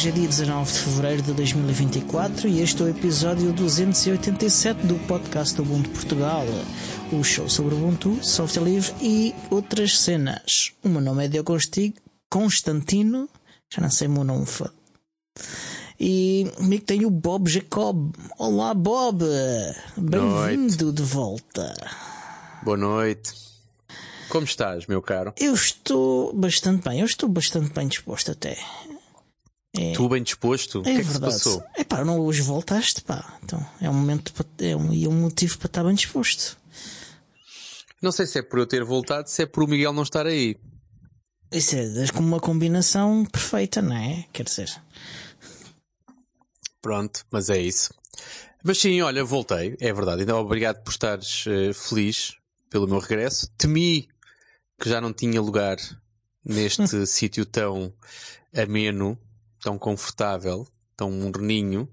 Hoje 0.00 0.08
é 0.08 0.12
dia 0.12 0.28
19 0.28 0.72
de 0.72 0.78
fevereiro 0.78 1.20
de 1.20 1.32
2024 1.34 2.48
e 2.48 2.62
este 2.62 2.80
é 2.80 2.86
o 2.86 2.88
episódio 2.88 3.52
287 3.52 4.86
do 4.86 4.94
podcast 5.00 5.54
do 5.54 5.62
Ubuntu 5.62 5.90
Portugal. 5.90 6.46
O 7.12 7.22
show 7.22 7.50
sobre 7.50 7.74
Ubuntu, 7.74 8.18
software 8.24 8.64
livre 8.64 8.94
e 9.02 9.34
outras 9.50 10.00
cenas. 10.00 10.72
O 10.82 10.88
meu 10.88 11.02
nome 11.02 11.26
é 11.26 11.28
Diogo 11.28 11.54
Constantino, 12.30 13.28
já 13.68 13.82
não 13.82 13.90
sei 13.90 14.08
o 14.08 14.12
meu 14.12 14.24
nome. 14.24 14.46
E 16.00 16.50
comigo 16.56 16.84
tem 16.86 17.04
o 17.04 17.10
Bob 17.10 17.50
Jacob. 17.50 18.14
Olá, 18.38 18.72
Bob! 18.72 19.22
Bem-vindo 19.98 20.94
de 20.94 21.02
volta. 21.02 21.74
Boa 22.62 22.78
noite. 22.78 23.34
Como 24.30 24.46
estás, 24.46 24.86
meu 24.86 25.02
caro? 25.02 25.34
Eu 25.38 25.52
estou 25.52 26.32
bastante 26.32 26.88
bem, 26.88 27.00
eu 27.00 27.06
estou 27.06 27.28
bastante 27.28 27.70
bem 27.74 27.86
disposto 27.86 28.30
até. 28.30 28.56
É, 29.76 29.92
tu 29.92 30.08
bem 30.08 30.22
disposto? 30.22 30.78
É 30.78 30.80
o 30.80 30.84
que 30.84 30.90
é 30.90 30.96
que 30.96 31.02
verdade. 31.02 31.32
se 31.32 31.44
passou? 31.44 31.62
É 31.76 31.84
pá, 31.84 32.04
não 32.04 32.18
hoje 32.20 32.42
voltaste, 32.42 33.02
pá. 33.02 33.38
Então 33.42 33.64
é 33.80 33.88
um 33.88 33.94
momento 33.94 34.32
é 34.58 34.74
um, 34.74 34.92
e 34.92 35.06
um 35.06 35.12
motivo 35.12 35.58
para 35.58 35.66
estar 35.66 35.84
bem 35.84 35.94
disposto. 35.94 36.58
Não 38.02 38.10
sei 38.10 38.26
se 38.26 38.38
é 38.38 38.42
por 38.42 38.58
eu 38.58 38.66
ter 38.66 38.82
voltado, 38.82 39.28
se 39.28 39.42
é 39.42 39.46
por 39.46 39.62
o 39.62 39.66
Miguel 39.66 39.92
não 39.92 40.02
estar 40.02 40.26
aí. 40.26 40.56
Isso 41.52 41.76
é 41.76 42.06
como 42.14 42.26
uma 42.26 42.40
combinação 42.40 43.24
perfeita, 43.26 43.82
não 43.82 43.96
é? 43.96 44.24
Quer 44.32 44.44
dizer. 44.44 44.70
Pronto, 46.80 47.26
mas 47.30 47.50
é 47.50 47.58
isso. 47.58 47.92
Mas 48.62 48.78
sim, 48.78 49.00
olha, 49.02 49.24
voltei, 49.24 49.76
é 49.80 49.92
verdade. 49.92 50.22
Então, 50.22 50.38
obrigado 50.38 50.82
por 50.82 50.90
estares 50.90 51.44
uh, 51.46 51.74
feliz 51.74 52.36
pelo 52.70 52.86
meu 52.86 52.98
regresso. 52.98 53.50
Temi 53.58 54.08
que 54.80 54.88
já 54.88 55.00
não 55.00 55.12
tinha 55.12 55.40
lugar 55.40 55.76
neste 56.44 57.04
sítio 57.06 57.44
tão 57.44 57.92
ameno, 58.54 59.18
tão 59.60 59.78
confortável, 59.78 60.66
tão 60.96 61.10
morninho, 61.10 61.88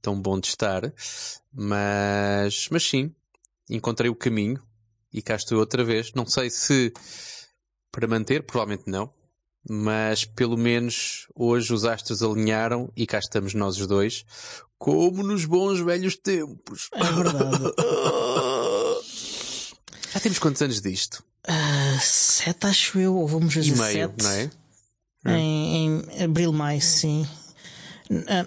tão 0.00 0.20
bom 0.20 0.38
de 0.38 0.48
estar. 0.48 0.92
Mas, 1.52 2.68
mas 2.70 2.82
sim, 2.82 3.14
encontrei 3.68 4.10
o 4.10 4.14
caminho 4.14 4.62
e 5.12 5.20
cá 5.22 5.36
estou 5.36 5.58
outra 5.58 5.84
vez. 5.84 6.12
Não 6.14 6.26
sei 6.26 6.50
se 6.50 6.92
para 7.92 8.06
manter, 8.06 8.44
provavelmente 8.44 8.88
não. 8.88 9.12
Mas 9.68 10.24
pelo 10.24 10.56
menos 10.56 11.26
hoje 11.34 11.74
os 11.74 11.84
astros 11.84 12.22
alinharam 12.22 12.90
e 12.96 13.06
cá 13.06 13.18
estamos 13.18 13.52
nós 13.52 13.76
os 13.76 13.86
dois, 13.86 14.24
como 14.78 15.22
nos 15.22 15.44
bons 15.44 15.80
velhos 15.80 16.16
tempos. 16.16 16.88
É 16.94 17.12
verdade. 17.12 17.58
Já 20.12 20.18
temos 20.18 20.38
quantos 20.38 20.62
anos 20.62 20.80
disto? 20.80 21.22
Uh, 21.46 22.00
sete, 22.00 22.66
acho 22.66 22.98
eu, 22.98 23.14
ou 23.16 23.28
vamos 23.28 23.52
dizer 23.52 23.74
e 23.74 23.78
meio, 23.78 24.08
sete. 24.08 24.22
não 24.22 24.30
é? 24.30 24.50
Em, 25.26 26.04
em 26.16 26.24
abril, 26.24 26.52
maio, 26.52 26.80
sim. 26.80 27.26
Uh, 28.10 28.46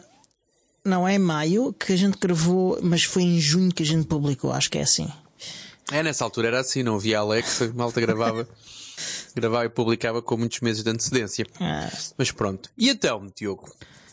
não 0.84 1.08
é 1.08 1.18
maio 1.18 1.74
que 1.74 1.94
a 1.94 1.96
gente 1.96 2.18
gravou, 2.18 2.80
mas 2.82 3.04
foi 3.04 3.24
em 3.24 3.40
junho 3.40 3.72
que 3.72 3.84
a 3.84 3.86
gente 3.86 4.08
publicou, 4.08 4.52
acho 4.52 4.70
que 4.70 4.78
é 4.78 4.82
assim. 4.82 5.08
É, 5.92 6.02
nessa 6.02 6.24
altura 6.24 6.48
era 6.48 6.60
assim, 6.60 6.84
não 6.84 6.96
havia 6.96 7.20
Alexa, 7.20 7.72
malta 7.74 8.02
gravava, 8.02 8.48
gravava 9.36 9.66
e 9.66 9.70
publicava 9.70 10.22
com 10.22 10.38
muitos 10.38 10.60
meses 10.60 10.84
de 10.84 10.90
antecedência. 10.90 11.46
Ah. 11.60 11.90
Mas 12.18 12.32
pronto. 12.32 12.70
E 12.78 12.90
então, 12.90 13.32
Diogo, 13.36 13.70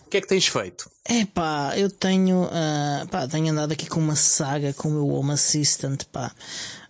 o 0.06 0.10
que 0.10 0.18
é 0.18 0.20
que 0.20 0.28
tens 0.28 0.46
feito? 0.46 0.90
É 1.04 1.24
pá, 1.24 1.72
eu 1.76 1.90
tenho, 1.90 2.44
uh, 2.44 3.08
pá, 3.10 3.26
tenho 3.26 3.50
andado 3.50 3.72
aqui 3.72 3.86
com 3.86 4.00
uma 4.00 4.16
saga 4.16 4.72
com 4.72 4.88
o 4.88 4.92
meu 4.92 5.08
Home 5.08 5.32
Assistant, 5.32 6.04
pá. 6.12 6.32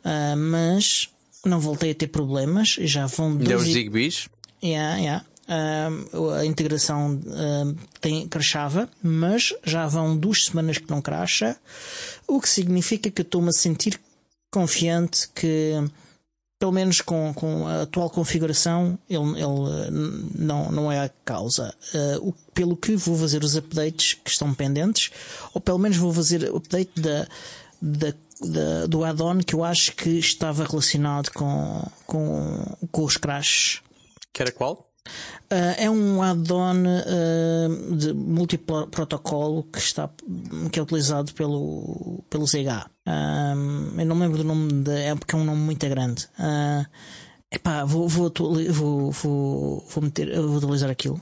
Uh, 0.05 0.37
mas 0.37 1.09
não 1.45 1.61
voltei 1.61 1.93
a 1.93 1.95
ter 1.95 2.09
problemas, 2.09 2.77
já 2.81 3.07
vão 3.07 3.37
dois... 3.37 3.49
Deu 3.49 3.59
os 3.59 3.65
Zigbees? 3.65 4.29
Yeah, 4.63 4.97
yeah. 4.99 5.25
A 6.39 6.45
integração 6.45 7.21
tem, 8.01 8.29
crashava, 8.29 8.89
mas 9.03 9.53
já 9.65 9.87
vão 9.87 10.17
duas 10.17 10.47
semanas 10.47 10.79
que 10.79 10.89
não 10.89 11.03
cracha, 11.03 11.57
o 12.27 12.41
que 12.41 12.49
significa 12.49 13.11
que 13.11 13.23
estou-me 13.23 13.49
a 13.49 13.53
sentir 13.53 14.01
confiante 14.51 15.29
que, 15.35 15.73
pelo 16.59 16.73
menos 16.73 17.01
com, 17.01 17.33
com 17.35 17.67
a 17.67 17.83
atual 17.83 18.11
configuração, 18.11 18.99
ele, 19.09 19.41
ele 19.41 19.91
não, 20.35 20.71
não 20.71 20.93
é 20.93 21.05
a 21.05 21.11
causa. 21.25 21.75
Uh, 21.95 22.29
o, 22.29 22.33
pelo 22.53 22.77
que 22.77 22.97
vou 22.97 23.17
fazer 23.17 23.43
os 23.43 23.57
updates 23.57 24.15
que 24.15 24.31
estão 24.31 24.53
pendentes, 24.55 25.11
ou 25.55 25.61
pelo 25.61 25.79
menos 25.79 25.97
vou 25.97 26.13
fazer 26.13 26.51
o 26.51 26.57
update 26.57 26.93
da, 27.01 27.27
da 27.81 28.15
da, 28.41 28.87
do 28.87 29.05
add-on 29.05 29.41
que 29.41 29.55
eu 29.55 29.63
acho 29.63 29.95
que 29.95 30.19
estava 30.19 30.65
relacionado 30.65 31.31
com, 31.31 31.87
com, 32.07 32.77
com 32.91 33.05
os 33.05 33.17
crashes. 33.17 33.83
Que 34.33 34.43
era 34.43 34.51
qual? 34.51 34.90
Uh, 35.53 35.75
é 35.79 35.91
um 35.91 36.23
add-on 36.23 36.85
uh, 36.85 37.97
de 37.97 38.13
multiprotocolo 38.13 39.65
que 39.65 39.79
está 39.79 40.09
que 40.71 40.79
é 40.79 40.83
utilizado 40.83 41.33
pelo 41.35 42.23
pelo 42.31 42.47
ZH. 42.47 42.87
Uh, 43.07 43.99
eu 43.99 44.07
não 44.07 44.15
me 44.15 44.23
lembro 44.23 44.39
do 44.39 44.45
nome 44.45 44.73
de, 44.85 44.93
é 44.93 45.15
porque 45.15 45.35
é 45.35 45.39
um 45.39 45.45
nome 45.45 45.61
muito 45.61 45.89
grande. 45.89 46.29
Uh, 46.39 46.87
epá, 47.51 47.85
vou 47.85 48.09
vou 48.09 48.33
vou 48.71 49.11
vou, 49.11 49.85
vou 49.89 50.03
meter 50.05 50.41
vou 50.41 50.57
utilizar 50.57 50.91
aquilo. 50.91 51.21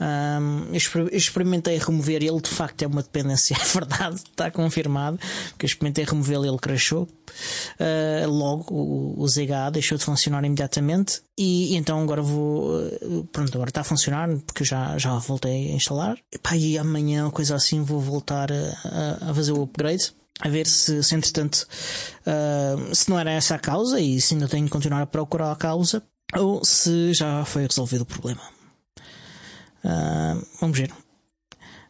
Um, 0.00 0.72
eu 0.72 1.08
experimentei 1.12 1.76
remover 1.78 2.22
ele, 2.22 2.40
de 2.40 2.48
facto 2.48 2.82
é 2.82 2.86
uma 2.86 3.02
dependência, 3.02 3.56
é 3.60 3.64
verdade, 3.64 4.16
está 4.16 4.50
confirmado. 4.50 5.18
Porque 5.50 5.66
eu 5.66 5.68
experimentei 5.68 6.04
removê-lo 6.04 6.46
ele 6.46 6.58
crashou. 6.58 7.08
Uh, 7.78 8.30
logo 8.30 8.74
o, 8.74 9.24
o 9.24 9.70
deixou 9.72 9.98
de 9.98 10.04
funcionar 10.04 10.44
imediatamente. 10.44 11.22
E, 11.36 11.74
e 11.74 11.76
então 11.76 12.00
agora 12.00 12.22
vou. 12.22 12.80
Pronto, 13.32 13.54
agora 13.54 13.70
está 13.70 13.80
a 13.82 13.84
funcionar 13.84 14.28
porque 14.46 14.62
eu 14.62 14.66
já, 14.66 14.96
já 14.98 15.14
voltei 15.18 15.72
a 15.72 15.74
instalar. 15.74 16.16
E, 16.32 16.38
pá, 16.38 16.56
e 16.56 16.78
amanhã, 16.78 17.30
coisa 17.30 17.56
assim, 17.56 17.82
vou 17.82 18.00
voltar 18.00 18.50
a, 18.52 19.30
a 19.30 19.34
fazer 19.34 19.52
o 19.52 19.62
upgrade 19.62 20.12
a 20.40 20.48
ver 20.48 20.66
se, 20.66 21.02
se 21.02 21.14
entretanto, 21.16 21.66
uh, 22.26 22.94
se 22.94 23.10
não 23.10 23.18
era 23.18 23.32
essa 23.32 23.56
a 23.56 23.58
causa 23.58 24.00
e 24.00 24.20
se 24.20 24.34
ainda 24.34 24.46
tenho 24.46 24.66
que 24.66 24.70
continuar 24.70 25.02
a 25.02 25.06
procurar 25.06 25.50
a 25.50 25.56
causa 25.56 26.02
ou 26.36 26.64
se 26.64 27.12
já 27.12 27.44
foi 27.44 27.66
resolvido 27.66 28.02
o 28.02 28.06
problema. 28.06 28.57
Uh, 29.84 30.44
vamos 30.60 30.78
ver. 30.78 30.92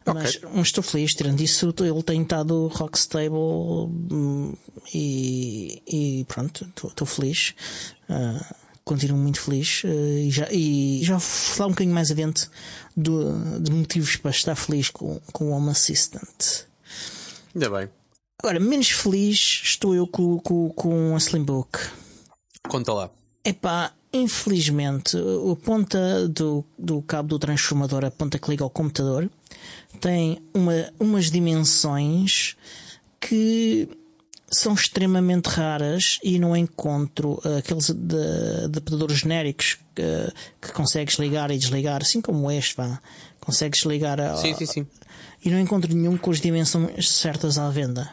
Okay. 0.05 0.13
Mas, 0.13 0.39
mas, 0.41 0.67
estou 0.67 0.83
feliz, 0.83 1.13
tirando 1.13 1.39
isso, 1.41 1.73
ele 1.79 2.03
tem 2.03 2.21
estado 2.21 2.67
rock 2.67 2.97
stable 2.97 3.37
hum, 3.37 4.53
e, 4.93 5.83
e 5.87 6.25
pronto, 6.25 6.71
estou 6.83 7.05
feliz. 7.05 7.53
Uh, 8.09 8.43
continuo 8.83 9.17
muito 9.17 9.39
feliz 9.39 9.83
uh, 9.83 9.87
e, 9.87 10.31
já, 10.31 10.47
e 10.51 11.01
já 11.03 11.13
vou 11.13 11.19
falar 11.19 11.67
um 11.67 11.71
bocadinho 11.71 11.93
mais 11.93 12.09
adiante 12.09 12.49
do, 12.97 13.59
de 13.59 13.71
motivos 13.71 14.15
para 14.15 14.31
estar 14.31 14.55
feliz 14.55 14.89
com, 14.89 15.19
com 15.31 15.51
o 15.51 15.51
Home 15.51 15.69
Assistant. 15.69 16.65
Ainda 17.53 17.69
bem. 17.69 17.89
Agora, 18.41 18.59
menos 18.59 18.89
feliz 18.89 19.61
estou 19.63 19.93
eu 19.93 20.07
com, 20.07 20.39
com, 20.39 20.69
com 20.69 21.15
a 21.15 21.17
Slimbook. 21.17 21.77
Conta 22.67 22.93
lá. 22.93 23.11
Epá, 23.43 23.93
Infelizmente, 24.11 25.15
a 25.17 25.55
ponta 25.55 26.27
do, 26.27 26.65
do 26.77 27.01
cabo 27.03 27.29
do 27.29 27.39
transformador, 27.39 28.03
a 28.03 28.11
ponta 28.11 28.39
que 28.39 28.49
liga 28.49 28.63
ao 28.63 28.69
computador, 28.69 29.29
tem 30.01 30.41
uma, 30.53 30.91
umas 30.99 31.29
dimensões 31.29 32.55
que 33.19 33.87
são 34.51 34.73
extremamente 34.73 35.47
raras 35.47 36.17
e 36.23 36.39
não 36.39 36.57
encontro 36.57 37.39
aqueles 37.57 37.91
adaptadores 37.91 39.19
genéricos 39.19 39.77
que, 39.93 40.03
que, 40.59 40.73
consegues 40.73 41.19
ligar 41.19 41.51
e 41.51 41.57
desligar, 41.57 42.01
assim 42.01 42.19
como 42.19 42.49
este, 42.49 42.75
vá. 42.75 42.99
Consegues 43.39 43.81
ligar 43.83 44.19
a, 44.19 44.35
sim, 44.37 44.55
sim, 44.55 44.65
sim. 44.65 44.87
e 45.43 45.49
não 45.49 45.59
encontro 45.59 45.93
nenhum 45.93 46.17
com 46.17 46.31
as 46.31 46.41
dimensões 46.41 47.09
certas 47.09 47.57
à 47.59 47.69
venda. 47.69 48.09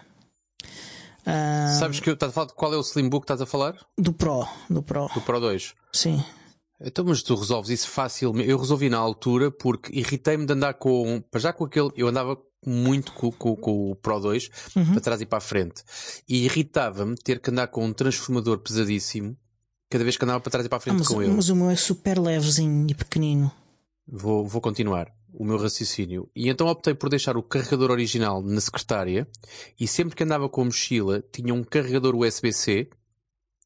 Uh, 1.26 1.78
Sabes 1.78 1.98
que 1.98 2.08
estás 2.08 2.30
a 2.30 2.32
falar 2.32 2.46
de 2.46 2.54
qual 2.54 2.72
é 2.72 2.76
o 2.76 2.82
Slimbook 2.82 3.26
que 3.26 3.32
estás 3.32 3.40
a 3.40 3.46
falar? 3.46 3.74
Do 3.98 4.12
Pro, 4.12 4.46
do 4.70 4.82
Pro. 4.82 5.08
Do 5.12 5.20
Pro 5.20 5.40
2. 5.40 5.74
Sim. 5.92 6.22
Então, 6.80 7.04
mas 7.04 7.22
tu 7.22 7.34
resolves 7.34 7.70
isso 7.70 7.88
facilmente. 7.88 8.48
Eu 8.48 8.58
resolvi 8.58 8.88
na 8.88 8.98
altura 8.98 9.50
porque 9.50 9.92
irritei-me 9.98 10.46
de 10.46 10.52
andar 10.52 10.74
com. 10.74 11.20
Para 11.30 11.40
já 11.40 11.52
com 11.52 11.64
aquele. 11.64 11.90
Eu 11.96 12.06
andava 12.06 12.38
muito 12.64 13.12
com, 13.12 13.32
com, 13.32 13.56
com 13.56 13.90
o 13.90 13.96
Pro 13.96 14.20
2 14.20 14.50
uhum. 14.76 14.92
para 14.92 15.00
trás 15.00 15.20
e 15.20 15.26
para 15.26 15.38
a 15.38 15.40
frente. 15.40 15.82
E 16.28 16.44
irritava-me 16.44 17.16
ter 17.16 17.40
que 17.40 17.50
andar 17.50 17.68
com 17.68 17.84
um 17.84 17.92
transformador 17.92 18.58
pesadíssimo 18.58 19.36
cada 19.90 20.04
vez 20.04 20.16
que 20.16 20.24
andava 20.24 20.40
para 20.40 20.50
trás 20.50 20.66
e 20.66 20.68
para 20.68 20.78
a 20.78 20.80
frente 20.80 20.96
ah, 20.96 20.98
mas, 20.98 21.08
com 21.08 21.22
ele. 21.22 21.32
Mas 21.32 21.48
o 21.48 21.56
meu 21.56 21.70
é 21.70 21.76
super 21.76 22.18
levezinho 22.18 22.86
e 22.88 22.94
pequenino. 22.94 23.50
Vou, 24.06 24.46
vou 24.46 24.60
continuar 24.60 25.15
o 25.36 25.44
meu 25.44 25.58
raciocínio. 25.58 26.28
E 26.34 26.48
então 26.48 26.66
optei 26.66 26.94
por 26.94 27.10
deixar 27.10 27.36
o 27.36 27.42
carregador 27.42 27.90
original 27.90 28.42
na 28.42 28.60
secretária 28.60 29.28
e 29.78 29.86
sempre 29.86 30.16
que 30.16 30.24
andava 30.24 30.48
com 30.48 30.62
a 30.62 30.64
mochila 30.64 31.22
tinha 31.30 31.52
um 31.52 31.62
carregador 31.62 32.16
USB-C 32.16 32.88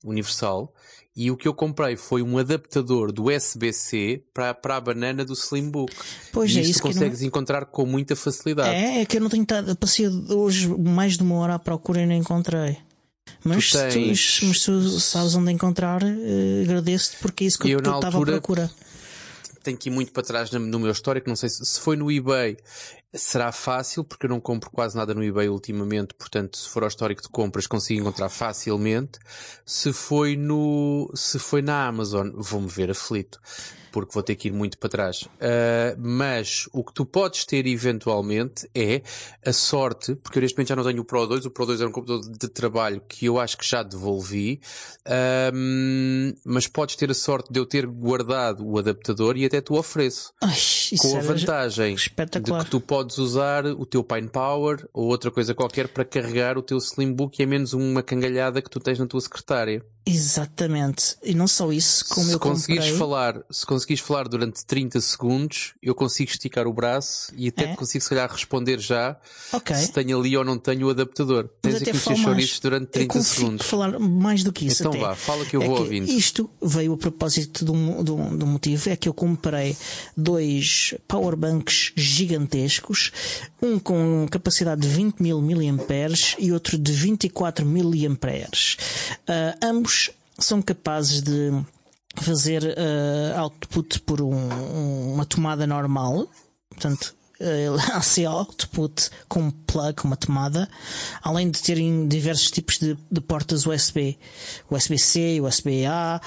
universal 0.05 0.75
e 1.15 1.31
o 1.31 1.37
que 1.37 1.47
eu 1.47 1.55
comprei 1.55 1.97
foi 1.97 2.23
um 2.23 2.39
adaptador 2.39 3.13
do 3.13 3.31
USB-C 3.31 4.25
para, 4.35 4.55
para 4.55 4.77
a 4.77 4.81
banana 4.81 5.25
do 5.25 5.35
Slimbook. 5.35 5.95
Pois 6.33 6.51
e 6.53 6.59
é, 6.59 6.63
isto 6.63 6.71
isso 6.71 6.83
consegues 6.83 7.21
não... 7.21 7.29
encontrar 7.29 7.67
com 7.67 7.87
muita 7.87 8.17
facilidade. 8.17 8.71
É, 8.71 9.03
é 9.03 9.07
que 9.07 9.17
eu 9.17 9.21
não 9.21 9.29
tenho 9.29 9.43
estado, 9.43 9.77
passei 9.77 10.09
hoje 10.09 10.69
mais 10.69 11.17
de 11.17 11.23
uma 11.23 11.37
hora 11.37 11.55
à 11.55 11.59
procura 11.59 12.03
e 12.03 12.07
não 12.07 12.15
encontrei. 12.15 12.79
Mas, 13.45 13.71
tens... 13.71 14.41
tu, 14.41 14.47
mas 14.47 14.65
tu 14.65 15.01
sabes 15.01 15.35
onde 15.35 15.53
encontrar, 15.53 16.03
uh, 16.03 16.63
agradeço-te 16.65 17.19
porque 17.19 17.45
é 17.45 17.47
isso 17.47 17.59
que 17.59 17.69
eu, 17.69 17.79
eu 17.79 17.79
estava 17.79 18.07
altura... 18.07 18.37
à 18.37 18.41
procura 18.41 18.71
tenho 19.63 19.77
que 19.77 19.89
ir 19.89 19.93
muito 19.93 20.13
para 20.13 20.23
trás 20.23 20.51
no 20.51 20.79
meu 20.79 20.91
histórico. 20.91 21.29
Não 21.29 21.37
sei 21.37 21.49
se, 21.49 21.65
se 21.65 21.81
foi 21.81 21.97
no 21.97 22.11
eBay 22.11 22.57
será 23.13 23.51
fácil, 23.51 24.05
porque 24.05 24.27
eu 24.27 24.31
não 24.31 24.41
compro 24.41 24.71
quase 24.71 24.97
nada 24.97 25.13
no 25.13 25.25
eBay 25.25 25.49
ultimamente, 25.49 26.15
portanto, 26.15 26.57
se 26.57 26.69
for 26.69 26.85
ao 26.85 26.89
histórico 26.89 27.23
de 27.23 27.29
compras, 27.29 27.67
consigo 27.67 28.01
encontrar 28.01 28.29
facilmente. 28.29 29.19
Se 29.67 29.93
foi 29.93 30.37
no, 30.37 31.11
se 31.15 31.39
foi 31.39 31.61
na 31.61 31.87
Amazon, 31.87 32.31
vou-me 32.35 32.69
ver 32.69 32.91
aflito 32.91 33.41
porque 33.91 34.13
vou 34.13 34.23
ter 34.23 34.37
que 34.37 34.49
ir 34.49 34.53
muito 34.53 34.79
para 34.79 34.89
trás. 34.89 35.23
Uh, 35.23 35.97
mas 35.99 36.69
o 36.73 36.85
que 36.85 36.93
tu 36.93 37.05
podes 37.05 37.45
ter 37.45 37.67
eventualmente 37.67 38.69
é 38.75 39.03
a 39.45 39.53
sorte, 39.53 40.15
porque 40.17 40.39
eu 40.39 40.43
neste 40.43 40.57
momento 40.57 40.69
já 40.69 40.77
não 40.77 40.85
tenho 40.85 41.03
o 41.03 41.05
Pro 41.05 41.27
2, 41.27 41.47
o 41.47 41.51
Pro 41.51 41.67
2 41.67 41.81
é 41.81 41.87
um 41.87 41.93
computador 41.93 42.31
de 42.31 42.49
trabalho 42.49 43.03
que 43.09 43.27
eu 43.27 43.39
acho 43.39 43.57
que 43.57 43.69
já 43.69 43.83
devolvi, 43.83 44.61
uh, 45.07 46.37
mas 46.45 46.67
podes 46.67 46.97
ter 46.97 47.11
a 47.11 47.15
sorte 47.15 47.53
de 47.53 47.59
eu 47.59 47.67
ter 47.67 47.87
guardado 47.87 48.67
o 48.67 48.79
adaptador 48.79 49.37
e 49.37 49.45
até 49.45 49.61
tu 49.61 49.75
ofereço. 49.75 50.33
Ai, 50.43 50.57
com 50.99 51.17
a 51.17 51.21
vantagem 51.21 51.95
de 51.95 52.11
que 52.11 52.71
tu 52.71 52.81
podes 52.81 53.19
usar 53.19 53.67
o 53.67 53.87
teu 53.87 54.03
Pine 54.03 54.29
Power 54.29 54.89
ou 54.93 55.09
outra 55.09 55.31
coisa 55.31 55.55
qualquer 55.55 55.89
para 55.89 56.05
carregar 56.05 56.59
o 56.59 56.63
teu 56.63 56.79
Slimbook 56.79 57.39
e 57.39 57.43
é 57.43 57.47
menos 57.47 57.73
uma 57.73 58.03
cangalhada 58.03 58.63
que 58.63 58.71
tu 58.71 58.81
tens 58.81 58.99
na 58.99 59.07
tua 59.07 59.21
secretária. 59.21 59.85
Exatamente. 60.05 61.17
E 61.23 61.35
não 61.35 61.47
só 61.47 61.71
isso, 61.71 62.05
como 62.09 62.27
se 62.27 62.33
eu 62.33 62.41
conseguires 62.41 62.85
comprei... 62.85 62.99
falar, 62.99 63.41
se 63.51 63.67
conseguires 63.67 64.03
falar 64.03 64.29
durante 64.29 64.65
30 64.65 65.01
segundos, 65.01 65.75
eu 65.83 65.95
consigo 65.95 66.31
esticar 66.31 66.67
o 66.67 66.73
braço 66.73 67.33
e 67.37 67.49
até 67.49 67.65
é? 67.65 67.77
consigo 67.77 68.03
se 68.03 68.09
calhar 68.09 68.31
responder 68.31 68.79
já 68.81 69.17
okay. 69.53 69.77
se 69.77 69.93
tenho 69.93 70.19
ali 70.19 70.37
ou 70.37 70.45
não 70.45 70.59
tenho 70.59 70.87
o 70.87 70.91
adaptador. 70.91 71.51
Mas 71.63 71.75
Tens 71.75 71.83
aqui 71.83 71.97
os 71.97 72.05
teus 72.05 72.19
chouriços 72.19 72.61
durante 72.61 72.87
30 72.87 73.19
eu 73.19 73.23
segundos. 73.23 73.67
falar 73.67 73.99
mais 73.99 74.43
do 74.43 74.53
que 74.53 74.67
isso. 74.67 74.83
Então 74.83 74.93
até. 74.93 75.01
vá, 75.01 75.15
fala 75.15 75.45
que 75.45 75.55
eu 75.55 75.63
é 75.63 75.67
vou 75.67 75.77
que 75.77 75.83
ouvindo. 75.83 76.09
Isto 76.09 76.51
veio 76.63 76.95
a 76.95 76.97
propósito 76.97 77.65
do, 77.65 78.03
do, 78.03 78.17
do 78.37 78.47
motivo, 78.47 78.89
é 78.89 78.97
que 78.97 79.09
eu 79.09 79.15
comprei 79.15 79.77
dois 80.17 80.95
powerbanks 81.07 81.93
gigantescos, 81.95 83.13
um 83.61 83.79
com 83.79 84.27
capacidade 84.31 84.81
de 84.81 84.89
20 84.89 85.21
mil 85.21 85.43
miliamperes 85.43 86.35
e 86.39 86.53
outro 86.53 86.79
de 86.79 86.91
24 86.91 87.67
miliamperes. 87.67 88.77
Uh, 89.29 89.67
ambos 89.67 90.00
são 90.41 90.61
capazes 90.61 91.23
de 91.23 91.53
fazer 92.17 92.63
uh, 92.63 93.39
output 93.39 94.01
por 94.01 94.21
um, 94.21 95.13
uma 95.15 95.25
tomada 95.25 95.67
normal, 95.67 96.29
portanto, 96.69 97.15
uh, 97.41 98.29
output 98.29 99.11
com 99.29 99.41
um 99.41 99.51
plug, 99.51 100.05
uma 100.05 100.17
tomada, 100.17 100.69
além 101.23 101.51
de 101.51 101.63
terem 101.63 102.09
diversos 102.09 102.51
tipos 102.51 102.79
de, 102.79 102.97
de 103.11 103.21
portas 103.21 103.67
USB, 103.67 104.19
USB-C, 104.71 105.41
USB-A, 105.41 106.21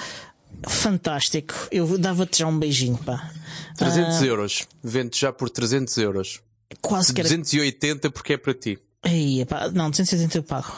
fantástico. 0.68 1.54
Eu 1.71 1.98
dava-te 1.98 2.39
já 2.39 2.48
um 2.48 2.57
beijinho, 2.57 2.98
pá. 2.98 3.31
300 3.77 4.21
uh, 4.21 4.25
euros. 4.25 4.68
Vende 4.83 5.19
já 5.19 5.33
por 5.33 5.50
300 5.50 5.98
euros. 5.98 6.42
Quase 6.81 7.13
que 7.13 7.21
era... 7.21 7.30
280 7.30 8.09
porque 8.09 8.33
é 8.33 8.38
para 8.38 8.54
ti. 8.54 8.80
Aí, 9.04 9.45
pá, 9.45 9.69
não, 9.69 9.89
280 9.89 10.38
eu 10.38 10.44
pago. 10.44 10.74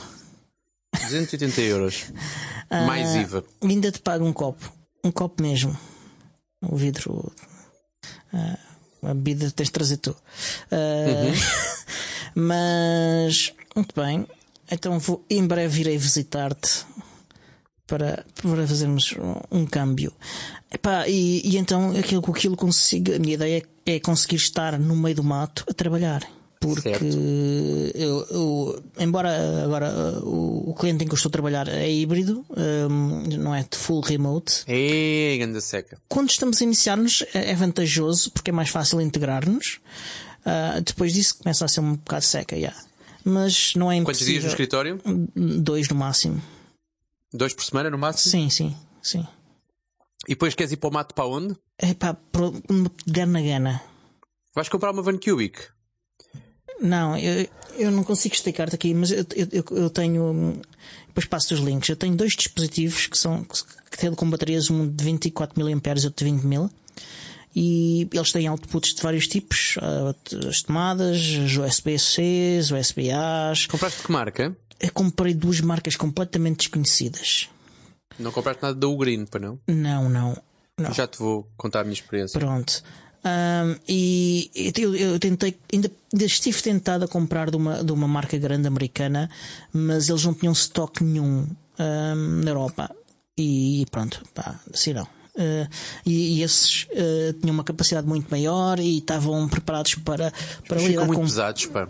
280 1.02 1.62
euros. 1.62 2.06
Mais 2.70 3.10
uh, 3.12 3.18
IVA. 3.18 3.44
Ainda 3.62 3.92
te 3.92 4.00
pago 4.00 4.26
um 4.26 4.34
copo. 4.34 4.72
Um 5.04 5.12
copo 5.12 5.42
mesmo. 5.42 5.78
O 6.62 6.76
vidro. 6.76 7.32
Uh, 8.34 8.58
a 9.04 9.14
bebida 9.14 9.52
tens 9.52 9.68
de 9.68 9.72
trazer 9.72 9.98
tu. 9.98 10.12
Uh, 10.12 11.28
uhum. 11.28 11.34
Mas, 12.36 13.54
muito 13.76 13.94
bem. 13.96 14.28
Então 14.70 14.98
vou, 15.00 15.24
em 15.30 15.46
breve 15.46 15.82
irei 15.82 15.98
visitar-te 15.98 16.86
para, 17.86 18.26
para 18.42 18.68
fazermos 18.68 19.14
um, 19.14 19.60
um 19.60 19.66
câmbio. 19.66 20.12
Epá, 20.72 21.08
e, 21.08 21.42
e 21.48 21.58
então 21.58 21.92
aquilo 21.92 22.24
aquilo 22.28 22.58
consigo, 22.58 23.14
a 23.14 23.20
minha 23.20 23.36
ideia 23.36 23.64
é, 23.86 23.96
é 23.96 24.00
conseguir 24.00 24.38
estar 24.38 24.78
no 24.80 24.96
meio 24.96 25.16
do 25.16 25.24
mato 25.24 25.64
a 25.70 25.74
trabalhar 25.74 26.28
porque 26.66 27.92
eu, 27.96 28.28
eu, 28.30 28.84
embora 29.00 29.64
agora 29.64 30.20
o, 30.24 30.72
o, 30.72 30.74
cliente 30.74 31.04
em 31.04 31.08
que 31.08 31.14
eu 31.14 31.18
estou 31.18 31.30
a 31.30 31.32
trabalhar 31.32 31.68
é 31.68 31.92
híbrido, 31.92 32.46
um, 32.50 33.24
não 33.38 33.54
é 33.54 33.64
de 33.64 33.78
full 33.78 34.02
remote. 34.02 34.64
É, 34.68 35.38
ganda 35.38 35.62
seca. 35.62 35.98
Quando 36.08 36.30
estamos 36.30 36.62
a 36.62 36.64
iniciar-nos 36.64 37.24
é, 37.34 37.52
é 37.52 37.56
vantajoso 37.56 38.32
porque 38.32 38.50
é 38.50 38.54
mais 38.54 38.70
fácil 38.70 39.02
integrar-nos. 39.02 39.80
Uh, 40.46 40.82
depois 40.82 41.14
disso 41.14 41.38
começa 41.40 41.66
a 41.66 41.68
ser 41.68 41.80
um 41.80 41.96
bocado 41.96 42.24
seca, 42.24 42.56
yeah. 42.56 42.78
mas 43.24 43.74
não 43.76 43.92
é 43.92 43.96
impossível. 43.96 44.06
Quantos 44.06 44.26
dias 44.26 44.44
no 44.44 44.50
escritório? 44.50 45.02
Dois 45.36 45.90
no 45.90 45.96
máximo. 45.96 46.42
Dois 47.34 47.54
por 47.54 47.64
semana 47.64 47.90
no 47.90 47.98
máximo? 47.98 48.32
Sim, 48.32 48.50
sim, 48.50 48.76
sim. 49.02 49.28
E 50.28 50.30
depois 50.30 50.56
queres 50.56 50.72
ir 50.72 50.78
para 50.78 50.90
o 50.90 50.94
mato 50.94 51.14
para 51.14 51.26
onde? 51.26 51.56
É 51.78 51.94
pá, 51.94 52.14
para 52.14 53.26
na 53.26 53.42
gana. 53.42 53.82
Vais 54.56 54.70
comprar 54.70 54.92
uma 54.92 55.02
Van 55.02 55.18
Cubic? 55.18 55.75
Não, 56.82 57.18
eu, 57.18 57.48
eu 57.78 57.92
não 57.92 58.04
consigo 58.04 58.36
explicar-te 58.36 58.76
aqui, 58.76 58.94
mas 58.94 59.12
eu, 59.12 59.26
eu, 59.52 59.64
eu 59.72 59.90
tenho. 59.90 60.60
Depois 61.08 61.26
passo 61.26 61.54
os 61.54 61.60
links. 61.60 61.90
Eu 61.90 61.96
tenho 61.96 62.16
dois 62.16 62.34
dispositivos 62.34 63.08
que 63.08 63.18
são 63.18 63.44
que 63.44 63.98
têm 63.98 64.14
com 64.14 64.30
baterias, 64.30 64.70
um 64.70 64.88
de 64.88 65.04
24 65.04 65.60
mAh 65.60 65.72
e 65.72 65.76
outro 65.76 66.26
de 66.26 66.32
20 66.32 66.44
mil. 66.44 66.70
E 67.56 68.10
eles 68.12 68.34
têm 68.34 68.50
outputs 68.50 68.94
de 68.94 69.02
vários 69.02 69.28
tipos, 69.28 69.78
ah, 69.82 70.14
as 70.48 70.62
tomadas, 70.62 71.18
USB-C, 71.58 72.60
USB-A's. 72.60 73.66
Compraste 73.68 74.04
que 74.04 74.12
marca? 74.12 74.56
Eu 74.78 74.92
comprei 74.92 75.34
duas 75.34 75.62
marcas 75.62 75.96
completamente 75.96 76.58
desconhecidas. 76.58 77.50
Não 78.20 78.32
compraste 78.32 78.62
nada 78.62 78.76
da 78.76 78.88
Ugreen, 78.88 79.26
para 79.26 79.40
não? 79.40 79.60
Não, 79.68 80.10
não. 80.10 80.38
não. 80.78 80.94
Já 80.94 81.08
te 81.08 81.18
vou 81.18 81.50
contar 81.56 81.82
a 81.82 81.84
minha 81.84 81.94
experiência. 81.94 82.38
Pronto. 82.38 82.84
Um, 83.26 83.76
e 83.88 84.52
eu, 84.78 84.96
eu, 84.96 85.20
tentei, 85.20 85.58
ainda, 85.74 85.92
ainda 86.14 86.26
estive 86.26 86.62
tentado 86.62 87.06
a 87.06 87.08
comprar 87.08 87.50
de 87.50 87.58
uma, 87.58 87.84
de 87.84 87.92
uma 87.92 88.08
marca 88.08 88.38
grande 88.38 88.68
americana, 88.68 89.30
mas 89.74 90.10
eles 90.10 90.24
não 90.24 90.34
tinham 90.34 90.54
estoque 90.54 91.04
nenhum 91.04 91.48
um, 91.80 92.16
na 92.44 92.52
Europa. 92.52 92.96
E 93.38 93.86
pronto, 93.90 94.24
pá, 94.34 94.60
assim 94.72 94.94
não. 94.94 95.08
Uh, 95.36 95.68
e, 96.06 96.38
e, 96.38 96.44
esses 96.44 96.84
uh, 96.84 97.34
tinham 97.42 97.54
uma 97.54 97.64
capacidade 97.64 98.08
muito 98.08 98.30
maior 98.30 98.80
e 98.80 99.00
estavam 99.00 99.50
preparados 99.50 99.96
para, 99.96 100.32
para 100.66 100.80
lidar 100.80 101.06
muito 101.06 101.20
com. 101.20 101.26
pesados, 101.26 101.66
pá. 101.66 101.88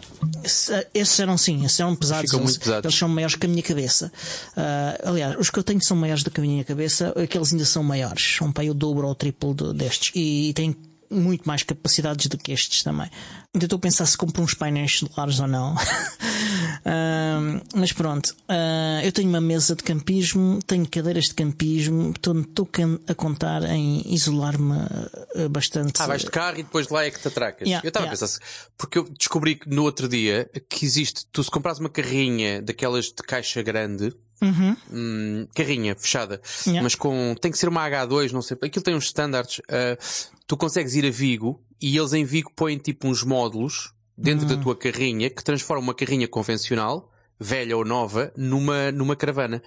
Esses 0.91 1.19
eram 1.19 1.38
sim, 1.38 1.63
esses 1.63 1.79
eram 1.79 1.95
pesados. 1.95 2.31
Ficam 2.31 2.39
eles, 2.39 2.51
muito 2.51 2.63
pesados. 2.63 2.86
eles 2.86 2.98
são 2.98 3.07
maiores 3.07 3.36
que 3.36 3.45
a 3.45 3.50
minha 3.50 3.62
cabeça. 3.62 4.12
Uh, 4.57 5.10
aliás, 5.10 5.38
os 5.38 5.51
que 5.51 5.60
eu 5.60 5.63
tenho 5.63 5.83
são 5.83 5.95
maiores 5.95 6.24
do 6.24 6.31
que 6.31 6.39
a 6.39 6.43
minha 6.43 6.63
cabeça, 6.63 7.13
aqueles 7.21 7.51
ainda 7.51 7.65
são 7.65 7.83
maiores. 7.83 8.38
São 8.38 8.51
para 8.51 8.65
o 8.71 8.74
dobro 8.74 9.05
ou 9.05 9.12
o 9.12 9.15
triplo 9.15 9.53
de, 9.53 9.74
destes. 9.74 10.12
E, 10.15 10.50
e 10.50 10.53
têm 10.53 10.75
muito 11.09 11.45
mais 11.45 11.63
capacidades 11.63 12.27
do 12.27 12.38
que 12.38 12.51
estes 12.51 12.83
também. 12.83 13.09
Ainda 13.53 13.65
estou 13.65 13.77
a 13.77 13.79
pensar 13.79 14.05
se 14.05 14.17
compro 14.17 14.41
uns 14.41 14.53
painéis 14.53 15.00
solares 15.00 15.39
ou 15.39 15.47
não. 15.47 15.75
uh, 16.85 17.62
mas 17.75 17.93
pronto, 17.93 18.35
uh, 18.50 19.03
eu 19.03 19.12
tenho 19.12 19.29
uma 19.29 19.41
mesa 19.41 19.75
de 19.75 19.83
campismo, 19.83 20.59
tenho 20.65 20.88
cadeiras 20.88 21.25
de 21.25 21.33
campismo, 21.33 22.12
estou, 22.12 22.69
a 23.07 23.15
contar 23.15 23.63
em 23.63 24.01
isolar-me 24.13 24.74
ah, 24.74 25.50
bastante. 25.50 26.01
Ah, 26.01 26.07
vais 26.07 26.24
de 26.24 26.31
carro 26.31 26.59
e 26.59 26.63
depois 26.63 26.88
de 26.88 26.93
lá 26.93 27.05
é 27.05 27.12
que 27.12 27.19
te 27.19 27.27
atracas. 27.27 27.67
Yeah, 27.67 27.85
eu 27.85 27.89
estava 27.89 28.05
yeah. 28.05 28.17
a 28.17 28.19
pensar, 28.19 28.39
porque 28.77 28.97
eu 28.97 29.09
descobri 29.09 29.55
que 29.55 29.69
no 29.69 29.83
outro 29.83 30.07
dia 30.07 30.50
que 30.69 30.85
existe, 30.85 31.25
tu 31.31 31.43
se 31.43 31.50
compras 31.50 31.79
uma 31.79 31.89
carrinha 31.89 32.62
daquelas 32.62 33.05
de 33.05 33.24
caixa 33.25 33.62
grande, 33.62 34.13
Uhum. 34.42 34.75
Hum, 34.92 35.48
carrinha 35.56 35.96
fechada, 35.96 36.42
Yeah. 36.68 36.84
mas 36.84 36.94
com 36.96 37.36
tem 37.39 37.51
que 37.51 37.58
ser 37.58 37.70
uma 37.70 37.88
H2, 37.89 38.32
não 38.32 38.42
sei, 38.42 38.58
aquilo 38.62 38.84
tem 38.84 38.96
uns 38.96 39.06
standards. 39.06 39.60
Uh, 39.60 39.98
tu 40.46 40.58
consegues 40.58 40.94
ir 40.96 41.06
a 41.06 41.10
Vigo 41.12 41.62
e 41.82 41.98
eles 41.98 42.13
em 42.13 42.24
Vigo 42.25 42.51
põem 42.56 42.77
tipo 42.77 43.08
uns 43.08 43.24
módulos 43.24 43.94
dentro 44.18 44.46
da 44.46 44.58
tua 44.58 44.75
carrinha 44.75 45.30
que 45.30 45.44
transformam 45.44 45.84
uma 45.84 45.94
carrinha 45.94 46.27
convencional, 46.27 47.12
velha 47.39 47.75
ou 47.75 47.84
nova, 47.86 48.32
numa, 48.38 48.92
numa 48.92 49.15
caravana. 49.15 49.62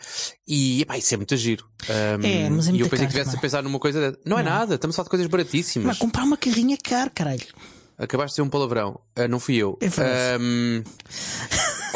E 0.46 0.82
epá, 0.82 0.96
isso 0.96 1.12
é 1.12 1.16
muito 1.18 1.36
giro. 1.36 1.66
Um, 1.88 2.24
É, 2.26 2.48
mas 2.50 2.68
é 2.68 2.70
e 2.70 2.74
eu 2.74 2.78
muito 2.80 2.90
pensei 2.90 3.06
que 3.06 3.12
caro, 3.12 3.24
tivesse 3.24 3.30
pá. 3.32 3.38
a 3.38 3.40
pensar 3.40 3.62
numa 3.62 3.78
coisa 3.78 4.00
dessa. 4.00 4.18
Não 4.24 4.38
é 4.38 4.42
nada, 4.42 4.74
estamos 4.76 4.94
a 4.94 4.96
falar 4.96 5.04
de 5.04 5.10
coisas 5.10 5.26
baratíssimas. 5.26 5.86
Mas 5.86 5.98
comprar 5.98 6.24
uma 6.24 6.36
carrinha 6.36 6.74
é 6.74 6.78
caro, 6.88 7.10
caralho. 7.14 7.46
Acabaste 7.98 8.30
de 8.32 8.34
ser 8.36 8.42
um 8.42 8.48
palavrão. 8.48 9.00
Ah, 9.16 9.26
não 9.28 9.40
fui 9.40 9.56
eu. 9.56 9.76
É 9.80 9.88
verdade. 9.88 10.44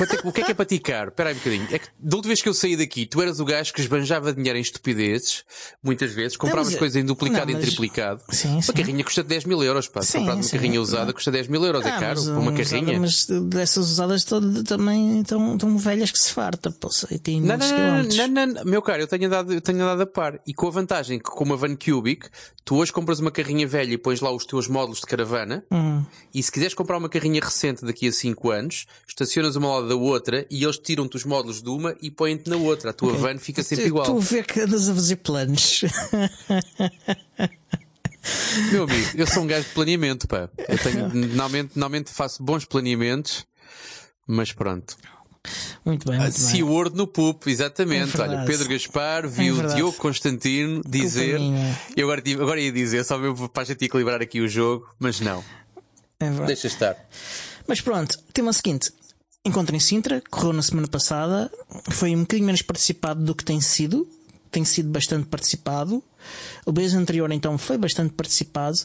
Quanto 0.06 0.14
é 0.16 0.28
o 0.28 0.32
que 0.32 0.40
é 0.40 0.44
que 0.44 0.50
é 0.50 0.54
para 0.54 0.64
ti 0.64 0.78
caro? 0.78 1.10
Espera 1.10 1.30
aí 1.30 1.34
um 1.34 1.38
bocadinho. 1.38 1.68
É 1.70 1.78
que 1.78 1.86
da 1.98 2.16
última 2.16 2.30
vez 2.30 2.42
que 2.42 2.48
eu 2.48 2.54
saí 2.54 2.76
daqui, 2.76 3.06
tu 3.06 3.22
eras 3.22 3.38
o 3.40 3.44
gajo 3.44 3.72
que 3.72 3.80
esbanjava 3.80 4.32
dinheiro 4.32 4.58
em 4.58 4.62
estupidezes, 4.62 5.44
muitas 5.82 6.12
vezes, 6.12 6.36
compravas 6.36 6.70
mas- 6.70 6.78
coisas 6.78 6.96
em 6.96 7.04
duplicado 7.04 7.46
não, 7.46 7.52
e 7.52 7.54
mas- 7.54 7.64
triplicado. 7.64 8.22
Sim, 8.30 8.54
Uma 8.54 8.62
sim. 8.62 8.72
carrinha 8.72 9.04
custa 9.04 9.22
10 9.22 9.44
mil 9.44 9.62
euros, 9.62 9.86
pá. 9.88 10.02
Sim, 10.02 10.18
comprar 10.18 10.34
uma 10.34 10.42
sim. 10.42 10.50
carrinha 10.56 10.80
usada 10.80 11.12
custa 11.12 11.30
10 11.30 11.48
mil 11.48 11.64
euros. 11.64 11.84
é 11.86 11.90
Ah, 11.90 12.00
caro 12.00 12.16
mas, 12.20 12.24
para 12.24 12.38
uma 12.38 12.50
um, 12.50 12.54
carrinha. 12.56 13.00
mas 13.00 13.26
dessas 13.26 13.90
usadas 13.90 14.24
todo- 14.24 14.64
também 14.64 15.20
estão, 15.20 15.54
estão 15.54 15.78
velhas 15.78 16.10
que 16.10 16.18
se 16.18 16.32
farta, 16.32 16.74
e 17.10 17.18
têm 17.18 17.40
Não, 17.40 17.56
não, 17.56 18.28
não, 18.28 18.46
não, 18.46 18.64
meu 18.64 18.82
caro, 18.82 19.02
eu 19.02 19.06
tenho 19.06 19.26
andado, 19.26 19.52
eu 19.52 19.60
tenho 19.60 19.82
andado 19.82 20.00
a 20.02 20.06
par. 20.06 20.40
E 20.46 20.52
com 20.54 20.66
a 20.66 20.70
vantagem 20.70 21.18
que 21.18 21.30
com 21.30 21.44
uma 21.44 21.56
Van 21.56 21.76
Cubic, 21.76 22.28
tu 22.64 22.76
hoje 22.76 22.92
compras 22.92 23.20
uma 23.20 23.30
carrinha 23.30 23.66
velha 23.66 23.92
e 23.94 23.98
pões 23.98 24.20
lá 24.20 24.30
os 24.30 24.44
teus 24.44 24.68
módulos 24.68 25.00
de 25.00 25.06
caravana. 25.06 25.64
Hum. 25.70 26.04
E 26.34 26.42
se 26.42 26.50
quiseres 26.50 26.74
comprar 26.74 26.96
uma 26.98 27.08
carrinha 27.08 27.40
recente 27.40 27.84
daqui 27.84 28.08
a 28.08 28.12
5 28.12 28.50
anos, 28.50 28.86
estacionas 29.06 29.56
uma 29.56 29.68
lado 29.68 29.88
da 29.92 29.96
outra 29.96 30.46
e 30.50 30.64
eles 30.64 30.78
tiram-te 30.78 31.16
os 31.16 31.24
módulos 31.24 31.62
de 31.62 31.68
uma 31.68 31.94
e 32.00 32.10
põem-te 32.10 32.48
na 32.48 32.56
outra. 32.56 32.90
A 32.90 32.92
tua 32.92 33.12
van 33.12 33.38
fica 33.38 33.62
sempre 33.62 33.86
igual. 33.86 34.04
Estou 34.04 34.18
a 34.18 34.22
ver 34.22 34.46
que 34.46 34.60
andas 34.60 34.88
a 34.88 34.94
fazer 34.94 35.16
planos. 35.16 35.82
Meu 38.70 38.84
amigo, 38.84 39.10
eu 39.16 39.26
sou 39.26 39.42
um 39.42 39.46
gajo 39.46 39.66
de 39.66 39.74
planeamento, 39.74 40.28
pá. 40.28 40.48
Eu 40.68 40.78
tenho, 40.78 41.08
normalmente, 41.14 41.70
normalmente 41.76 42.10
faço 42.10 42.42
bons 42.42 42.64
planeamentos, 42.64 43.44
mas 44.26 44.52
pronto. 44.52 44.96
Muito 45.84 46.08
bem, 46.08 46.20
muito 46.20 46.32
bem. 46.32 46.40
SeaWorld 46.40 46.96
no 46.96 47.06
PUP, 47.06 47.48
exatamente. 47.50 48.16
É 48.16 48.22
Olha. 48.22 48.44
Pedro 48.46 48.68
Gaspar 48.68 49.28
viu 49.28 49.60
É. 49.60 49.74
Diogo 49.74 49.96
Constantino 49.98 50.80
dizer. 50.86 51.40
minha. 51.40 51.76
E 51.96 52.00
agora, 52.02 52.22
agora 52.40 52.60
ia 52.60 52.70
dizer, 52.70 53.04
só 53.04 53.18
mesmo 53.18 53.48
para 53.48 53.62
a 53.62 53.66
gente 53.66 53.84
equilibrar 53.84 54.22
aqui 54.22 54.40
o 54.40 54.48
jogo, 54.48 54.88
mas 55.00 55.18
não. 55.20 55.42
É. 56.20 56.30
Deixa 56.46 56.68
estar. 56.68 56.96
Mas 57.66 57.80
pronto, 57.80 58.16
tema 58.32 58.52
seguinte. 58.52 58.92
Encontro 59.44 59.74
em 59.74 59.80
Sintra, 59.80 60.22
correu 60.30 60.52
na 60.52 60.62
semana 60.62 60.86
passada, 60.86 61.50
foi 61.90 62.14
um 62.14 62.20
bocadinho 62.20 62.46
menos 62.46 62.62
participado 62.62 63.24
do 63.24 63.34
que 63.34 63.44
tem 63.44 63.60
sido, 63.60 64.06
tem 64.52 64.64
sido 64.64 64.88
bastante 64.88 65.26
participado. 65.26 66.00
O 66.64 66.70
mês 66.70 66.94
anterior 66.94 67.30
então 67.32 67.58
foi 67.58 67.76
bastante 67.76 68.12
participado, 68.14 68.78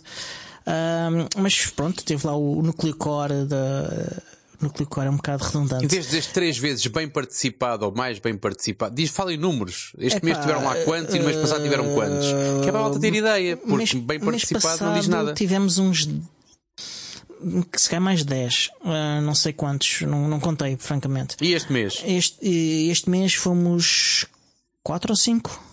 Ahm, 0.69 1.27
mas 1.37 1.65
pronto, 1.67 2.03
teve 2.03 2.27
lá 2.27 2.35
o 2.35 2.61
núcleo 2.61 2.93
core 2.95 3.45
da. 3.45 4.21
O 4.59 4.65
núcleo 4.65 4.85
core 4.85 5.07
é 5.07 5.09
um 5.09 5.15
bocado 5.15 5.41
Em 5.43 5.47
redundante. 5.47 5.87
vez 5.87 6.05
de 6.09 6.17
dizer 6.17 6.31
três 6.33 6.57
vezes 6.57 6.85
bem 6.87 7.07
participado 7.07 7.85
ou 7.85 7.91
mais 7.95 8.19
bem 8.19 8.35
participado, 8.35 8.93
diz, 8.93 9.09
fala 9.11 9.31
em 9.31 9.37
números. 9.37 9.93
Este 9.97 10.17
Epá, 10.17 10.25
mês 10.25 10.37
tiveram 10.39 10.65
lá 10.65 10.75
quantos 10.83 11.15
e 11.15 11.19
no 11.19 11.25
mês 11.25 11.37
passado 11.37 11.63
tiveram 11.63 11.93
quantos. 11.93 12.25
Que 12.63 12.67
é 12.67 12.71
para 12.71 12.79
a 12.79 12.83
malta 12.83 12.99
ter 12.99 13.13
ideia, 13.15 13.55
porque 13.55 13.75
Mês- 13.77 13.93
bem 13.93 14.19
participado 14.19 14.83
não 14.83 14.93
diz 14.95 15.07
nada. 15.07 15.33
Tivemos 15.35 15.77
uns. 15.77 16.09
Que 17.71 17.81
se 17.81 17.89
calhar 17.89 18.01
mais 18.01 18.23
10, 18.23 18.69
ah, 18.85 19.21
não 19.21 19.35
sei 19.35 19.53
quantos, 19.53 20.01
não, 20.01 20.27
não 20.27 20.39
contei, 20.39 20.75
francamente. 20.77 21.35
E 21.41 21.53
este 21.53 21.71
mês? 21.71 22.01
Este, 22.05 22.37
este 22.89 23.09
mês 23.09 23.33
fomos 23.33 24.25
4 24.83 25.11
ou 25.11 25.15
5. 25.15 25.63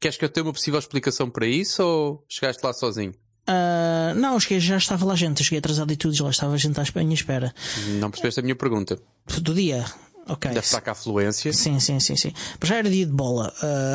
Queres 0.00 0.16
que 0.16 0.24
eu 0.24 0.28
tenha 0.28 0.44
uma 0.46 0.52
possível 0.52 0.78
explicação 0.78 1.28
para 1.28 1.46
isso 1.46 1.82
ou 1.82 2.24
chegaste 2.28 2.64
lá 2.64 2.72
sozinho? 2.72 3.14
Ah, 3.46 4.12
não, 4.16 4.38
cheguei, 4.40 4.60
já 4.60 4.76
estava 4.76 5.04
lá 5.04 5.14
gente, 5.14 5.40
eu 5.40 5.44
cheguei 5.44 5.58
atrasado 5.58 5.92
e 5.92 5.96
tudo, 5.96 6.14
já 6.14 6.24
lá 6.24 6.30
estava 6.30 6.56
gente 6.56 6.78
à 6.80 6.84
minha 7.02 7.14
espera. 7.14 7.54
Não 7.98 8.10
percebeste 8.10 8.40
a 8.40 8.42
minha 8.42 8.56
pergunta. 8.56 8.98
Do 9.40 9.54
dia. 9.54 9.84
Ok. 10.28 10.48
Deve 10.50 10.64
estar 10.64 10.80
cá 10.80 10.90
a 10.90 10.92
afluência. 10.92 11.52
Sim, 11.52 11.80
sim, 11.80 11.98
sim, 11.98 12.14
sim. 12.16 12.32
Mas 12.60 12.68
já 12.68 12.76
era 12.76 12.88
dia 12.88 13.04
de 13.04 13.12
bola. 13.12 13.52
Ah, 13.62 13.94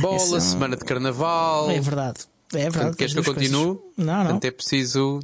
Bola, 0.00 0.16
Esse- 0.38 0.50
semana 0.50 0.76
de 0.76 0.84
carnaval. 0.84 1.70
é 1.70 1.80
verdade. 1.80 2.20
É 2.54 2.58
verdade. 2.58 2.72
Portanto, 2.72 2.96
queres 2.96 3.12
que 3.12 3.18
eu 3.18 3.22
duas 3.24 3.34
coisas. 3.36 3.52
continue? 3.56 3.78
Não, 3.96 4.04
não. 4.06 4.22
Portanto, 4.24 4.44
é 4.44 4.50
preciso. 4.50 5.20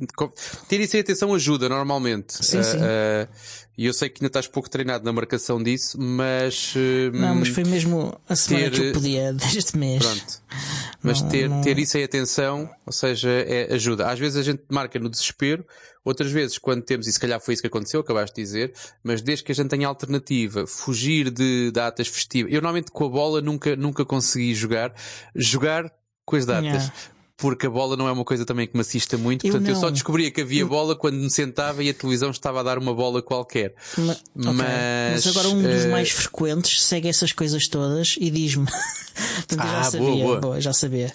Ter 0.69 0.81
isso 0.81 0.97
em 0.97 1.00
atenção 1.00 1.33
ajuda 1.35 1.69
normalmente. 1.69 2.45
Sim, 2.45 2.59
Ah, 2.59 2.62
sim. 2.62 2.78
ah, 2.83 3.28
E 3.76 3.87
eu 3.87 3.93
sei 3.93 4.09
que 4.09 4.21
ainda 4.23 4.28
estás 4.28 4.47
pouco 4.47 4.71
treinado 4.71 5.04
na 5.04 5.12
marcação 5.12 5.61
disso, 5.62 5.99
mas. 6.00 6.75
ah, 6.76 7.16
Não, 7.16 7.35
mas 7.37 7.49
foi 7.49 7.64
mesmo 7.64 8.14
a 8.28 8.37
semana 8.37 8.71
ter- 8.71 8.81
que 8.81 8.87
eu 8.88 8.93
podia 8.93 9.33
deste 9.35 9.76
mês. 9.76 10.00
Pronto. 10.04 10.43
Mas 11.02 11.21
Não- 11.23 11.28
ter, 11.28 11.49
não- 11.49 11.61
ter 11.61 11.78
isso 11.78 11.99
em 11.99 12.04
atenção, 12.04 12.71
ou 12.87 12.93
seja, 12.93 13.28
é, 13.31 13.75
ajuda. 13.75 14.07
Às 14.11 14.19
vezes 14.19 14.37
a 14.38 14.43
gente 14.43 14.62
marca 14.71 14.99
no 15.00 15.09
desespero, 15.11 15.66
outras 16.04 16.31
vezes 16.31 16.57
quando 16.57 16.83
temos, 16.83 17.07
e 17.09 17.12
se 17.12 17.19
calhar 17.19 17.40
foi 17.40 17.54
isso 17.54 17.62
que 17.62 17.66
aconteceu, 17.66 18.00
acabaste 18.00 18.37
de 18.37 18.43
dizer, 18.43 18.73
mas 19.02 19.21
desde 19.23 19.43
que 19.45 19.50
a 19.50 19.54
gente 19.54 19.69
tenha 19.71 19.88
alternativa, 19.88 20.66
fugir 20.69 21.31
de 21.31 21.71
datas 21.73 22.07
festivas. 22.07 22.52
Eu 22.52 22.61
normalmente 22.62 22.90
com 22.93 23.07
a 23.07 23.09
bola 23.09 23.40
nunca, 23.40 23.75
nunca 23.75 24.04
consegui 24.04 24.54
jogar. 24.54 24.95
Jogar 25.35 25.90
com 26.25 26.37
as 26.37 26.47
datas. 26.47 26.64
Yeah. 26.64 26.95
Porque 27.37 27.67
a 27.67 27.71
bola 27.71 27.97
não 27.97 28.07
é 28.07 28.12
uma 28.12 28.25
coisa 28.25 28.45
também 28.47 28.67
que 28.67 28.75
me 28.75 28.81
assista 28.83 29.19
muito. 29.19 29.45
Eu 29.45 29.50
Portanto, 29.50 29.69
eu, 29.69 29.75
só 29.75 29.87
não. 29.87 29.93
descobria 29.93 30.31
que 30.31 30.41
havia 30.41 30.64
bola 30.64 30.95
quando 30.95 31.17
me 31.17 31.31
sentava 31.31 31.83
e 31.83 31.91
a 31.91 31.95
televisão 31.95 32.31
estava 32.31 32.61
a 32.61 32.62
dar 32.62 32.79
uma 32.79 32.95
bola 32.95 33.21
qualquer. 33.21 33.75
Ma-. 33.99 34.17
Mas, 34.35 34.55
Mas 35.25 35.26
agora 35.26 35.49
um 35.49 35.61
dos 35.61 35.85
eh, 35.85 35.88
mais 35.88 36.11
frequentes 36.11 36.83
segue 36.83 37.09
essas 37.09 37.33
coisas 37.33 37.67
todas 37.67 38.14
e 38.21 38.31
diz-me. 38.31 38.67
Eu 39.50 39.57
já 39.57 39.62
Ah, 39.64 39.91
boa, 39.91 39.91
sabia. 39.91 40.41
boa. 40.41 40.61
já 40.61 40.73
sabia. 40.73 41.12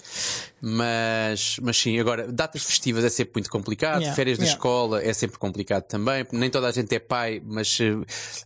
Mas, 0.62 1.56
mas 1.62 1.76
sim, 1.76 1.98
agora, 1.98 2.30
datas 2.30 2.62
festivas 2.62 3.02
é 3.04 3.08
sempre 3.08 3.32
muito 3.36 3.50
complicado, 3.50 4.00
Yeah, 4.00 4.14
férias 4.14 4.36
da 4.38 4.44
yeah. 4.44 4.56
escola 4.58 5.02
é 5.02 5.12
sempre 5.12 5.38
complicado 5.38 5.84
também, 5.84 6.26
nem 6.32 6.50
toda 6.50 6.68
a 6.68 6.72
gente 6.72 6.94
é 6.94 6.98
pai, 6.98 7.42
mas 7.44 7.78
eh, 7.80 7.96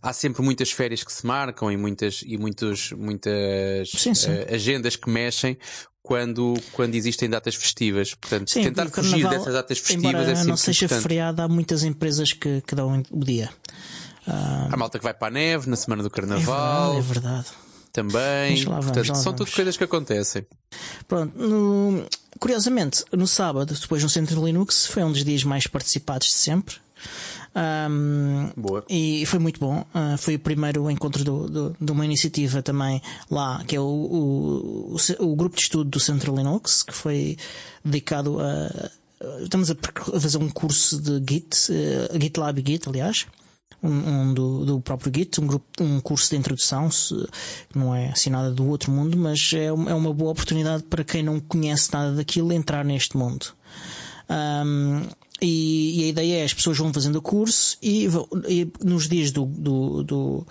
há 0.01 0.13
sempre 0.13 0.41
muitas 0.41 0.71
férias 0.71 1.03
que 1.03 1.11
se 1.11 1.25
marcam 1.25 1.69
e 1.71 1.77
muitas, 1.77 2.23
e 2.25 2.37
muitos, 2.37 2.91
muitas 2.93 3.89
Sim, 3.91 4.13
sim. 4.15 4.31
eh, 4.31 4.55
agendas 4.55 4.95
que 4.95 5.09
mexem 5.09 5.57
quando, 6.01 6.53
quando 6.71 6.95
existem 6.95 7.29
datas 7.29 7.55
festivas. 7.55 8.13
Portanto, 8.13 8.49
Sim, 8.49 8.63
tentar 8.63 8.87
fugir 8.89 9.11
carnaval, 9.11 9.31
dessas 9.39 9.53
datas 9.53 9.77
festivas 9.79 10.27
é 10.27 10.35
sempre 10.35 10.47
não 10.49 10.57
seja 10.57 10.85
importante. 10.85 11.03
feriado, 11.03 11.41
há 11.41 11.47
muitas 11.47 11.83
empresas 11.83 12.31
que, 12.31 12.61
que 12.61 12.75
dão 12.75 13.03
o 13.11 13.25
dia. 13.25 13.49
Há 14.27 14.75
malta 14.77 14.97
que 14.97 15.03
vai 15.03 15.13
para 15.13 15.27
a 15.27 15.31
neve 15.31 15.69
na 15.69 15.75
semana 15.75 16.01
do 16.01 16.07
É 16.07 16.11
carnaval 16.11 16.93
verdade, 16.93 16.97
é 16.97 17.13
verdade. 17.13 17.64
Também. 17.95 18.63
Lá 18.65 18.75
vamos, 18.75 18.85
Portanto, 18.87 19.07
lá 19.09 19.15
são 19.15 19.33
tudo 19.33 19.49
coisas 19.51 19.77
que 19.77 19.83
acontecem. 19.83 20.45
Pronto, 21.07 21.37
no- 21.37 22.05
curiosamente, 22.39 23.03
no 23.11 23.25
sábado, 23.25 23.73
depois 23.73 24.03
no 24.03 24.09
Centro 24.09 24.45
Linux, 24.45 24.85
foi 24.87 25.03
um 25.03 25.11
dos 25.11 25.23
dias 25.23 25.43
mais 25.43 25.65
participados 25.67 26.27
de 26.27 26.33
sempre. 26.33 26.75
Ahm, 27.53 28.49
Boa. 28.57 28.83
e 28.89 29.25
foi 29.27 29.39
muito 29.39 29.59
bom. 29.59 29.85
Ah, 29.93 30.15
foi 30.17 30.35
o 30.35 30.39
primeiro 30.39 30.89
encontro 30.91 31.23
do, 31.23 31.47
do- 31.49 31.75
de 31.79 31.91
uma 31.91 32.03
iniciativa 32.03 32.61
também 32.61 33.01
lá, 33.31 33.63
que 33.65 33.75
é 33.75 33.79
o, 33.79 33.83
o, 33.83 34.95
o 35.19 35.25
o 35.31 35.35
grupo 35.35 35.55
de 35.55 35.61
estudo 35.61 35.89
do 35.89 35.99
Centro 35.99 36.35
Linux, 36.35 36.83
que 36.83 36.93
foi 36.93 37.37
dedicado 37.83 38.37
a. 38.41 38.89
Estamos 39.41 39.71
a 39.71 39.75
fazer 40.19 40.37
um 40.37 40.49
curso 40.49 41.01
de 41.01 41.13
Git, 41.33 41.71
eh, 41.71 42.19
GitLab 42.19 42.59
e 42.59 42.63
Git, 42.71 42.89
aliás. 42.89 43.25
Um, 43.83 43.89
um 44.29 44.33
do, 44.33 44.65
do 44.65 44.81
próprio 44.81 45.11
Git, 45.15 45.39
um, 45.39 45.45
grupo, 45.45 45.65
um 45.83 45.99
curso 45.99 46.29
de 46.31 46.37
introdução, 46.37 46.89
se- 46.89 47.13
não 47.75 47.93
é 47.93 48.09
assim 48.09 48.29
nada 48.31 48.51
do 48.51 48.65
outro 48.67 48.91
mundo, 48.91 49.15
mas 49.17 49.51
é, 49.53 49.71
um- 49.71 49.87
é 49.89 49.93
uma 49.93 50.11
boa 50.13 50.31
oportunidade 50.31 50.83
para 50.83 51.03
quem 51.03 51.21
não 51.21 51.39
conhece 51.39 51.93
nada 51.93 52.13
daquilo 52.13 52.51
entrar 52.51 52.83
neste 52.83 53.15
mundo. 53.15 53.47
Ahm, 54.27 55.03
e, 55.41 55.99
e 55.99 56.03
a 56.05 56.07
ideia 56.07 56.41
é 56.41 56.43
as 56.45 56.53
pessoas 56.53 56.77
vão 56.77 56.93
fazendo 56.93 57.17
o 57.17 57.21
curso 57.21 57.77
e, 57.81 58.07
e 58.47 58.71
nos 58.81 59.09
dias 59.09 59.31
do, 59.31 59.45
do, 59.45 60.03
do, 60.03 60.47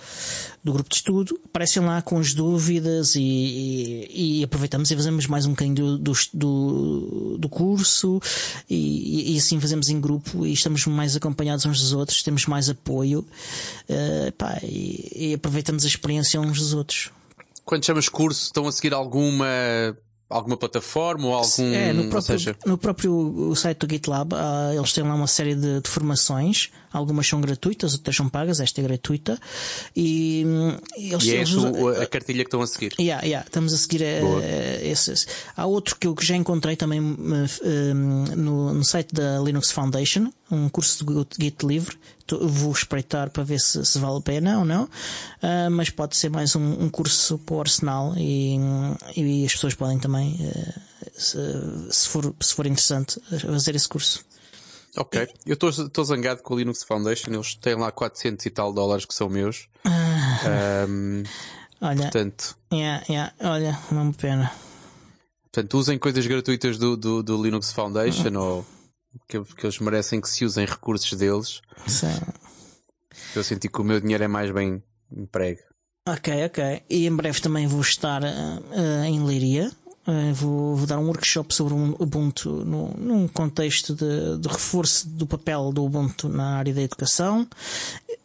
do 0.62 0.72
grupo 0.72 0.90
de 0.90 0.96
estudo 0.96 1.40
aparecem 1.46 1.82
lá 1.82 2.02
com 2.02 2.18
as 2.18 2.34
dúvidas 2.34 3.14
e, 3.14 4.06
e- 4.10 4.44
aproveitamos 4.44 4.90
e 4.90 4.96
fazemos 4.96 5.26
mais 5.26 5.46
um 5.46 5.50
bocadinho 5.50 5.74
do, 5.74 6.12
do, 6.34 7.38
do, 7.38 7.48
curso 7.48 8.20
e, 8.68 9.34
assim 9.38 9.58
fazemos 9.58 9.88
em 9.88 9.98
grupo 9.98 10.44
e 10.44 10.52
estamos 10.52 10.86
mais 10.86 11.16
acompanhados 11.16 11.64
uns 11.64 11.80
dos 11.80 11.94
outros, 11.94 12.22
temos 12.22 12.44
mais 12.46 12.68
apoio 12.68 13.24
eh, 13.88 14.32
pá, 14.36 14.58
e 14.62 15.32
aproveitamos 15.34 15.84
a 15.84 15.88
experiência 15.88 16.40
uns 16.40 16.58
dos 16.58 16.74
outros. 16.74 17.10
Quando 17.64 17.84
chamas 17.86 18.08
curso, 18.08 18.44
estão 18.44 18.68
a 18.68 18.72
seguir 18.72 18.92
alguma, 18.92 19.46
alguma 20.34 20.56
plataforma 20.56 21.28
ou 21.28 21.34
algum. 21.34 21.72
É, 21.72 21.92
no 21.92 22.10
próprio, 22.10 22.22
seja, 22.22 22.56
no 22.66 22.76
próprio 22.76 23.54
site 23.54 23.78
do 23.78 23.92
GitLab, 23.92 24.34
ah, 24.34 24.72
eles 24.74 24.92
têm 24.92 25.04
lá 25.04 25.14
uma 25.14 25.26
série 25.26 25.54
de, 25.54 25.80
de 25.80 25.88
formações. 25.88 26.70
Algumas 26.92 27.26
são 27.26 27.40
gratuitas, 27.40 27.92
outras 27.94 28.14
são 28.14 28.28
pagas. 28.28 28.60
Esta 28.60 28.80
é 28.80 28.84
gratuita. 28.84 29.38
E, 29.96 30.44
hum, 30.46 30.76
eles, 30.96 31.24
e 31.24 31.30
é 31.32 31.36
eles 31.36 31.50
usam- 31.52 31.88
a 31.88 32.06
cartilha 32.06 32.44
que 32.44 32.48
estão 32.48 32.62
a 32.62 32.66
seguir. 32.66 32.92
Yeah, 33.00 33.24
yeah, 33.24 33.44
estamos 33.46 33.72
a 33.72 33.76
seguir 33.76 34.02
eh, 34.02 34.20
Boa. 34.20 34.40
esse, 34.82 35.12
esse. 35.12 35.26
Há 35.56 35.66
outro 35.66 35.96
que 35.96 36.06
eu 36.06 36.14
já 36.20 36.36
encontrei 36.36 36.76
também 36.76 37.00
eh, 37.00 37.50
eh, 37.90 37.94
no, 37.94 38.74
no 38.74 38.84
site 38.84 39.12
da 39.12 39.40
Linux 39.40 39.72
Foundation, 39.72 40.30
um 40.50 40.68
curso 40.68 41.04
de 41.04 41.44
Git 41.44 41.66
livre. 41.66 41.96
Vou 42.40 42.72
espreitar 42.72 43.28
para 43.30 43.42
ver 43.44 43.60
se, 43.60 43.84
se 43.84 43.98
vale 43.98 44.18
a 44.18 44.20
pena 44.20 44.58
ou 44.58 44.64
não, 44.64 44.88
Ah, 45.42 45.68
mas 45.70 45.90
pode 45.90 46.16
ser 46.16 46.30
mais 46.30 46.56
um, 46.56 46.84
um 46.84 46.88
curso 46.88 47.38
para 47.38 47.54
o 47.56 47.60
Arsenal 47.60 48.14
e, 48.16 48.56
e 49.16 49.44
as 49.44 49.52
pessoas 49.52 49.74
podem 49.74 49.98
também, 49.98 50.38
eh, 50.40 50.74
se, 51.16 51.38
se 51.90 52.08
for, 52.08 52.34
se 52.40 52.54
for 52.54 52.66
interessante, 52.66 53.20
fazer 53.40 53.74
esse 53.74 53.88
curso. 53.88 54.24
Ok. 54.96 55.28
Eu 55.44 55.54
estou 55.60 56.04
zangado 56.04 56.42
com 56.42 56.54
a 56.54 56.56
Linux 56.58 56.82
Foundation, 56.84 57.30
eles 57.32 57.54
têm 57.56 57.74
lá 57.74 57.90
400 57.92 58.46
e 58.46 58.50
tal 58.50 58.72
dólares 58.72 59.04
que 59.04 59.14
são 59.14 59.28
meus. 59.28 59.68
Ahm, 60.46 61.24
Olha, 61.80 62.02
portanto, 62.02 62.56
yeah, 62.72 63.04
yeah, 63.08 63.32
olha, 63.40 63.78
não 63.90 64.04
uma 64.04 64.12
pena. 64.14 64.50
portanto, 65.52 65.74
usem 65.78 65.98
coisas 65.98 66.26
gratuitas 66.26 66.78
do, 66.78 66.96
do, 66.96 67.22
do 67.22 67.42
Linux 67.42 67.72
Foundation 67.72 68.32
ou 68.38 68.66
que, 69.28 69.42
que 69.42 69.66
eles 69.66 69.78
merecem 69.78 70.20
que 70.20 70.28
se 70.28 70.44
usem 70.44 70.66
recursos 70.66 71.12
deles. 71.18 71.60
Sim. 71.86 72.14
Eu 73.34 73.44
senti 73.44 73.68
que 73.68 73.80
o 73.80 73.84
meu 73.84 74.00
dinheiro 74.00 74.24
é 74.24 74.28
mais 74.28 74.50
bem 74.50 74.82
emprego. 75.10 75.60
Ok, 76.08 76.44
ok. 76.44 76.82
E 76.90 77.06
em 77.06 77.16
breve 77.16 77.40
também 77.40 77.66
vou 77.66 77.80
estar 77.80 78.22
eh, 78.22 79.06
em 79.06 79.24
Leiria. 79.24 79.70
Eh, 80.06 80.32
vou, 80.34 80.76
vou 80.76 80.86
dar 80.86 80.98
um 80.98 81.06
workshop 81.06 81.54
sobre 81.54 81.72
o 81.72 81.96
Ubuntu 81.98 82.50
no, 82.50 82.90
num 82.98 83.26
contexto 83.26 83.94
de, 83.94 84.38
de 84.38 84.48
reforço 84.48 85.08
do 85.08 85.26
papel 85.26 85.72
do 85.72 85.82
Ubuntu 85.82 86.28
na 86.28 86.58
área 86.58 86.74
da 86.74 86.82
educação, 86.82 87.48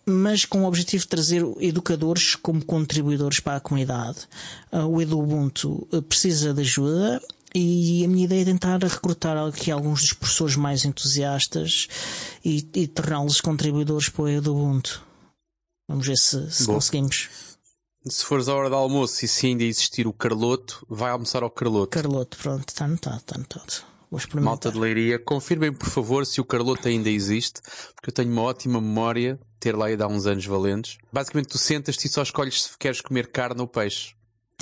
mas 0.05 0.43
com 0.43 0.63
o 0.63 0.67
objetivo 0.67 1.03
de 1.03 1.07
trazer 1.07 1.41
educadores 1.61 2.35
como 2.35 2.65
contribuidores 2.65 3.39
para 3.39 3.57
a 3.57 3.61
comunidade. 3.61 4.27
Eh, 4.71 4.79
o 4.79 4.97
Ubuntu 4.97 5.87
eh, 5.93 6.01
precisa 6.01 6.53
de 6.53 6.61
ajuda 6.61 7.21
e 7.53 8.03
a 8.05 8.07
minha 8.07 8.25
ideia 8.25 8.41
é 8.41 8.45
tentar 8.45 8.79
recrutar 8.79 9.37
aqui 9.37 9.71
alguns 9.71 10.01
dos 10.01 10.13
professores 10.13 10.55
mais 10.55 10.85
entusiastas 10.85 11.87
e, 12.43 12.67
e 12.73 12.87
torná-los 12.87 13.41
contribuidores 13.41 14.09
para 14.09 14.23
o 14.23 14.37
Ubuntu. 14.37 15.03
Vamos 15.87 16.05
ver 16.05 16.17
se, 16.17 16.51
se 16.51 16.65
conseguimos. 16.65 17.29
Se 18.05 18.23
fores 18.23 18.47
à 18.47 18.55
hora 18.55 18.69
do 18.69 18.75
almoço 18.75 19.25
e 19.25 19.27
se 19.27 19.47
ainda 19.47 19.63
existir 19.63 20.07
o 20.07 20.13
Carloto, 20.13 20.85
vai 20.89 21.11
almoçar 21.11 21.43
ao 21.43 21.49
Carloto. 21.49 21.89
Carloto, 21.89 22.37
pronto, 22.37 22.69
está 22.69 22.85
anotado, 22.85 23.17
está 23.17 23.35
anotado. 23.35 23.89
Malta 24.41 24.71
de 24.71 24.79
Leiria, 24.79 25.19
confirmem 25.19 25.71
por 25.71 25.87
favor 25.87 26.25
se 26.25 26.41
o 26.41 26.45
Carloto 26.45 26.87
ainda 26.87 27.09
existe, 27.09 27.61
porque 27.93 28.09
eu 28.09 28.13
tenho 28.13 28.31
uma 28.31 28.41
ótima 28.41 28.81
memória 28.81 29.35
de 29.35 29.59
ter 29.59 29.75
lá 29.75 29.91
ido 29.91 30.03
há 30.03 30.07
uns 30.07 30.25
anos 30.25 30.45
valentes. 30.45 30.97
Basicamente 31.13 31.49
tu 31.49 31.59
sentas-te 31.59 32.07
e 32.07 32.09
só 32.09 32.23
escolhes 32.23 32.63
se 32.63 32.77
queres 32.77 33.01
comer 33.01 33.27
carne 33.27 33.61
ou 33.61 33.67
peixe. 33.67 34.15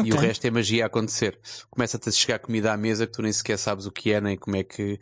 E 0.04 0.12
o 0.14 0.18
resto 0.18 0.46
é 0.46 0.52
magia 0.52 0.84
a 0.84 0.88
acontecer. 0.88 1.40
Começa-te 1.70 2.10
a 2.10 2.12
chegar 2.12 2.40
comida 2.40 2.72
à 2.72 2.78
mesa 2.78 3.08
que 3.08 3.14
tu 3.14 3.22
nem 3.22 3.32
sequer 3.34 3.58
sabes 3.58 3.86
o 3.86 3.92
que 3.92 4.12
é, 4.12 4.22
nem 4.22 4.38
como 4.38 4.56
é 4.56 4.64
que. 4.64 5.00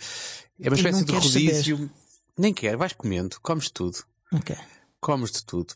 É 0.59 0.69
uma 0.69 0.75
espécie 0.77 1.03
de 1.03 1.11
rodízio. 1.13 1.89
Nem 2.37 2.53
quer, 2.53 2.75
vais 2.77 2.93
comendo, 2.93 3.37
comes 3.41 3.69
tudo. 3.69 3.97
Ok. 4.33 4.55
Comes 5.01 5.31
de 5.31 5.45
tudo. 5.45 5.73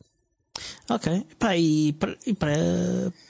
Ok. 0.89 1.25
Pá, 1.37 1.55
e 1.55 1.93
para, 1.93 2.17
e 2.25 2.33
para, 2.33 2.53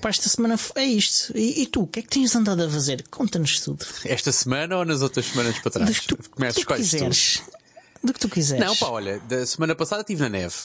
para 0.01 0.09
esta 0.09 0.27
semana 0.29 0.55
é 0.75 0.85
isto. 0.85 1.37
E, 1.37 1.61
e 1.61 1.67
tu, 1.67 1.83
o 1.83 1.87
que 1.87 1.99
é 1.99 2.01
que 2.01 2.07
tens 2.09 2.35
andado 2.35 2.63
a 2.63 2.69
fazer? 2.69 3.05
Conta-nos 3.09 3.59
tudo. 3.59 3.85
Esta 4.05 4.31
semana 4.31 4.77
ou 4.77 4.85
nas 4.85 5.01
outras 5.01 5.25
semanas 5.27 5.59
para 5.59 5.71
trás? 5.71 5.89
Do 5.89 5.95
que 5.95 6.07
tu, 6.07 6.29
Começa, 6.31 6.59
do 6.59 6.65
que 6.65 6.73
tu. 6.73 6.77
quiseres. 6.77 7.41
Do 8.03 8.13
que 8.13 8.19
tu 8.19 8.29
quiseres. 8.29 8.65
Não, 8.65 8.75
pá, 8.75 8.87
olha, 8.87 9.19
da 9.21 9.45
semana 9.45 9.75
passada 9.75 10.01
estive 10.01 10.21
na 10.21 10.29
neve. 10.29 10.55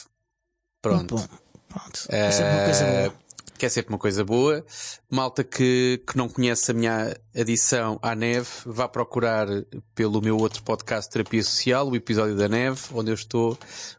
Pronto. 0.81 1.15
Bom, 1.17 1.27
pronto. 1.69 2.07
Vai 2.09 2.31
ser 2.31 2.43
uma 2.43 2.63
coisa 2.65 2.83
Eh, 2.85 3.09
boa. 3.09 3.19
Que 3.57 3.65
é 3.65 3.69
sempre 3.69 3.93
uma 3.93 3.97
coisa 3.97 4.23
boa. 4.23 4.65
Malta 5.09 5.43
que, 5.43 6.01
que 6.05 6.17
não 6.17 6.27
conhece 6.27 6.71
a 6.71 6.73
minha 6.73 7.15
adição 7.33 7.97
à 8.01 8.13
neve, 8.13 8.49
vá 8.65 8.87
procurar 8.87 9.47
pelo 9.93 10.21
meu 10.21 10.37
outro 10.37 10.61
podcast 10.63 11.09
Terapia 11.09 11.41
Social, 11.41 11.89
o 11.89 11.95
episódio 11.95 12.35
da 12.35 12.49
neve, 12.49 12.81
onde 12.93 13.11
eu 13.11 13.15
estou 13.15 13.57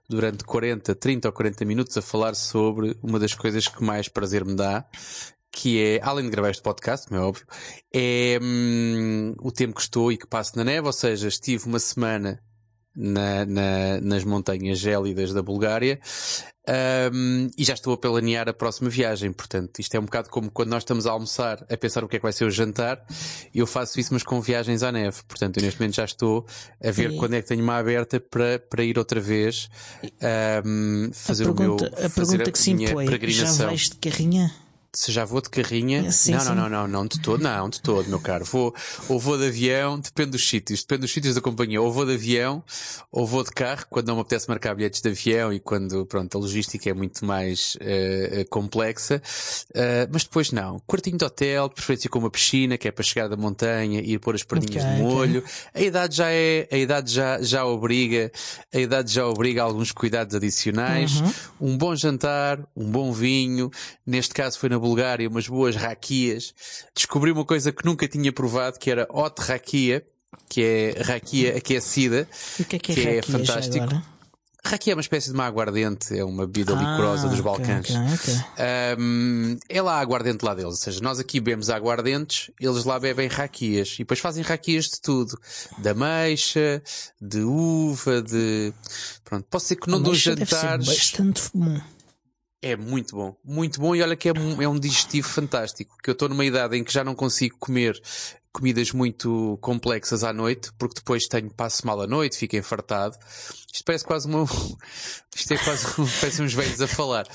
durante 0.08 0.44
40, 0.44 0.94
30 0.94 1.28
ou 1.28 1.32
40 1.32 1.64
minutos 1.64 1.96
a 1.96 2.02
falar 2.02 2.34
sobre 2.34 2.98
uma 3.02 3.18
das 3.18 3.34
coisas 3.34 3.66
que 3.66 3.82
mais 3.82 4.08
prazer 4.08 4.44
me 4.44 4.54
dá, 4.54 4.84
que 5.50 5.82
é, 5.82 6.00
além 6.02 6.26
de 6.26 6.30
gravar 6.30 6.50
este 6.50 6.62
podcast, 6.62 7.08
como 7.08 7.18
é 7.18 7.24
óbvio, 7.24 7.46
é 7.94 8.38
hum, 8.42 9.34
o 9.40 9.50
tempo 9.50 9.74
que 9.74 9.80
estou 9.80 10.12
e 10.12 10.18
que 10.18 10.26
passo 10.26 10.54
na 10.54 10.64
neve, 10.64 10.86
ou 10.86 10.92
seja, 10.92 11.28
estive 11.28 11.64
uma 11.64 11.78
semana 11.78 12.42
na, 12.96 13.44
na- 13.44 14.00
nas 14.00 14.24
montanhas 14.24 14.78
gélidas 14.78 15.32
da 15.32 15.42
Bulgária 15.42 16.00
hum, 17.12 17.48
e 17.56 17.62
já 17.64 17.74
estou 17.74 17.92
a 17.92 17.96
planear 17.98 18.48
a 18.48 18.52
próxima 18.54 18.88
viagem. 18.88 19.32
Portanto, 19.32 19.78
isto 19.78 19.94
é 19.94 20.00
um 20.00 20.04
bocado 20.04 20.30
como 20.30 20.50
quando 20.50 20.70
nós 20.70 20.82
estamos 20.82 21.06
a 21.06 21.10
almoçar 21.12 21.64
a 21.70 21.76
pensar 21.76 22.02
o 22.02 22.08
que 22.08 22.16
é 22.16 22.18
que 22.18 22.22
vai 22.22 22.32
ser 22.32 22.44
o 22.44 22.50
jantar. 22.50 23.04
Eu 23.54 23.66
faço 23.66 24.00
isso, 24.00 24.12
mas 24.14 24.22
com 24.22 24.40
viagens 24.40 24.82
à 24.82 24.90
neve. 24.90 25.18
Portanto, 25.28 25.58
eu 25.58 25.62
neste 25.62 25.78
momento 25.80 25.94
já 25.96 26.04
estou 26.04 26.46
a 26.82 26.90
ver 26.90 27.10
E- 27.12 27.16
quando 27.16 27.34
é 27.34 27.42
que 27.42 27.48
tenho 27.48 27.62
uma 27.62 27.76
aberta 27.76 28.18
para, 28.18 28.58
para 28.58 28.82
ir 28.82 28.98
outra 28.98 29.20
vez 29.20 29.68
hum, 30.64 31.10
fazer 31.12 31.46
a 31.46 31.50
o 31.52 31.54
meu 31.54 31.76
pergunta, 31.76 32.06
a 32.06 32.10
pergunta 32.10 32.50
que 32.50 32.58
se 32.58 32.70
impõe, 32.70 33.06
já 33.30 33.52
vais 33.66 33.90
de 33.90 33.96
carrinha? 33.96 34.52
Se 34.96 35.12
já 35.12 35.24
vou 35.24 35.40
de 35.42 35.50
carrinha, 35.50 36.10
Sim, 36.10 36.32
não, 36.32 36.40
sim. 36.40 36.46
não, 36.46 36.54
não, 36.54 36.68
não, 36.70 36.88
não, 36.88 37.06
de 37.06 37.20
todo, 37.20 37.42
não, 37.42 37.68
de 37.68 37.80
todo, 37.82 38.08
meu 38.08 38.18
caro. 38.18 38.44
Vou, 38.46 38.74
ou 39.08 39.20
vou 39.20 39.36
de 39.36 39.46
avião, 39.46 40.00
depende 40.00 40.30
dos 40.30 40.48
sítios, 40.48 40.80
depende 40.80 41.02
dos 41.02 41.12
sítios 41.12 41.34
da 41.34 41.40
companhia. 41.42 41.82
Ou 41.82 41.92
vou 41.92 42.06
de 42.06 42.14
avião, 42.14 42.64
ou 43.12 43.26
vou 43.26 43.44
de 43.44 43.50
carro, 43.50 43.84
quando 43.90 44.06
não 44.08 44.14
me 44.16 44.22
apetece 44.22 44.48
marcar 44.48 44.74
bilhetes 44.74 45.02
de 45.02 45.08
avião 45.10 45.52
e 45.52 45.60
quando, 45.60 46.06
pronto, 46.06 46.36
a 46.36 46.40
logística 46.40 46.88
é 46.88 46.94
muito 46.94 47.24
mais 47.26 47.76
eh, 47.80 48.46
complexa. 48.48 49.20
Eh, 49.74 50.08
mas 50.10 50.24
depois 50.24 50.50
não. 50.50 50.80
Quartinho 50.86 51.18
de 51.18 51.24
hotel, 51.24 51.68
de 51.68 51.74
preferência 51.74 52.08
com 52.08 52.18
uma 52.18 52.30
piscina, 52.30 52.78
que 52.78 52.88
é 52.88 52.90
para 52.90 53.04
chegar 53.04 53.28
da 53.28 53.36
montanha 53.36 54.00
e 54.00 54.14
ir 54.14 54.18
pôr 54.18 54.34
as 54.34 54.42
perninhas 54.42 54.82
Ok, 54.82 54.94
de 54.94 55.02
ok. 55.02 55.02
molho. 55.02 55.44
A 55.74 55.80
idade 55.82 56.16
já 56.16 56.30
é, 56.30 56.66
a 56.72 56.76
idade 56.76 57.12
já, 57.12 57.42
já 57.42 57.66
obriga, 57.66 58.32
a 58.74 58.78
idade 58.78 59.12
já 59.12 59.26
obriga 59.26 59.60
a 59.60 59.64
alguns 59.64 59.92
cuidados 59.92 60.34
adicionais. 60.34 61.22
Um 61.60 61.76
bom 61.76 61.94
jantar, 61.94 62.58
um 62.74 62.90
bom 62.90 63.12
vinho. 63.12 63.70
Neste 64.06 64.32
caso 64.32 64.58
foi 64.58 64.68
na 64.68 64.78
Bulgária, 64.86 65.28
umas 65.28 65.48
boas 65.48 65.74
raquias. 65.76 66.54
Descobri 66.94 67.30
uma 67.32 67.44
coisa 67.44 67.72
que 67.72 67.84
nunca 67.84 68.06
tinha 68.08 68.32
provado, 68.32 68.78
que 68.78 68.90
era 68.90 69.06
hot 69.10 69.40
raquia, 69.42 70.06
que 70.48 70.62
é 70.62 71.02
raquia 71.02 71.56
aquecida. 71.56 72.28
O 72.60 72.64
que 72.64 72.76
é 72.76 72.78
que 72.78 72.92
é, 72.92 72.94
Que 72.94 73.08
é 73.08 73.22
fantástico. 73.22 74.02
Raquia 74.64 74.94
é 74.94 74.96
uma 74.96 75.00
espécie 75.00 75.28
de 75.28 75.34
uma 75.34 75.46
aguardente, 75.46 76.18
é 76.18 76.24
uma 76.24 76.44
bebida 76.44 76.74
Ah, 76.76 76.80
licorosa 76.80 77.28
dos 77.28 77.38
Balcãs. 77.40 77.86
ok, 77.88 78.14
ok. 78.14 78.34
Um, 78.98 79.56
é 79.68 79.80
lá 79.80 79.94
a 79.94 80.00
aguardente 80.00 80.44
lá 80.44 80.54
deles, 80.54 80.72
ou 80.72 80.76
seja, 80.76 80.98
nós 81.00 81.20
aqui 81.20 81.38
bebemos 81.38 81.70
aguardentes, 81.70 82.50
eles 82.60 82.82
lá 82.84 82.98
bebem 82.98 83.28
raquias 83.28 83.92
e 83.94 83.98
depois 83.98 84.18
fazem 84.18 84.42
raquias 84.42 84.86
de 84.86 85.00
tudo, 85.00 85.38
de 85.78 85.88
ameixa, 85.88 86.82
de 87.20 87.42
uva, 87.42 88.20
de 88.20 88.72
pronto. 89.24 89.46
Posso 89.48 89.66
dizer 89.66 89.76
que 89.76 89.88
não 89.88 90.00
dou 90.02 90.10
Ameixa 90.10 90.34
deve 90.34 90.50
ser 90.50 90.56
jantares. 90.56 90.86
bastante 90.88 91.42
bom. 91.54 91.80
É 92.62 92.74
muito 92.74 93.14
bom, 93.14 93.36
muito 93.44 93.80
bom 93.80 93.94
e 93.94 94.02
olha 94.02 94.16
que 94.16 94.28
é 94.28 94.32
um, 94.32 94.62
é 94.62 94.68
um 94.68 94.78
digestivo 94.78 95.28
fantástico. 95.28 95.96
Que 96.02 96.10
eu 96.10 96.12
estou 96.12 96.28
numa 96.28 96.44
idade 96.44 96.76
em 96.76 96.82
que 96.82 96.92
já 96.92 97.04
não 97.04 97.14
consigo 97.14 97.56
comer 97.58 98.00
comidas 98.56 98.90
muito 98.90 99.58
complexas 99.60 100.24
à 100.24 100.32
noite, 100.32 100.72
porque 100.78 100.94
depois 100.94 101.26
tenho 101.26 101.50
passo 101.50 101.86
mal 101.86 102.00
à 102.00 102.06
noite, 102.06 102.38
fico 102.38 102.56
enfartado. 102.56 103.14
Isto 103.70 103.84
parece 103.84 104.04
quase 104.06 104.26
uma, 104.26 104.44
isto 105.36 105.52
é 105.52 105.58
quase, 105.58 105.84
parece 106.18 106.40
uns 106.40 106.54
velhos 106.54 106.80
a 106.80 106.88
falar. 106.88 107.26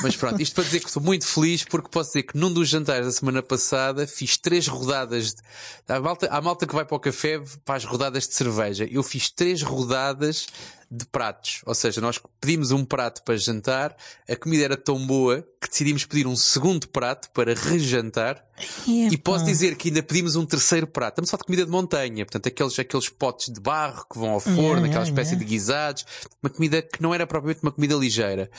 Mas 0.00 0.14
pronto, 0.14 0.40
isto 0.40 0.54
para 0.54 0.62
dizer 0.62 0.78
que 0.78 0.86
estou 0.86 1.02
muito 1.02 1.26
feliz 1.26 1.64
porque 1.64 1.88
posso 1.88 2.10
dizer 2.10 2.22
que 2.22 2.38
num 2.38 2.52
dos 2.52 2.68
jantares 2.68 3.04
da 3.06 3.12
semana 3.12 3.42
passada 3.42 4.06
fiz 4.06 4.36
três 4.38 4.68
rodadas 4.68 5.34
de, 5.34 5.42
há 5.88 5.98
malta, 5.98 6.28
há 6.30 6.40
malta 6.40 6.64
que 6.68 6.74
vai 6.74 6.84
para 6.84 6.96
o 6.96 7.00
café 7.00 7.42
para 7.64 7.74
as 7.74 7.84
rodadas 7.84 8.28
de 8.28 8.34
cerveja. 8.34 8.86
Eu 8.88 9.02
fiz 9.02 9.28
três 9.28 9.62
rodadas 9.62 10.46
de 10.90 11.06
pratos. 11.06 11.60
Ou 11.64 11.74
seja, 11.74 12.00
nós 12.00 12.20
pedimos 12.40 12.72
um 12.72 12.84
prato 12.84 13.22
para 13.22 13.36
jantar, 13.36 13.96
a 14.28 14.34
comida 14.34 14.64
era 14.64 14.76
tão 14.76 15.06
boa 15.06 15.46
que 15.60 15.68
decidimos 15.68 16.04
pedir 16.04 16.26
um 16.26 16.34
segundo 16.34 16.88
prato 16.88 17.30
para 17.30 17.54
rejantar. 17.54 18.44
E 18.86 19.16
posso 19.16 19.44
dizer 19.44 19.76
que 19.76 19.88
ainda 19.88 20.02
pedimos 20.02 20.36
um 20.36 20.44
terceiro 20.44 20.86
prato. 20.86 21.12
Estamos 21.14 21.30
só 21.30 21.36
de 21.36 21.44
comida 21.44 21.64
de 21.64 21.70
montanha, 21.70 22.26
portanto, 22.26 22.48
aqueles, 22.48 22.78
aqueles 22.78 23.08
potes 23.08 23.52
de 23.52 23.60
barro 23.60 24.04
que 24.10 24.18
vão 24.18 24.30
ao 24.30 24.40
forno, 24.40 24.60
Yeah, 24.60 24.86
aquela 24.86 25.04
yeah, 25.04 25.10
espécie 25.10 25.30
yeah. 25.30 25.44
de 25.44 25.50
guisados, 25.50 26.06
uma 26.42 26.50
comida 26.50 26.82
que 26.82 27.00
não 27.00 27.14
era 27.14 27.26
propriamente 27.26 27.62
uma 27.62 27.72
comida 27.72 27.94
ligeira. 27.94 28.50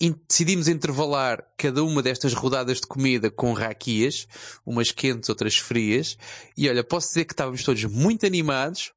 E 0.00 0.14
decidimos 0.28 0.68
intervalar 0.68 1.44
cada 1.58 1.82
uma 1.82 2.00
destas 2.00 2.32
rodadas 2.32 2.80
de 2.80 2.86
comida 2.86 3.30
com 3.30 3.52
raquias, 3.52 4.26
umas 4.64 4.92
quentes, 4.92 5.28
outras 5.28 5.56
frias, 5.56 6.16
e 6.56 6.68
olha, 6.68 6.84
posso 6.84 7.08
dizer 7.08 7.24
que 7.24 7.32
estávamos 7.32 7.64
todos 7.64 7.84
muito 7.84 8.24
animados 8.24 8.92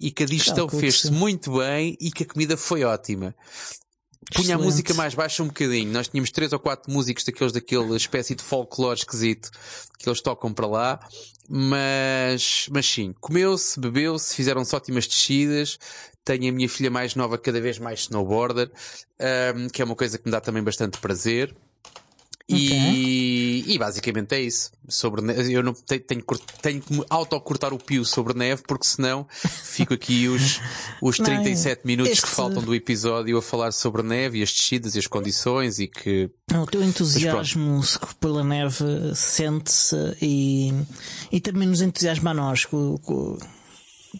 e 0.00 0.10
que 0.10 0.22
a 0.22 0.26
digestão 0.26 0.66
Calculo 0.66 0.80
que 0.80 0.90
fez-se 0.90 1.10
muito 1.10 1.58
bem 1.58 1.96
e 2.00 2.10
que 2.10 2.22
a 2.22 2.26
comida 2.26 2.56
foi 2.56 2.84
ótima. 2.84 3.34
Punha 4.34 4.54
a 4.54 4.58
música 4.58 4.94
mais 4.94 5.14
baixa 5.14 5.42
um 5.42 5.46
bocadinho. 5.46 5.92
Nós 5.92 6.08
tínhamos 6.08 6.30
três 6.30 6.52
ou 6.52 6.58
quatro 6.58 6.90
músicos 6.92 7.24
daqueles 7.24 7.52
daquela 7.52 7.96
espécie 7.96 8.34
de 8.34 8.42
folclore 8.42 8.98
esquisito 8.98 9.50
que 9.98 10.08
eles 10.08 10.20
tocam 10.20 10.52
para 10.52 10.66
lá. 10.66 11.08
Mas, 11.48 12.68
mas 12.70 12.86
sim, 12.86 13.12
comeu-se, 13.20 13.78
bebeu-se, 13.80 14.34
fizeram-se 14.34 14.74
ótimas 14.74 15.06
descidas. 15.06 15.78
Tenho 16.24 16.48
a 16.48 16.52
minha 16.52 16.68
filha 16.68 16.90
mais 16.90 17.16
nova 17.16 17.36
cada 17.36 17.60
vez 17.60 17.78
mais 17.78 18.00
snowboarder, 18.00 18.70
ahm, 19.18 19.66
que 19.68 19.82
é 19.82 19.84
uma 19.84 19.96
coisa 19.96 20.16
que 20.16 20.26
me 20.26 20.30
dá 20.30 20.40
também 20.40 20.62
bastante 20.62 20.98
prazer. 20.98 21.54
E, 22.48 22.68
e 23.66 23.78
basicamente 23.78 24.34
é 24.34 24.40
isso. 24.40 24.70
Sobre 24.88 25.20
neve, 25.22 25.52
eu 25.52 25.62
não 25.62 25.72
tenho, 25.72 26.00
tenho, 26.00 26.20
que 26.20 26.26
cur- 26.26 26.40
tenho 26.60 26.80
que 26.80 26.92
me 26.92 27.04
autocortar 27.08 27.72
o 27.72 27.78
pio 27.78 28.04
sobre 28.04 28.34
neve, 28.34 28.62
porque 28.66 28.86
senão 28.86 29.26
fico 29.30 29.94
aqui 29.94 30.26
os, 30.28 30.60
os 31.00 31.18
Não, 31.18 31.26
37 31.26 31.82
minutos 31.86 32.12
este- 32.12 32.22
que 32.26 32.28
faltam 32.28 32.62
do 32.62 32.74
episódio 32.74 33.38
a 33.38 33.42
falar 33.42 33.72
sobre 33.72 34.02
neve 34.02 34.38
e 34.38 34.42
as 34.42 34.52
descidas 34.52 34.94
e 34.94 34.98
as 34.98 35.06
condições 35.06 35.78
e 35.78 35.86
que 35.86 36.30
O 36.54 36.66
teu 36.66 36.82
entusiasmo 36.82 37.80
pela 38.18 38.42
neve 38.42 38.84
sente-se 39.14 39.96
e, 40.20 40.72
e 41.30 41.40
também 41.40 41.68
nos 41.68 41.80
entusiasma 41.80 42.30
a 42.30 42.34
nós 42.34 42.64
com, 42.64 42.96
com, 42.98 43.38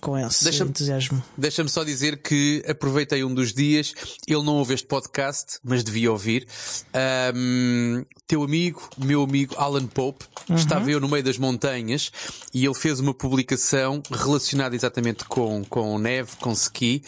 com 0.00 0.16
esse 0.18 0.44
Deixa-me- 0.44 0.70
entusiasmo. 0.70 1.22
Deixa-me 1.36 1.68
só 1.68 1.82
dizer 1.84 2.22
que 2.22 2.62
aproveitei 2.68 3.24
um 3.24 3.32
dos 3.34 3.52
dias, 3.52 3.92
ele 4.26 4.42
não 4.42 4.54
ouve 4.56 4.74
este 4.74 4.86
podcast, 4.86 5.58
mas 5.64 5.82
devia 5.82 6.10
ouvir. 6.12 6.46
Ahm, 6.94 8.04
teu 8.26 8.42
amigo, 8.42 8.88
meu 8.96 9.22
amigo 9.22 9.54
Alan 9.56 9.86
Pope, 9.86 10.24
estava 10.54 10.90
eu 10.90 11.00
no 11.00 11.08
meio 11.08 11.22
das 11.22 11.38
montanhas 11.38 12.10
e 12.52 12.64
ele 12.64 12.74
fez 12.74 13.00
uma 13.00 13.14
publicação 13.14 14.02
relacionada 14.10 14.74
exatamente 14.74 15.24
com, 15.24 15.64
com 15.64 15.98
neve, 15.98 16.32
com 16.40 16.52
ski. 16.52 17.02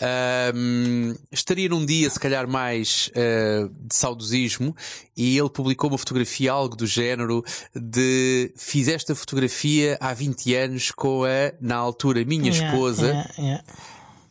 Ahm, 0.00 1.14
estaria 1.30 1.68
num 1.68 1.84
dia, 1.84 2.08
se 2.10 2.18
calhar, 2.20 2.48
mais 2.48 3.10
ah, 3.14 3.68
de 3.86 3.94
saudosismo 3.94 4.74
e 5.16 5.36
ele 5.38 5.50
publicou 5.50 5.90
uma 5.90 5.98
fotografia, 5.98 6.52
algo 6.52 6.76
do 6.76 6.86
género 6.86 7.42
de 7.74 8.52
fiz 8.56 8.88
esta 8.88 9.14
fotografia 9.14 9.96
há 10.00 10.12
20 10.12 10.54
anos 10.54 10.90
com 10.90 11.24
a, 11.24 11.52
na 11.60 11.76
altura, 11.76 12.24
minha 12.24 12.46
Yeah, 12.46 12.68
esposa. 12.68 13.06
yeah, 13.06 13.30
yeah. 13.38 13.64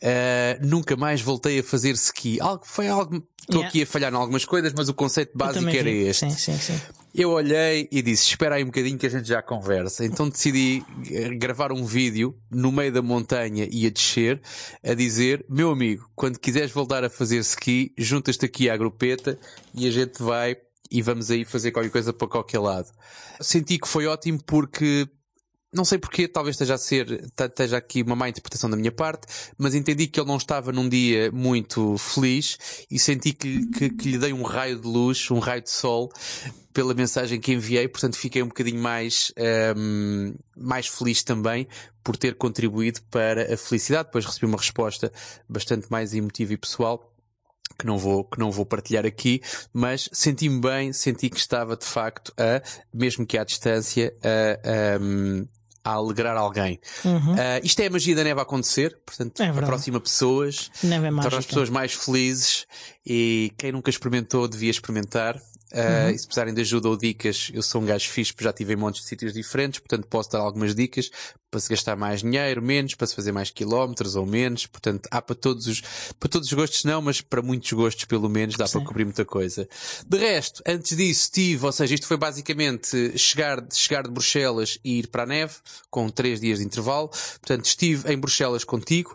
Uh, 0.02 0.66
nunca 0.66 0.96
mais 0.96 1.20
voltei 1.20 1.58
a 1.60 1.62
fazer 1.62 1.92
ski. 1.94 2.40
Algo, 2.40 2.62
foi 2.64 2.88
algo. 2.88 3.22
Estou 3.40 3.60
Yeah. 3.60 3.68
aqui 3.68 3.82
a 3.82 3.86
falhar 3.86 4.12
em 4.12 4.16
algumas 4.16 4.44
coisas, 4.44 4.72
mas 4.76 4.88
o 4.88 4.94
conceito 4.94 5.30
básico 5.36 5.68
era 5.68 5.84
vi. 5.84 6.08
este. 6.08 6.28
Sim, 6.28 6.36
sim, 6.36 6.58
sim. 6.58 6.80
Eu 7.14 7.30
olhei 7.30 7.88
e 7.92 8.02
disse: 8.02 8.24
Espera 8.28 8.56
aí 8.56 8.62
um 8.64 8.66
bocadinho 8.66 8.98
que 8.98 9.06
a 9.06 9.08
gente 9.08 9.26
já 9.28 9.40
conversa. 9.40 10.04
Então 10.04 10.28
decidi 10.28 10.82
eh, 11.10 11.28
gravar 11.36 11.70
um 11.72 11.84
vídeo 11.84 12.36
no 12.50 12.72
meio 12.72 12.92
da 12.92 13.00
montanha 13.00 13.68
e 13.70 13.86
a 13.86 13.90
descer, 13.90 14.40
a 14.84 14.94
dizer: 14.94 15.44
Meu 15.48 15.70
amigo, 15.70 16.10
quando 16.16 16.38
quiseres 16.40 16.72
voltar 16.72 17.04
a 17.04 17.08
fazer 17.10 17.38
ski, 17.38 17.92
juntas-te 17.96 18.44
aqui 18.44 18.68
à 18.68 18.76
grupeta 18.76 19.38
e 19.72 19.86
a 19.86 19.90
gente 19.92 20.20
vai 20.22 20.56
e 20.90 21.00
vamos 21.00 21.30
aí 21.30 21.44
fazer 21.44 21.70
qualquer 21.70 21.90
coisa 21.90 22.12
para 22.12 22.28
qualquer 22.28 22.58
lado. 22.58 22.88
Senti 23.40 23.78
que 23.78 23.86
foi 23.88 24.06
ótimo 24.06 24.40
porque 24.44 25.08
não 25.76 25.84
sei 25.84 25.98
porquê, 25.98 26.26
talvez 26.26 26.54
esteja 26.54 26.74
a 26.74 26.78
ser, 26.78 27.30
esteja 27.38 27.76
aqui 27.76 28.02
uma 28.02 28.16
má 28.16 28.28
interpretação 28.28 28.70
da 28.70 28.76
minha 28.76 28.90
parte, 28.90 29.26
mas 29.58 29.74
entendi 29.74 30.06
que 30.06 30.18
ele 30.18 30.26
não 30.26 30.38
estava 30.38 30.72
num 30.72 30.88
dia 30.88 31.30
muito 31.30 31.98
feliz 31.98 32.58
e 32.90 32.98
senti 32.98 33.32
que, 33.32 33.66
que, 33.66 33.90
que 33.90 34.08
lhe 34.12 34.18
dei 34.18 34.32
um 34.32 34.42
raio 34.42 34.80
de 34.80 34.88
luz, 34.88 35.30
um 35.30 35.38
raio 35.38 35.60
de 35.60 35.70
sol 35.70 36.10
pela 36.72 36.94
mensagem 36.94 37.38
que 37.38 37.52
enviei, 37.52 37.86
portanto 37.88 38.16
fiquei 38.16 38.42
um 38.42 38.48
bocadinho 38.48 38.80
mais, 38.80 39.32
um, 39.38 39.42
ehm, 39.42 40.34
mais 40.56 40.86
feliz 40.86 41.22
também 41.22 41.68
por 42.02 42.16
ter 42.16 42.34
contribuído 42.34 43.00
para 43.10 43.54
a 43.54 43.56
felicidade. 43.56 44.08
Depois 44.08 44.26
recebi 44.26 44.46
uma 44.46 44.58
resposta 44.58 45.12
bastante 45.48 45.86
mais 45.90 46.14
emotiva 46.14 46.52
e 46.52 46.56
pessoal 46.56 47.12
que 47.78 47.86
não 47.86 47.98
vou, 47.98 48.24
que 48.24 48.38
não 48.38 48.50
vou 48.50 48.64
partilhar 48.64 49.04
aqui, 49.04 49.40
mas 49.72 50.08
senti-me 50.12 50.60
bem, 50.60 50.92
senti 50.92 51.28
que 51.28 51.38
estava 51.38 51.76
de 51.76 51.84
facto 51.84 52.32
a, 52.38 52.62
mesmo 52.92 53.26
que 53.26 53.36
à 53.36 53.44
distância, 53.44 54.14
a, 54.22 54.96
a, 54.96 54.98
a 55.86 55.92
alegrar 55.92 56.36
alguém. 56.36 56.80
Uhum. 57.04 57.34
Uh, 57.34 57.60
isto 57.62 57.78
é 57.78 57.86
a 57.86 57.90
magia 57.90 58.16
da 58.16 58.24
neve 58.24 58.40
a 58.40 58.42
acontecer, 58.42 58.98
portanto, 59.06 59.40
é 59.40 59.48
aproxima 59.48 60.00
pessoas, 60.00 60.68
neve 60.82 61.06
é 61.06 61.10
torna 61.10 61.38
as 61.38 61.46
pessoas 61.46 61.70
mais 61.70 61.92
felizes 61.92 62.66
e 63.06 63.52
quem 63.56 63.70
nunca 63.70 63.88
experimentou 63.88 64.48
devia 64.48 64.70
experimentar. 64.70 65.36
Uh, 65.36 65.78
uhum. 65.78 66.10
E 66.10 66.18
se 66.18 66.26
precisarem 66.26 66.54
de 66.54 66.60
ajuda 66.60 66.88
ou 66.88 66.96
dicas, 66.96 67.50
eu 67.52 67.62
sou 67.62 67.82
um 67.82 67.84
gajo 67.84 68.08
fixe, 68.08 68.32
já 68.40 68.52
tive 68.52 68.72
em 68.72 68.76
montes 68.76 69.02
de 69.02 69.08
sítios 69.08 69.32
diferentes, 69.32 69.78
portanto 69.78 70.06
posso 70.08 70.30
dar 70.30 70.40
algumas 70.40 70.74
dicas 70.74 71.10
para 71.50 71.60
se 71.60 71.68
gastar 71.68 71.96
mais 71.96 72.20
dinheiro, 72.20 72.60
menos, 72.60 72.94
para 72.94 73.06
se 73.06 73.14
fazer 73.14 73.32
mais 73.32 73.50
quilómetros 73.50 74.16
ou 74.16 74.26
menos. 74.26 74.66
Portanto, 74.66 75.08
há 75.10 75.22
para 75.22 75.34
todos 75.34 75.66
os, 75.66 75.82
para 76.18 76.28
todos 76.28 76.48
os 76.48 76.52
gostos 76.52 76.84
não, 76.84 77.00
mas 77.00 77.20
para 77.20 77.42
muitos 77.42 77.72
gostos 77.72 78.04
pelo 78.04 78.28
menos 78.28 78.56
dá 78.56 78.66
Sim. 78.66 78.78
para 78.78 78.88
cobrir 78.88 79.04
muita 79.04 79.24
coisa. 79.24 79.68
De 80.06 80.18
resto, 80.18 80.62
antes 80.66 80.96
disso 80.96 81.22
estive, 81.22 81.64
ou 81.64 81.72
seja, 81.72 81.94
isto 81.94 82.06
foi 82.06 82.16
basicamente 82.16 83.18
chegar, 83.18 83.64
chegar 83.72 84.02
de 84.02 84.10
Bruxelas 84.10 84.78
e 84.84 84.98
ir 84.98 85.08
para 85.08 85.22
a 85.22 85.26
neve, 85.26 85.54
com 85.90 86.08
três 86.08 86.40
dias 86.40 86.58
de 86.58 86.64
intervalo. 86.64 87.08
Portanto, 87.08 87.64
estive 87.64 88.12
em 88.12 88.18
Bruxelas 88.18 88.64
contigo. 88.64 89.14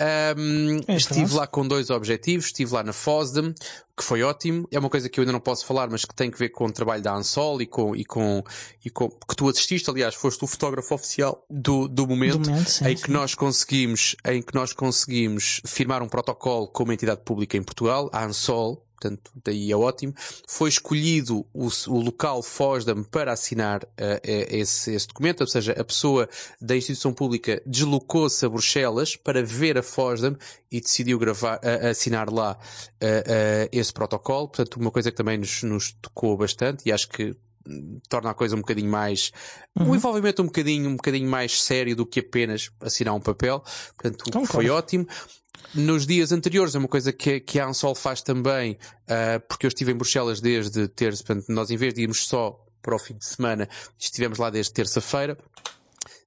Um, 0.00 0.80
é 0.88 0.96
estive 0.96 1.34
lá 1.34 1.46
com 1.46 1.66
dois 1.66 1.90
objetivos. 1.90 2.46
Estive 2.46 2.72
lá 2.72 2.82
na 2.82 2.92
FOSDEM, 2.92 3.54
que 3.96 4.02
foi 4.02 4.22
ótimo. 4.22 4.66
É 4.70 4.78
uma 4.78 4.88
coisa 4.88 5.08
que 5.08 5.20
eu 5.20 5.22
ainda 5.22 5.32
não 5.32 5.40
posso 5.40 5.66
falar, 5.66 5.88
mas 5.90 6.04
que 6.04 6.14
tem 6.14 6.30
que 6.30 6.38
ver 6.38 6.48
com 6.50 6.66
o 6.66 6.72
trabalho 6.72 7.02
da 7.02 7.14
Ansol 7.14 7.60
e 7.60 7.66
com, 7.66 7.94
e 7.94 8.04
com, 8.04 8.42
e 8.84 8.90
com, 8.90 9.08
que 9.08 9.36
tu 9.36 9.48
assististe, 9.48 9.88
aliás, 9.90 10.14
foste 10.14 10.42
o 10.44 10.46
fotógrafo 10.46 10.94
oficial 10.94 11.44
do, 11.50 11.81
do 11.88 12.06
momento, 12.06 12.38
do 12.38 12.50
momento 12.50 12.70
sim, 12.70 12.86
em 12.86 12.94
que 12.94 13.06
sim. 13.06 13.12
nós 13.12 13.34
conseguimos, 13.34 14.16
em 14.24 14.42
que 14.42 14.54
nós 14.54 14.72
conseguimos 14.72 15.60
firmar 15.64 16.02
um 16.02 16.08
protocolo 16.08 16.68
com 16.68 16.84
uma 16.84 16.94
entidade 16.94 17.22
pública 17.24 17.56
em 17.56 17.62
Portugal, 17.62 18.10
a 18.12 18.24
Ansol, 18.24 18.84
portanto, 19.02 19.32
daí 19.44 19.72
é 19.72 19.76
ótimo. 19.76 20.14
Foi 20.46 20.68
escolhido 20.68 21.44
o, 21.52 21.68
o 21.88 22.00
local 22.00 22.42
FOSDAM 22.42 23.02
para 23.02 23.32
assinar 23.32 23.82
uh, 23.82 24.20
esse, 24.22 24.92
esse, 24.92 25.08
documento, 25.08 25.40
ou 25.40 25.46
seja, 25.46 25.72
a 25.72 25.84
pessoa 25.84 26.28
da 26.60 26.76
instituição 26.76 27.12
pública 27.12 27.60
deslocou-se 27.66 28.44
a 28.46 28.48
Bruxelas 28.48 29.16
para 29.16 29.42
ver 29.42 29.76
a 29.76 29.82
FOSDAM 29.82 30.36
e 30.70 30.80
decidiu 30.80 31.18
gravar, 31.18 31.56
uh, 31.56 31.88
assinar 31.88 32.30
lá 32.30 32.56
uh, 32.56 33.68
esse 33.72 33.92
protocolo. 33.92 34.48
Portanto, 34.48 34.76
uma 34.76 34.90
coisa 34.90 35.10
que 35.10 35.16
também 35.16 35.38
nos, 35.38 35.62
nos 35.62 35.92
tocou 36.00 36.36
bastante 36.36 36.88
e 36.88 36.92
acho 36.92 37.08
que 37.08 37.34
torna 38.08 38.30
a 38.30 38.34
coisa 38.34 38.56
um 38.56 38.60
bocadinho 38.60 38.90
mais 38.90 39.32
uhum. 39.78 39.90
um 39.90 39.94
envolvimento 39.94 40.42
um 40.42 40.46
bocadinho 40.46 40.90
um 40.90 40.96
bocadinho 40.96 41.28
mais 41.28 41.62
sério 41.62 41.94
do 41.94 42.06
que 42.06 42.20
apenas 42.20 42.70
assinar 42.80 43.14
um 43.14 43.20
papel 43.20 43.62
portanto 43.96 44.24
então, 44.26 44.44
foi 44.44 44.64
claro. 44.66 44.78
ótimo 44.78 45.06
nos 45.74 46.06
dias 46.06 46.32
anteriores, 46.32 46.74
é 46.74 46.78
uma 46.78 46.88
coisa 46.88 47.12
que, 47.12 47.40
que 47.40 47.58
a 47.58 47.66
Ansol 47.66 47.94
faz 47.94 48.20
também, 48.20 48.72
uh, 48.72 49.40
porque 49.48 49.64
eu 49.64 49.68
estive 49.68 49.92
em 49.92 49.94
Bruxelas 49.94 50.40
desde 50.40 50.86
terça, 50.88 51.24
portanto, 51.24 51.48
nós 51.48 51.70
em 51.70 51.76
vez 51.76 51.94
de 51.94 52.02
irmos 52.02 52.26
só 52.26 52.58
para 52.82 52.94
o 52.94 52.98
fim 52.98 53.14
de 53.14 53.24
semana, 53.24 53.68
estivemos 53.98 54.38
lá 54.38 54.50
desde 54.50 54.72
terça-feira. 54.72 55.38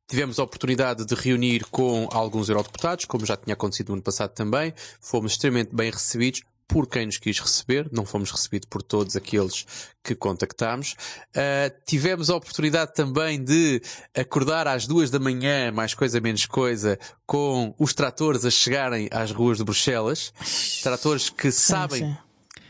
Tivemos 0.07 0.39
a 0.39 0.43
oportunidade 0.43 1.05
de 1.05 1.15
reunir 1.15 1.65
com 1.65 2.07
alguns 2.11 2.47
eurodeputados, 2.47 3.05
como 3.05 3.25
já 3.25 3.35
tinha 3.35 3.53
acontecido 3.55 3.89
no 3.89 3.95
ano 3.95 4.03
passado 4.03 4.31
também. 4.33 4.73
Fomos 5.01 5.33
extremamente 5.33 5.75
bem 5.75 5.91
recebidos 5.91 6.41
por 6.67 6.87
quem 6.87 7.05
nos 7.05 7.17
quis 7.17 7.39
receber, 7.39 7.87
não 7.91 8.05
fomos 8.05 8.31
recebidos 8.31 8.67
por 8.69 8.81
todos 8.81 9.15
aqueles 9.15 9.65
que 10.03 10.15
contactámos. 10.15 10.95
Uh, 11.35 11.73
tivemos 11.85 12.29
a 12.29 12.35
oportunidade 12.35 12.93
também 12.93 13.43
de 13.43 13.81
acordar 14.15 14.67
às 14.67 14.87
duas 14.87 15.09
da 15.09 15.19
manhã, 15.19 15.71
mais 15.71 15.93
coisa 15.93 16.19
menos 16.19 16.45
coisa, 16.45 16.97
com 17.25 17.73
os 17.77 17.93
tratores 17.93 18.45
a 18.45 18.51
chegarem 18.51 19.07
às 19.11 19.31
ruas 19.31 19.57
de 19.57 19.63
Bruxelas. 19.63 20.33
Tratores 20.81 21.29
que 21.29 21.51
sabem 21.51 22.17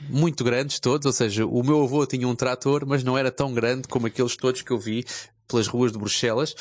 muito 0.09 0.43
grandes 0.43 0.79
todos, 0.79 1.05
ou 1.05 1.13
seja, 1.13 1.45
o 1.45 1.63
meu 1.63 1.83
avô 1.83 2.05
tinha 2.05 2.27
um 2.27 2.35
trator, 2.35 2.85
mas 2.85 3.03
não 3.03 3.17
era 3.17 3.31
tão 3.31 3.53
grande 3.53 3.87
como 3.87 4.07
aqueles 4.07 4.35
todos 4.35 4.61
que 4.61 4.71
eu 4.71 4.79
vi 4.79 5.05
pelas 5.47 5.67
ruas 5.67 5.91
de 5.91 5.97
Bruxelas, 5.97 6.55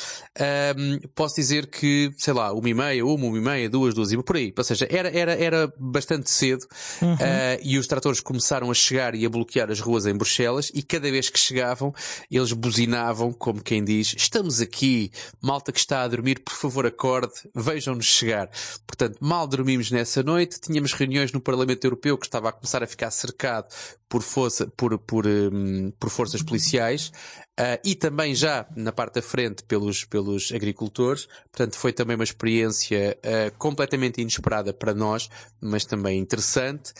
um, 0.77 0.99
posso 1.13 1.35
dizer 1.35 1.67
que, 1.67 2.11
sei 2.17 2.33
lá, 2.33 2.53
uma 2.53 2.69
e 2.69 2.73
meia, 2.73 3.05
uma, 3.05 3.25
uma 3.25 3.37
e 3.37 3.41
meia, 3.41 3.69
duas, 3.69 3.93
duas 3.93 4.11
e 4.11 4.17
por 4.21 4.35
aí. 4.35 4.53
Ou 4.57 4.63
seja, 4.63 4.87
era, 4.89 5.09
era, 5.09 5.33
era 5.33 5.73
bastante 5.77 6.29
cedo 6.29 6.65
uhum. 7.01 7.13
uh, 7.13 7.17
e 7.63 7.77
os 7.77 7.87
tratores 7.87 8.19
começaram 8.19 8.69
a 8.69 8.73
chegar 8.73 9.15
e 9.15 9.25
a 9.25 9.29
bloquear 9.29 9.71
as 9.71 9.79
ruas 9.79 10.05
em 10.05 10.13
Bruxelas 10.13 10.71
e 10.73 10.81
cada 10.81 11.09
vez 11.09 11.29
que 11.29 11.39
chegavam, 11.39 11.93
eles 12.29 12.53
buzinavam, 12.53 13.33
como 13.33 13.61
quem 13.61 13.83
diz, 13.83 14.13
estamos 14.17 14.61
aqui, 14.61 15.11
malta 15.41 15.71
que 15.71 15.79
está 15.79 16.01
a 16.01 16.07
dormir, 16.07 16.39
por 16.39 16.53
favor 16.53 16.85
acorde, 16.85 17.33
vejam-nos 17.53 18.05
chegar. 18.05 18.49
Portanto, 18.85 19.17
mal 19.19 19.47
dormimos 19.47 19.91
nessa 19.91 20.23
noite, 20.23 20.59
tínhamos 20.59 20.93
reuniões 20.93 21.31
no 21.31 21.41
Parlamento 21.41 21.83
Europeu 21.85 22.17
que 22.17 22.25
estava 22.25 22.49
a 22.49 22.51
começar 22.51 22.83
a 22.83 22.87
ficar 22.87 23.11
cercado 23.11 23.67
por, 24.09 24.21
força, 24.21 24.67
por, 24.77 24.97
por, 24.99 25.25
um, 25.27 25.91
por 25.99 26.09
forças 26.09 26.41
policiais. 26.41 27.11
Uh, 27.57 27.79
e 27.85 27.95
também 27.95 28.35
já 28.35 28.65
na 28.75 28.91
parte 28.91 29.15
da 29.15 29.21
frente 29.21 29.63
pelos, 29.63 30.03
pelos 30.03 30.51
agricultores. 30.53 31.27
Portanto, 31.51 31.77
foi 31.77 31.93
também 31.93 32.15
uma 32.15 32.23
experiência 32.23 33.17
uh, 33.23 33.57
completamente 33.57 34.19
inesperada 34.19 34.73
para 34.73 34.93
nós, 34.93 35.29
mas 35.61 35.85
também 35.85 36.19
interessante. 36.19 36.93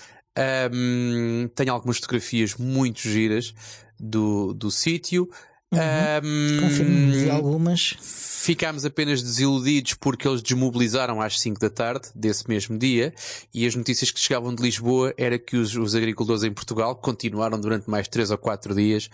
Um, 0.71 1.49
tenho 1.55 1.73
algumas 1.73 1.97
fotografias 1.97 2.55
muito 2.55 3.01
giras 3.01 3.53
do, 3.99 4.53
do 4.53 4.71
sítio. 4.71 5.29
Uhum. 5.73 5.79
Um, 6.23 6.61
Confirmo 6.61 7.31
algumas. 7.31 7.95
Ficámos 7.99 8.85
apenas 8.85 9.23
desiludidos 9.23 9.95
porque 9.95 10.27
eles 10.27 10.41
desmobilizaram 10.41 11.19
às 11.19 11.39
5 11.39 11.59
da 11.59 11.69
tarde 11.69 12.09
desse 12.13 12.47
mesmo 12.47 12.77
dia 12.77 13.11
e 13.51 13.65
as 13.65 13.73
notícias 13.73 14.11
que 14.11 14.19
chegavam 14.19 14.53
de 14.53 14.61
Lisboa 14.61 15.13
era 15.17 15.39
que 15.39 15.57
os, 15.57 15.75
os 15.75 15.95
agricultores 15.95 16.43
em 16.43 16.53
Portugal 16.53 16.95
continuaram 16.95 17.59
durante 17.59 17.89
mais 17.89 18.07
3 18.07 18.29
ou 18.29 18.37
4 18.37 18.75
dias 18.75 19.09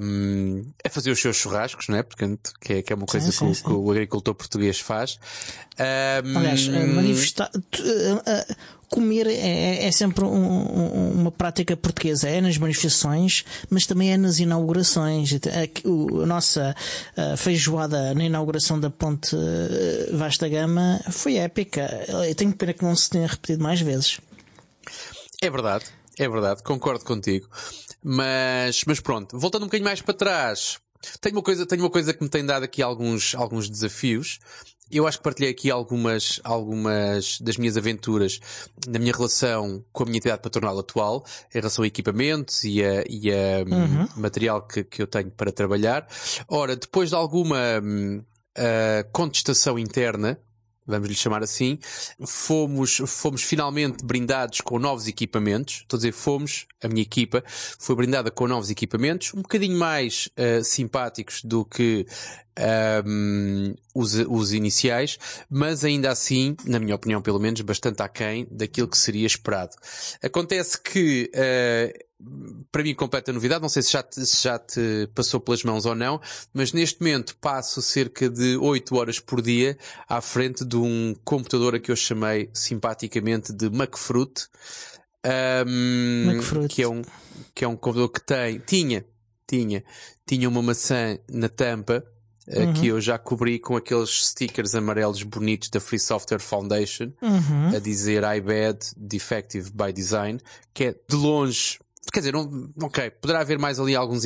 um, 0.00 0.64
a 0.84 0.88
fazer 0.88 1.10
os 1.10 1.20
seus 1.20 1.36
churrascos, 1.36 1.88
não 1.88 1.98
é? 1.98 2.02
Portanto, 2.02 2.52
que 2.60 2.74
é, 2.74 2.82
que 2.82 2.92
é 2.92 2.96
uma 2.96 3.06
coisa 3.06 3.30
sim, 3.30 3.38
sim, 3.38 3.48
que, 3.48 3.54
sim. 3.56 3.64
que, 3.64 3.72
o 3.72 3.90
agricultor 3.90 4.34
português 4.34 4.80
faz. 4.80 5.18
Um, 5.78 6.38
Aliás, 6.38 6.68
manifestar 6.68 7.50
comer 8.90 9.28
é, 9.28 9.86
é 9.86 9.92
sempre 9.92 10.24
um, 10.24 10.28
um, 10.28 11.12
uma 11.12 11.30
prática 11.30 11.76
portuguesa. 11.76 12.28
É 12.28 12.40
nas 12.40 12.58
manifestações, 12.58 13.44
mas 13.70 13.86
também 13.86 14.12
é 14.12 14.16
nas 14.16 14.38
inaugurações. 14.38 15.32
A, 15.34 16.26
nossa 16.26 16.74
feijoada 17.36 18.14
na 18.14 18.24
inauguração 18.24 18.78
da 18.80 18.90
ponte 18.90 19.36
eh, 19.36 20.10
Vasta 20.12 20.48
Gama 20.48 21.00
foi 21.10 21.36
épica. 21.36 22.04
Eu 22.08 22.34
tenho 22.34 22.52
pena 22.52 22.72
que 22.72 22.84
não 22.84 22.96
se 22.96 23.08
tenha 23.08 23.26
repetido 23.26 23.62
mais 23.62 23.80
vezes. 23.80 24.20
É 25.40 25.48
verdade, 25.48 25.84
é 26.18 26.28
verdade, 26.28 26.62
concordo 26.62 27.04
contigo. 27.04 27.48
Mas, 28.02 28.84
mas 28.86 29.00
pronto, 29.00 29.38
voltando 29.38 29.62
um 29.62 29.66
bocadinho 29.66 29.88
mais 29.88 30.00
para 30.00 30.14
trás, 30.14 30.78
tenho 31.20 31.36
uma 31.36 31.42
coisa, 31.42 31.66
tenho 31.66 31.82
uma 31.82 31.90
coisa 31.90 32.12
que 32.12 32.22
me 32.22 32.28
tem 32.28 32.44
dado 32.44 32.64
aqui 32.64 32.82
alguns, 32.82 33.34
alguns 33.34 33.68
desafios. 33.68 34.38
Eu 34.90 35.06
acho 35.06 35.18
que 35.18 35.24
partilhei 35.24 35.52
aqui 35.52 35.70
algumas, 35.70 36.40
algumas 36.42 37.40
das 37.40 37.56
minhas 37.56 37.76
aventuras 37.76 38.40
na 38.88 38.98
minha 38.98 39.12
relação 39.12 39.84
com 39.92 40.02
a 40.02 40.06
minha 40.06 40.18
entidade 40.18 40.42
patronal 40.42 40.76
atual, 40.78 41.24
em 41.54 41.58
relação 41.58 41.84
a 41.84 41.86
equipamentos 41.86 42.64
e 42.64 42.82
a, 42.82 43.04
e 43.08 43.30
a 43.30 43.64
hum, 43.66 43.72
uhum. 43.72 44.08
material 44.16 44.62
que, 44.62 44.82
que 44.82 45.00
eu 45.00 45.06
tenho 45.06 45.30
para 45.30 45.52
trabalhar. 45.52 46.08
Ora, 46.48 46.74
depois 46.74 47.10
de 47.10 47.14
alguma 47.14 47.78
uh, 47.78 49.10
contestação 49.12 49.78
interna, 49.78 50.40
vamos 50.90 51.08
lhe 51.08 51.14
chamar 51.14 51.42
assim, 51.42 51.78
fomos, 52.26 53.00
fomos 53.06 53.42
finalmente 53.42 54.04
brindados 54.04 54.60
com 54.60 54.78
novos 54.78 55.06
equipamentos. 55.06 55.80
Estou 55.82 55.96
a 55.96 55.98
dizer, 55.98 56.12
fomos, 56.12 56.66
a 56.82 56.88
minha 56.88 57.02
equipa 57.02 57.42
foi 57.46 57.94
brindada 57.94 58.30
com 58.30 58.46
novos 58.46 58.70
equipamentos, 58.70 59.32
um 59.34 59.42
bocadinho 59.42 59.78
mais 59.78 60.28
uh, 60.36 60.62
simpáticos 60.62 61.42
do 61.42 61.64
que 61.64 62.06
um, 63.06 63.74
os, 63.94 64.14
os 64.14 64.52
iniciais, 64.52 65.18
mas 65.48 65.84
ainda 65.84 66.10
assim, 66.10 66.56
na 66.64 66.78
minha 66.78 66.94
opinião 66.94 67.22
pelo 67.22 67.38
menos, 67.38 67.60
bastante 67.60 68.02
aquém 68.02 68.46
daquilo 68.50 68.88
que 68.88 68.98
seria 68.98 69.26
esperado. 69.26 69.76
Acontece 70.22 70.80
que 70.80 71.30
uh, 71.34 72.10
para 72.70 72.82
mim 72.82 72.94
completa 72.94 73.32
novidade, 73.32 73.62
não 73.62 73.68
sei 73.68 73.82
se 73.82 73.92
já, 73.92 74.02
te, 74.02 74.24
se 74.26 74.44
já 74.44 74.58
te 74.58 75.08
passou 75.14 75.40
pelas 75.40 75.62
mãos 75.62 75.86
ou 75.86 75.94
não, 75.94 76.20
mas 76.52 76.72
neste 76.72 77.00
momento 77.00 77.36
passo 77.36 77.80
cerca 77.80 78.28
de 78.28 78.56
8 78.56 78.94
horas 78.94 79.18
por 79.18 79.40
dia 79.40 79.76
à 80.08 80.20
frente 80.20 80.64
de 80.64 80.76
um 80.76 81.14
computador 81.24 81.74
a 81.74 81.80
que 81.80 81.90
eu 81.90 81.96
chamei 81.96 82.50
simpaticamente 82.52 83.52
de 83.52 83.70
MacFruit, 83.70 84.48
um, 85.66 86.66
que 86.68 86.82
é 86.82 86.88
um 86.88 87.02
que 87.54 87.64
é 87.64 87.68
um 87.68 87.76
computador 87.76 88.10
que 88.10 88.20
tem, 88.20 88.58
tinha, 88.58 89.04
tinha, 89.46 89.82
tinha 90.26 90.48
uma 90.48 90.62
maçã 90.62 91.18
na 91.28 91.48
tampa 91.48 92.04
uhum. 92.58 92.72
que 92.72 92.88
eu 92.88 93.00
já 93.00 93.18
cobri 93.18 93.58
com 93.58 93.76
aqueles 93.76 94.26
stickers 94.26 94.74
amarelos 94.74 95.22
bonitos 95.22 95.68
da 95.68 95.80
Free 95.80 95.98
Software 95.98 96.40
Foundation, 96.40 97.12
uhum. 97.22 97.74
a 97.74 97.78
dizer 97.78 98.22
iBad 98.36 98.78
Defective 98.96 99.70
by 99.70 99.92
Design, 99.92 100.40
que 100.74 100.84
é 100.84 100.94
de 101.08 101.16
longe 101.16 101.78
quer 102.12 102.20
dizer, 102.20 102.32
não, 102.32 102.70
ok, 102.82 103.10
poderá 103.10 103.40
haver 103.40 103.58
mais 103.58 103.78
ali 103.78 103.94
alguns 103.94 104.22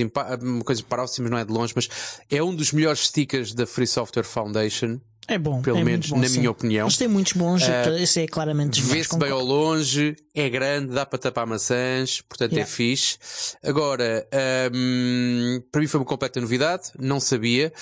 coisas 0.64 0.82
próximas, 0.82 1.30
não 1.30 1.38
é 1.38 1.44
de 1.44 1.52
longe, 1.52 1.72
mas 1.76 1.88
é 2.30 2.42
um 2.42 2.54
dos 2.54 2.72
melhores 2.72 3.08
stickers 3.08 3.52
da 3.52 3.66
Free 3.66 3.86
Software 3.86 4.24
Foundation. 4.24 4.98
É 5.26 5.38
bom, 5.38 5.62
pelo 5.62 5.78
é 5.78 5.84
menos 5.84 6.10
bom, 6.10 6.18
na 6.18 6.28
sim. 6.28 6.38
minha 6.38 6.50
opinião. 6.50 6.86
Mas 6.86 6.96
tem 6.96 7.08
muitos 7.08 7.32
bons, 7.32 7.62
uh, 7.62 7.96
esse 7.98 8.20
é 8.20 8.26
claramente 8.26 8.80
Vê-se 8.82 9.18
bem 9.18 9.30
ao 9.30 9.42
longe, 9.42 10.16
é 10.34 10.48
grande, 10.50 10.92
dá 10.92 11.06
para 11.06 11.18
tapar 11.18 11.46
maçãs, 11.46 12.20
portanto 12.20 12.52
Yeah. 12.52 12.70
é 12.70 12.72
fixe. 12.72 13.18
Agora, 13.62 14.26
hum, 14.72 15.62
para 15.72 15.80
mim 15.80 15.86
foi 15.86 16.00
uma 16.00 16.06
completa 16.06 16.40
novidade, 16.40 16.90
não 16.98 17.18
sabia. 17.18 17.72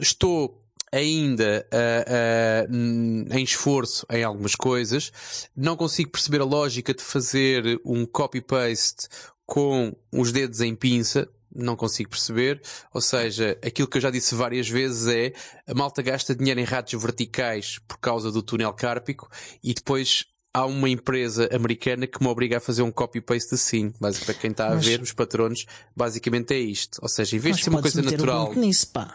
Estou 0.00 0.62
ainda 0.94 1.66
uh, 1.72 2.72
uh, 2.72 3.36
em 3.36 3.42
esforço 3.42 4.06
em 4.10 4.22
algumas 4.22 4.54
coisas. 4.54 5.10
Não 5.56 5.76
consigo 5.76 6.10
perceber 6.10 6.40
a 6.40 6.44
lógica 6.44 6.94
de 6.94 7.02
fazer 7.02 7.80
um 7.84 8.06
copy-paste 8.06 9.08
com 9.44 9.94
os 10.12 10.30
dedos 10.30 10.60
em 10.60 10.74
pinça. 10.74 11.28
Não 11.54 11.76
consigo 11.76 12.10
perceber. 12.10 12.60
Ou 12.92 13.00
seja, 13.00 13.58
aquilo 13.64 13.86
que 13.88 13.96
eu 13.98 14.02
já 14.02 14.10
disse 14.10 14.34
várias 14.34 14.68
vezes 14.68 15.06
é 15.06 15.32
a 15.66 15.74
malta 15.74 16.02
gasta 16.02 16.34
dinheiro 16.34 16.58
em 16.60 16.64
ratos 16.64 17.00
verticais 17.00 17.78
por 17.86 17.98
causa 17.98 18.32
do 18.32 18.42
túnel 18.42 18.72
cárpico 18.72 19.28
e 19.62 19.72
depois 19.72 20.24
há 20.52 20.66
uma 20.66 20.88
empresa 20.88 21.48
americana 21.52 22.06
que 22.06 22.22
me 22.22 22.28
obriga 22.28 22.58
a 22.58 22.60
fazer 22.60 22.82
um 22.82 22.90
copy-paste 22.90 23.54
assim. 23.54 23.92
Mas 24.00 24.18
para 24.18 24.34
quem 24.34 24.50
está 24.50 24.68
a 24.68 24.74
Mas- 24.76 24.86
ver, 24.86 25.00
os 25.02 25.12
patronos, 25.12 25.66
basicamente 25.96 26.54
é 26.54 26.58
isto. 26.58 26.98
Ou 27.02 27.08
seja, 27.08 27.36
em 27.36 27.38
vez 27.38 27.56
de 27.56 27.64
ser 27.64 27.70
uma 27.70 27.82
coisa 27.82 28.02
natural. 28.02 28.52
Nisso, 28.54 28.88
pá. 28.92 29.14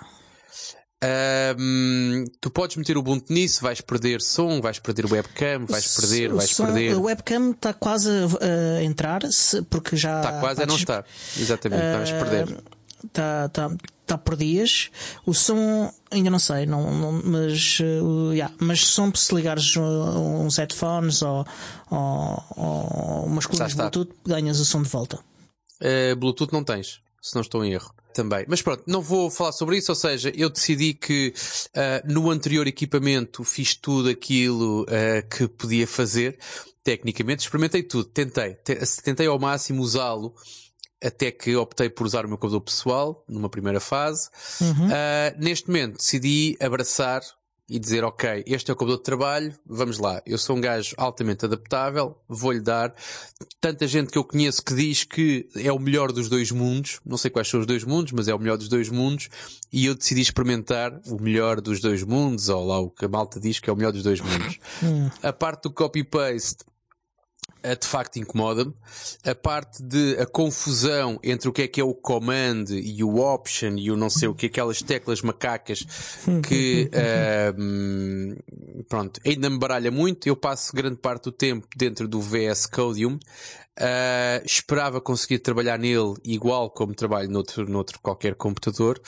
Ahm, 1.02 2.26
tu 2.42 2.50
podes 2.50 2.76
meter 2.76 2.98
o 2.98 3.00
Ubuntu 3.00 3.32
nisso, 3.32 3.62
vais 3.62 3.80
perder 3.80 4.22
som, 4.22 4.60
vais 4.60 4.80
perder 4.80 5.06
webcam, 5.06 5.66
vais 5.66 5.88
perder, 5.96 6.28
vais 6.34 6.50
som- 6.52 6.66
perder. 6.66 6.94
A 6.94 7.00
webcam 7.00 7.52
está 7.52 7.74
quase 7.74 8.10
a, 8.10 8.84
entrar, 8.84 9.22
porque 9.70 9.96
já. 9.96 10.18
Está 10.18 10.40
quase 10.42 10.62
a 10.64 10.66
não 10.66 10.76
estar. 10.76 11.06
Exatamente, 11.38 11.82
vais 11.82 12.12
perder. 12.12 12.62
Está 13.02 13.48
tá, 13.48 13.72
tá 14.06 14.18
por 14.18 14.36
dias. 14.36 14.92
O 15.26 15.34
som, 15.34 15.90
ainda 16.12 16.30
não 16.30 16.40
sei, 16.40 16.66
não, 16.66 16.92
não- 16.94 17.22
mas, 17.24 17.80
uh, 17.80 18.34
yeah, 18.34 18.54
mas 18.60 18.86
som 18.86 19.10
se 19.16 19.34
ligares 19.34 19.74
uh, 19.78 19.82
uns 19.82 20.58
headphones 20.58 21.22
ou, 21.22 21.46
ou, 21.90 22.44
ou 22.58 23.26
umas 23.26 23.46
está. 23.46 23.90
Bluetooth, 23.90 24.12
ganhas 24.28 24.60
o 24.60 24.66
som 24.66 24.82
de 24.82 24.90
volta. 24.90 25.18
Uh, 25.82 26.14
Bluetooth 26.18 26.52
não 26.52 26.62
tens, 26.62 27.00
se 27.22 27.36
não 27.36 27.42
estou 27.42 27.64
em 27.64 27.74
erro. 27.74 27.94
Também. 28.14 28.44
Mas 28.48 28.62
pronto, 28.62 28.84
não 28.88 29.02
vou 29.02 29.30
falar 29.30 29.52
sobre 29.52 29.78
isso, 29.78 29.92
ou 29.92 29.96
seja, 29.96 30.32
eu 30.36 30.50
decidi 30.50 30.94
que 30.96 31.32
uh, 31.70 32.12
no 32.12 32.30
anterior 32.32 32.66
equipamento 32.68 33.44
fiz 33.44 33.76
tudo 33.76 34.10
aquilo 34.10 34.82
uh, 34.84 35.30
que 35.30 35.48
podia 35.48 35.86
fazer, 35.88 36.38
tecnicamente, 36.84 37.44
experimentei 37.44 37.84
tudo, 37.84 38.06
tentei, 38.06 38.56
Te- 38.56 38.80
tentei 39.04 39.28
ao 39.28 39.38
máximo 39.40 39.82
usá-lo, 39.82 40.34
até 41.02 41.32
que 41.32 41.56
optei 41.56 41.88
por 41.90 42.06
usar 42.06 42.26
o 42.26 42.28
meu 42.28 42.38
computador 42.38 42.62
pessoal, 42.62 43.24
numa 43.30 43.48
primeira 43.48 43.80
fase. 43.80 44.28
Uh, 44.60 45.40
neste 45.40 45.68
momento 45.68 45.98
decidi 45.98 46.58
abraçar 46.60 47.22
e 47.70 47.78
dizer, 47.78 48.04
ok, 48.04 48.44
este 48.48 48.72
é 48.72 48.74
o 48.74 48.76
computador 48.76 48.98
de 48.98 49.04
trabalho, 49.04 49.54
vamos 49.66 50.00
lá. 50.00 50.22
Eu 50.26 50.38
sou 50.38 50.58
um 50.58 50.62
gajo 50.62 50.96
altamente 50.98 51.46
adaptável, 51.46 52.18
vou-lhe 52.28 52.60
dar. 52.60 52.94
Tanta 53.62 53.88
gente 53.88 54.12
que 54.12 54.18
eu 54.18 54.24
conheço 54.24 54.64
que 54.64 54.74
diz 54.74 55.04
que 55.04 55.48
é 55.56 55.72
o 55.72 55.78
melhor 55.78 56.12
dos 56.12 56.28
dois 56.28 56.52
mundos, 56.52 57.00
não 57.06 57.18
sei 57.18 57.30
quais 57.30 57.48
são 57.48 57.60
os 57.60 57.66
dois 57.66 57.84
mundos, 57.84 58.12
mas 58.12 58.28
é 58.28 58.34
o 58.34 58.40
melhor 58.40 58.58
dos 58.58 58.70
dois 58.70 58.90
mundos, 58.90 59.30
e 59.72 59.86
eu 59.86 59.94
decidi 59.94 60.22
experimentar 60.22 61.00
o 61.08 61.22
melhor 61.22 61.62
dos 61.62 61.80
dois 61.80 62.04
mundos, 62.04 62.50
ou 62.50 62.66
lá 62.66 62.80
o 62.80 62.90
que 62.90 63.06
a 63.06 63.10
malta 63.10 63.40
diz 63.40 63.60
que 63.60 63.70
é 63.70 63.74
o 63.74 63.76
melhor 63.76 63.92
dos 63.92 64.04
dois 64.04 64.20
mundos. 64.20 64.60
A 65.22 65.32
parte 65.32 65.64
do 65.64 65.72
copy-paste 65.72 66.64
de 67.80 67.88
facto 67.88 68.18
incomoda-me. 68.18 68.74
A 69.26 69.36
parte 69.36 69.84
de 69.84 70.18
a 70.20 70.26
confusão 70.26 71.20
entre 71.24 71.50
o 71.50 71.54
que 71.54 71.64
é 71.64 71.68
que 71.68 71.82
é 71.82 71.84
o 71.84 71.94
command 71.94 72.66
e 72.72 73.04
o 73.04 73.18
option 73.18 73.76
e 73.78 73.92
o 73.92 73.98
não 73.98 74.10
sei 74.10 74.28
o 74.28 74.36
que, 74.36 74.46
aquelas 74.46 74.82
teclas 74.82 75.22
macacas 75.22 75.86
que, 76.48 76.90
hum, 77.58 78.36
pronto, 78.88 79.20
ainda 79.26 79.50
me 79.50 79.58
baralha 79.58 79.92
muito. 79.92 80.28
Eu 80.28 80.36
passo 80.36 80.76
grande 80.76 80.98
parte 80.98 81.26
do 81.26 81.32
tempo 81.32 81.68
dentro 81.76 82.08
do 82.08 82.22
VS 82.22 82.66
Codium. 82.66 83.20
Uh, 83.80 84.44
esperava 84.46 85.00
conseguir 85.00 85.40
trabalhar 85.40 85.80
nele 85.80 86.16
igual 86.26 86.70
como 86.70 86.94
trabalho 86.94 87.30
noutro, 87.30 87.66
noutro 87.70 87.98
qualquer 88.02 88.36
computador. 88.36 89.02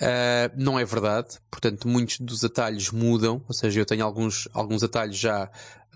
Uh, 0.00 0.54
não 0.56 0.78
é 0.78 0.84
verdade. 0.84 1.38
Portanto, 1.50 1.88
muitos 1.88 2.20
dos 2.20 2.44
atalhos 2.44 2.92
mudam. 2.92 3.42
Ou 3.48 3.54
seja, 3.54 3.80
eu 3.80 3.84
tenho 3.84 4.04
alguns, 4.04 4.48
alguns 4.54 4.84
atalhos 4.84 5.18
já 5.18 5.50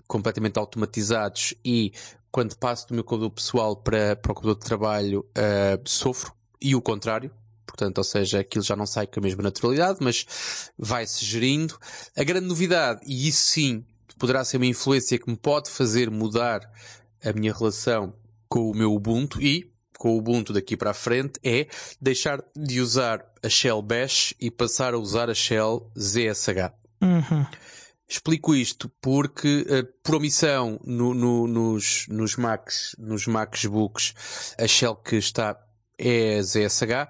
completamente 0.07 0.57
automatizados 0.57 1.53
e 1.63 1.91
quando 2.31 2.55
passo 2.55 2.87
do 2.87 2.93
meu 2.93 3.03
computador 3.03 3.31
pessoal 3.31 3.75
para, 3.75 4.15
para 4.15 4.31
o 4.31 4.35
computador 4.35 4.59
de 4.59 4.65
trabalho 4.65 5.25
uh, 5.37 5.89
sofro. 5.89 6.33
E 6.61 6.75
o 6.75 6.81
contrário. 6.81 7.31
Portanto, 7.65 7.99
ou 7.99 8.03
seja, 8.03 8.39
aquilo 8.39 8.63
já 8.63 8.75
não 8.75 8.87
sai 8.87 9.05
com 9.05 9.19
a 9.19 9.23
mesma 9.23 9.43
naturalidade, 9.43 9.99
mas 10.01 10.25
vai-se 10.77 11.23
gerindo. 11.23 11.77
A 12.15 12.23
grande 12.23 12.47
novidade, 12.47 13.01
e 13.05 13.27
isso 13.27 13.43
sim 13.43 13.85
poderá 14.17 14.43
ser 14.43 14.57
uma 14.57 14.65
influência 14.65 15.19
que 15.19 15.29
me 15.29 15.37
pode 15.37 15.69
fazer 15.69 16.09
mudar 16.09 16.61
a 17.23 17.31
minha 17.33 17.53
relação 17.53 18.13
com 18.49 18.71
o 18.71 18.75
meu 18.75 18.93
Ubuntu 18.93 19.41
e 19.41 19.71
com 19.97 20.09
o 20.09 20.17
Ubuntu 20.17 20.53
daqui 20.53 20.77
para 20.77 20.91
a 20.91 20.93
frente 20.93 21.39
é 21.43 21.67
deixar 21.99 22.43
de 22.55 22.79
usar 22.79 23.25
a 23.43 23.49
Shell 23.49 23.81
Bash 23.81 24.33
e 24.39 24.49
passar 24.49 24.93
a 24.93 24.97
usar 24.97 25.29
a 25.29 25.33
Shell 25.33 25.91
ZSH. 25.97 26.71
Uhum. 27.01 27.45
Explico 28.09 28.55
isto 28.55 28.89
porque, 29.01 29.65
eh, 29.69 29.83
por 30.03 30.15
omissão, 30.15 30.79
no- 30.85 31.13
no- 31.13 31.45
nos, 31.47 32.05
nos 32.07 32.35
Macs, 32.37 32.95
nos 32.97 33.27
MacBooks, 33.27 34.13
a 34.57 34.65
Shell 34.67 34.95
que 34.95 35.17
está 35.17 35.57
é 35.97 36.37
a 36.37 36.41
ZSH. 36.43 37.09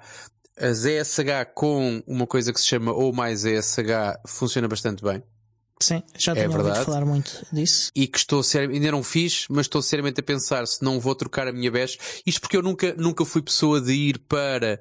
A 0.60 0.73
ZSH 0.73 1.45
com 1.53 2.01
uma 2.07 2.25
coisa 2.25 2.51
que 2.51 2.60
se 2.60 2.65
chama 2.65 2.91
ou 2.91 3.13
mais 3.13 3.41
ZSH 3.41 4.19
funciona 4.25 4.67
bastante 4.67 5.03
bem. 5.03 5.21
Sim, 5.79 6.01
já 6.17 6.31
É 6.31 6.36
tenho 6.36 6.47
ouvido 6.49 6.63
verdade. 6.63 6.86
falar 6.86 7.05
muito 7.05 7.45
disso. 7.53 7.91
e 7.95 8.07
que 8.07 8.17
estou 8.17 8.41
sério, 8.41 8.71
ainda 8.73 8.91
não 8.91 9.03
fiz, 9.03 9.45
mas 9.47 9.67
estou 9.67 9.79
seriamente 9.83 10.19
a 10.19 10.23
pensar 10.23 10.65
se 10.65 10.81
não 10.83 10.99
vou 10.99 11.13
trocar 11.13 11.47
a 11.47 11.51
minha 11.53 11.69
bash. 11.71 11.99
Isto 12.25 12.41
porque 12.41 12.57
eu 12.57 12.63
nunca, 12.63 12.95
nunca 12.97 13.23
fui 13.23 13.43
pessoa 13.43 13.79
de 13.79 13.93
ir 13.93 14.17
para, 14.27 14.79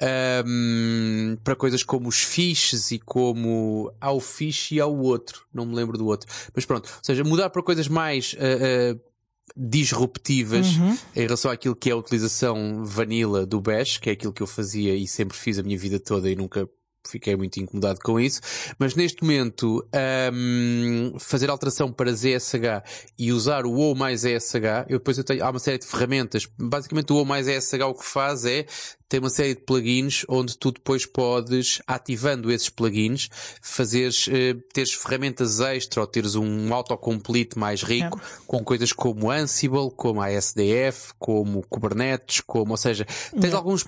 ahm, 0.00 1.36
para 1.42 1.56
coisas 1.56 1.82
como 1.82 2.08
os 2.08 2.22
fiches 2.22 2.90
e 2.90 2.98
como 2.98 3.92
há 4.00 4.10
o 4.10 4.20
fiche 4.20 4.76
e 4.76 4.80
há 4.80 4.86
o 4.86 5.00
outro. 5.00 5.46
Não 5.52 5.66
me 5.66 5.74
lembro 5.74 5.98
do 5.98 6.06
outro. 6.06 6.28
Mas 6.54 6.64
pronto. 6.64 6.86
Ou 6.86 7.04
seja, 7.04 7.24
mudar 7.24 7.50
para 7.50 7.62
coisas 7.62 7.88
mais, 7.88 8.36
ah, 8.38 8.94
ah, 8.94 9.12
disruptivas 9.56 10.66
em 11.14 11.22
relação 11.22 11.50
àquilo 11.50 11.76
que 11.76 11.90
é 11.90 11.92
a 11.92 11.96
utilização 11.96 12.84
vanilla 12.84 13.44
do 13.44 13.60
bash, 13.60 13.98
que 13.98 14.08
é 14.08 14.12
aquilo 14.12 14.32
que 14.32 14.42
eu 14.42 14.46
fazia 14.46 14.94
e 14.94 15.06
sempre 15.06 15.36
fiz 15.36 15.58
a 15.58 15.62
minha 15.62 15.76
vida 15.76 16.00
toda 16.00 16.30
e 16.30 16.36
nunca 16.36 16.68
fiquei 17.06 17.36
muito 17.36 17.58
incomodado 17.58 18.00
com 18.00 18.18
isso, 18.18 18.40
mas 18.78 18.94
neste 18.94 19.22
momento 19.22 19.86
hum, 20.32 21.14
fazer 21.18 21.50
alteração 21.50 21.92
para 21.92 22.12
ZSH 22.12 22.82
e 23.18 23.32
usar 23.32 23.66
o 23.66 23.72
O 23.72 23.94
mais 23.94 24.20
ZSH, 24.20 24.86
eu 24.88 24.98
depois 24.98 25.18
eu 25.18 25.24
tenho, 25.24 25.44
há 25.44 25.50
uma 25.50 25.58
série 25.58 25.78
de 25.78 25.86
ferramentas, 25.86 26.48
basicamente 26.58 27.12
o 27.12 27.16
O 27.16 27.24
mais 27.24 27.46
ZSH 27.46 27.82
o 27.82 27.94
que 27.94 28.04
faz 28.04 28.44
é 28.44 28.66
tem 29.12 29.20
uma 29.20 29.28
série 29.28 29.54
de 29.54 29.60
plugins 29.60 30.24
onde 30.26 30.56
tu 30.56 30.72
depois 30.72 31.04
podes, 31.04 31.82
ativando 31.86 32.50
esses 32.50 32.70
plugins, 32.70 33.28
fazeres, 33.60 34.26
eh, 34.26 34.54
teres 34.72 34.94
ferramentas 34.94 35.60
extra 35.60 36.00
ou 36.00 36.06
teres 36.06 36.34
um 36.34 36.72
autocomplete 36.72 37.58
mais 37.58 37.82
rico 37.82 38.18
com 38.46 38.64
coisas 38.64 38.90
como 38.90 39.30
Ansible, 39.30 39.90
como 39.94 40.22
a 40.22 40.30
SDF, 40.30 41.12
como 41.18 41.62
Kubernetes, 41.68 42.40
como, 42.40 42.70
ou 42.70 42.76
seja, 42.78 43.06
tens 43.38 43.52
alguns 43.52 43.84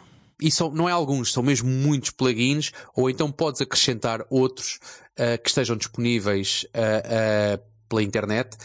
e 0.47 0.51
são, 0.51 0.71
não 0.71 0.89
é 0.89 0.93
alguns, 0.93 1.33
são 1.33 1.43
mesmo 1.43 1.69
muitos 1.69 2.11
plugins, 2.11 2.73
ou 2.95 3.09
então 3.09 3.31
podes 3.31 3.61
acrescentar 3.61 4.25
outros 4.31 4.79
ah, 5.19 5.39
que 5.39 5.49
estejam 5.49 5.77
disponíveis 5.77 6.67
ah, 6.75 7.59
ah, 7.59 7.61
pela 7.89 8.03
internet 8.03 8.57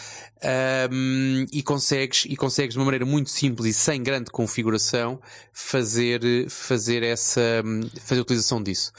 Ahm, 0.42 1.46
e 1.52 1.62
consegues 1.62 2.24
e 2.26 2.38
consegues 2.38 2.74
de 2.74 2.80
uma 2.80 2.86
maneira 2.86 3.06
muito 3.06 3.30
simples 3.30 3.68
e 3.68 3.74
sem 3.74 4.02
grande 4.02 4.32
configuração 4.32 5.20
fazer 5.52 6.22
fazer 6.50 7.04
essa 7.04 7.42
fazer 8.02 8.20
a 8.20 8.24
utilização 8.24 8.63
disso. 8.63 8.94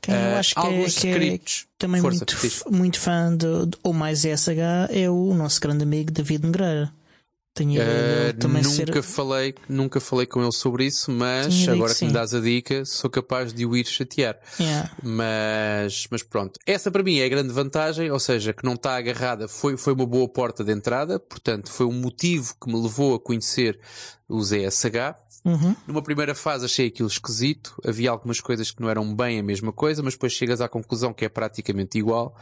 Quem 0.00 0.14
eu 0.14 0.20
Ah, 0.20 0.38
acho 0.38 0.54
que 0.54 0.60
é, 0.60 0.62
alguns 0.62 0.98
que 0.98 1.08
é 1.08 1.38
também 1.76 2.00
Força, 2.00 2.24
muito, 2.40 2.72
muito 2.72 2.98
fã 3.00 3.36
do, 3.36 3.66
do 3.66 3.78
ou 3.82 3.92
mais 3.92 4.20
SH 4.20 4.88
é 4.88 5.10
o 5.10 5.34
nosso 5.34 5.60
grande 5.60 5.82
amigo 5.82 6.10
David 6.10 6.46
Negreira. 6.46 6.90
Tenho 7.56 7.80
Uh, 7.80 8.34
também 8.38 8.62
nunca 8.62 8.92
ser. 8.92 9.02
falei, 9.02 9.54
nunca 9.66 9.98
falei 9.98 10.26
com 10.26 10.42
ele 10.42 10.52
sobre 10.52 10.84
isso, 10.84 11.10
mas 11.10 11.66
agora 11.66 11.94
que 11.94 12.00
que 12.00 12.04
me 12.04 12.12
dás 12.12 12.34
a 12.34 12.40
dica, 12.40 12.84
sou 12.84 13.08
capaz 13.08 13.50
de 13.50 13.64
o 13.64 13.74
ir 13.74 13.86
chatear. 13.86 14.38
Yeah. 14.60 14.90
Mas, 15.02 16.06
mas 16.10 16.22
pronto. 16.22 16.60
Essa 16.66 16.90
para 16.90 17.02
mim 17.02 17.18
é 17.18 17.24
a 17.24 17.28
grande 17.30 17.54
vantagem, 17.54 18.10
ou 18.10 18.20
seja, 18.20 18.52
que 18.52 18.62
não 18.62 18.74
está 18.74 18.98
agarrada, 18.98 19.48
foi, 19.48 19.78
foi 19.78 19.94
uma 19.94 20.04
boa 20.04 20.28
porta 20.28 20.62
de 20.62 20.70
entrada, 20.70 21.18
portanto, 21.18 21.72
foi 21.72 21.86
um 21.86 21.94
motivo 21.94 22.54
que 22.62 22.70
me 22.70 22.78
levou 22.78 23.14
a 23.14 23.18
conhecer 23.18 23.80
o 24.28 24.42
ZSH. 24.42 25.16
Uhum. 25.42 25.76
Numa 25.86 26.02
primeira 26.02 26.34
fase 26.34 26.66
achei 26.66 26.88
aquilo 26.88 27.08
esquisito, 27.08 27.80
havia 27.86 28.10
algumas 28.10 28.40
coisas 28.40 28.70
que 28.70 28.82
não 28.82 28.90
eram 28.90 29.14
bem 29.14 29.38
a 29.38 29.42
mesma 29.42 29.72
coisa, 29.72 30.02
mas 30.02 30.12
depois 30.12 30.32
chegas 30.32 30.60
à 30.60 30.68
conclusão 30.68 31.14
que 31.14 31.24
é 31.24 31.28
praticamente 31.30 31.96
igual. 31.96 32.36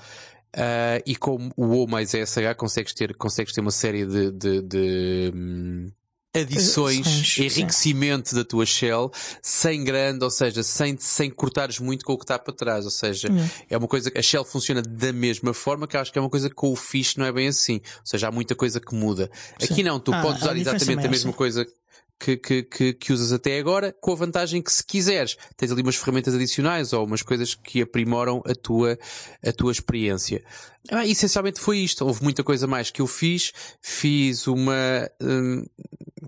Ah, 0.57 1.03
e 1.05 1.17
com 1.17 1.51
o 1.57 1.83
O 1.83 1.87
mais 1.89 2.15
ESH 2.15 2.37
consegues 2.57 2.95
ter, 2.95 3.15
consegues 3.17 3.53
ter 3.53 3.61
uma 3.61 3.71
série 3.73 4.07
de, 4.07 4.31
de, 4.31 4.63
de, 4.63 5.33
hum, 5.35 5.91
adições, 6.33 7.07
sim. 7.07 7.45
enriquecimento 7.45 8.35
da 8.35 8.45
tua 8.45 8.67
shell, 8.67 9.11
sem 9.43 9.85
grande, 9.85 10.25
ou 10.25 10.31
seja, 10.31 10.63
sem, 10.63 10.97
sem 10.99 11.31
cortares 11.31 11.79
muito 11.79 12.05
com 12.05 12.13
o 12.13 12.19
que 12.19 12.25
está 12.25 12.39
para 12.39 12.53
trás. 12.55 12.85
Ou 12.85 12.91
seja, 12.91 13.29
Yeah. 13.29 13.53
é 13.71 13.77
uma 13.79 13.89
coisa 13.89 14.11
que 14.11 14.19
a 14.19 14.23
shell 14.23 14.45
funciona 14.45 14.83
da 14.83 15.13
mesma 15.13 15.55
forma 15.55 15.87
que 15.87 15.97
acho 15.97 16.13
que 16.13 16.19
é 16.19 16.21
uma 16.23 16.31
coisa 16.31 16.49
que 16.49 16.55
com 16.55 16.71
o 16.73 16.77
fish 16.77 17.17
não 17.17 17.25
é 17.27 17.33
bem 17.33 17.49
assim. 17.49 17.75
Ou 18.01 18.07
seja, 18.07 18.29
há 18.29 18.33
muita 18.33 18.55
coisa 18.55 18.81
que 18.81 18.95
muda. 18.95 19.31
Aqui 19.63 19.83
não, 19.83 19.99
tu 20.01 20.13
Ah, 20.13 20.23
podes 20.23 20.43
usar 20.43 20.55
diferença 20.55 20.77
exatamente 20.77 21.05
é 21.05 21.09
a 21.09 21.11
mesma 21.11 21.33
coisa 21.33 21.67
que, 22.19 22.37
que, 22.37 22.63
que, 22.63 22.93
que 22.93 23.13
usas 23.13 23.33
até 23.33 23.59
agora, 23.59 23.95
com 24.01 24.13
a 24.13 24.17
vantagem 24.17 24.63
que 24.63 24.73
se 24.73 24.85
quiseres, 24.85 25.37
tens 25.57 25.71
ali 25.71 25.83
umas 25.83 25.97
ferramentas 25.97 26.35
adicionais 26.35 26.93
ou 26.93 27.05
umas 27.05 27.23
coisas 27.23 27.55
que 27.55 27.83
aprimoram 27.83 28.43
a 28.47 28.55
tua, 28.55 28.99
a 29.45 29.53
tua 29.53 29.73
experiência. 29.73 30.43
Ah, 30.91 31.07
essencialmente 31.07 31.61
foi 31.61 31.79
isto. 31.79 32.05
Houve 32.05 32.23
muita 32.23 32.45
coisa 32.45 32.67
mais 32.67 32.91
que 32.91 33.01
eu 33.01 33.07
fiz. 33.07 33.53
Fiz 33.81 34.47
uma, 34.47 35.09
hum, 35.21 35.65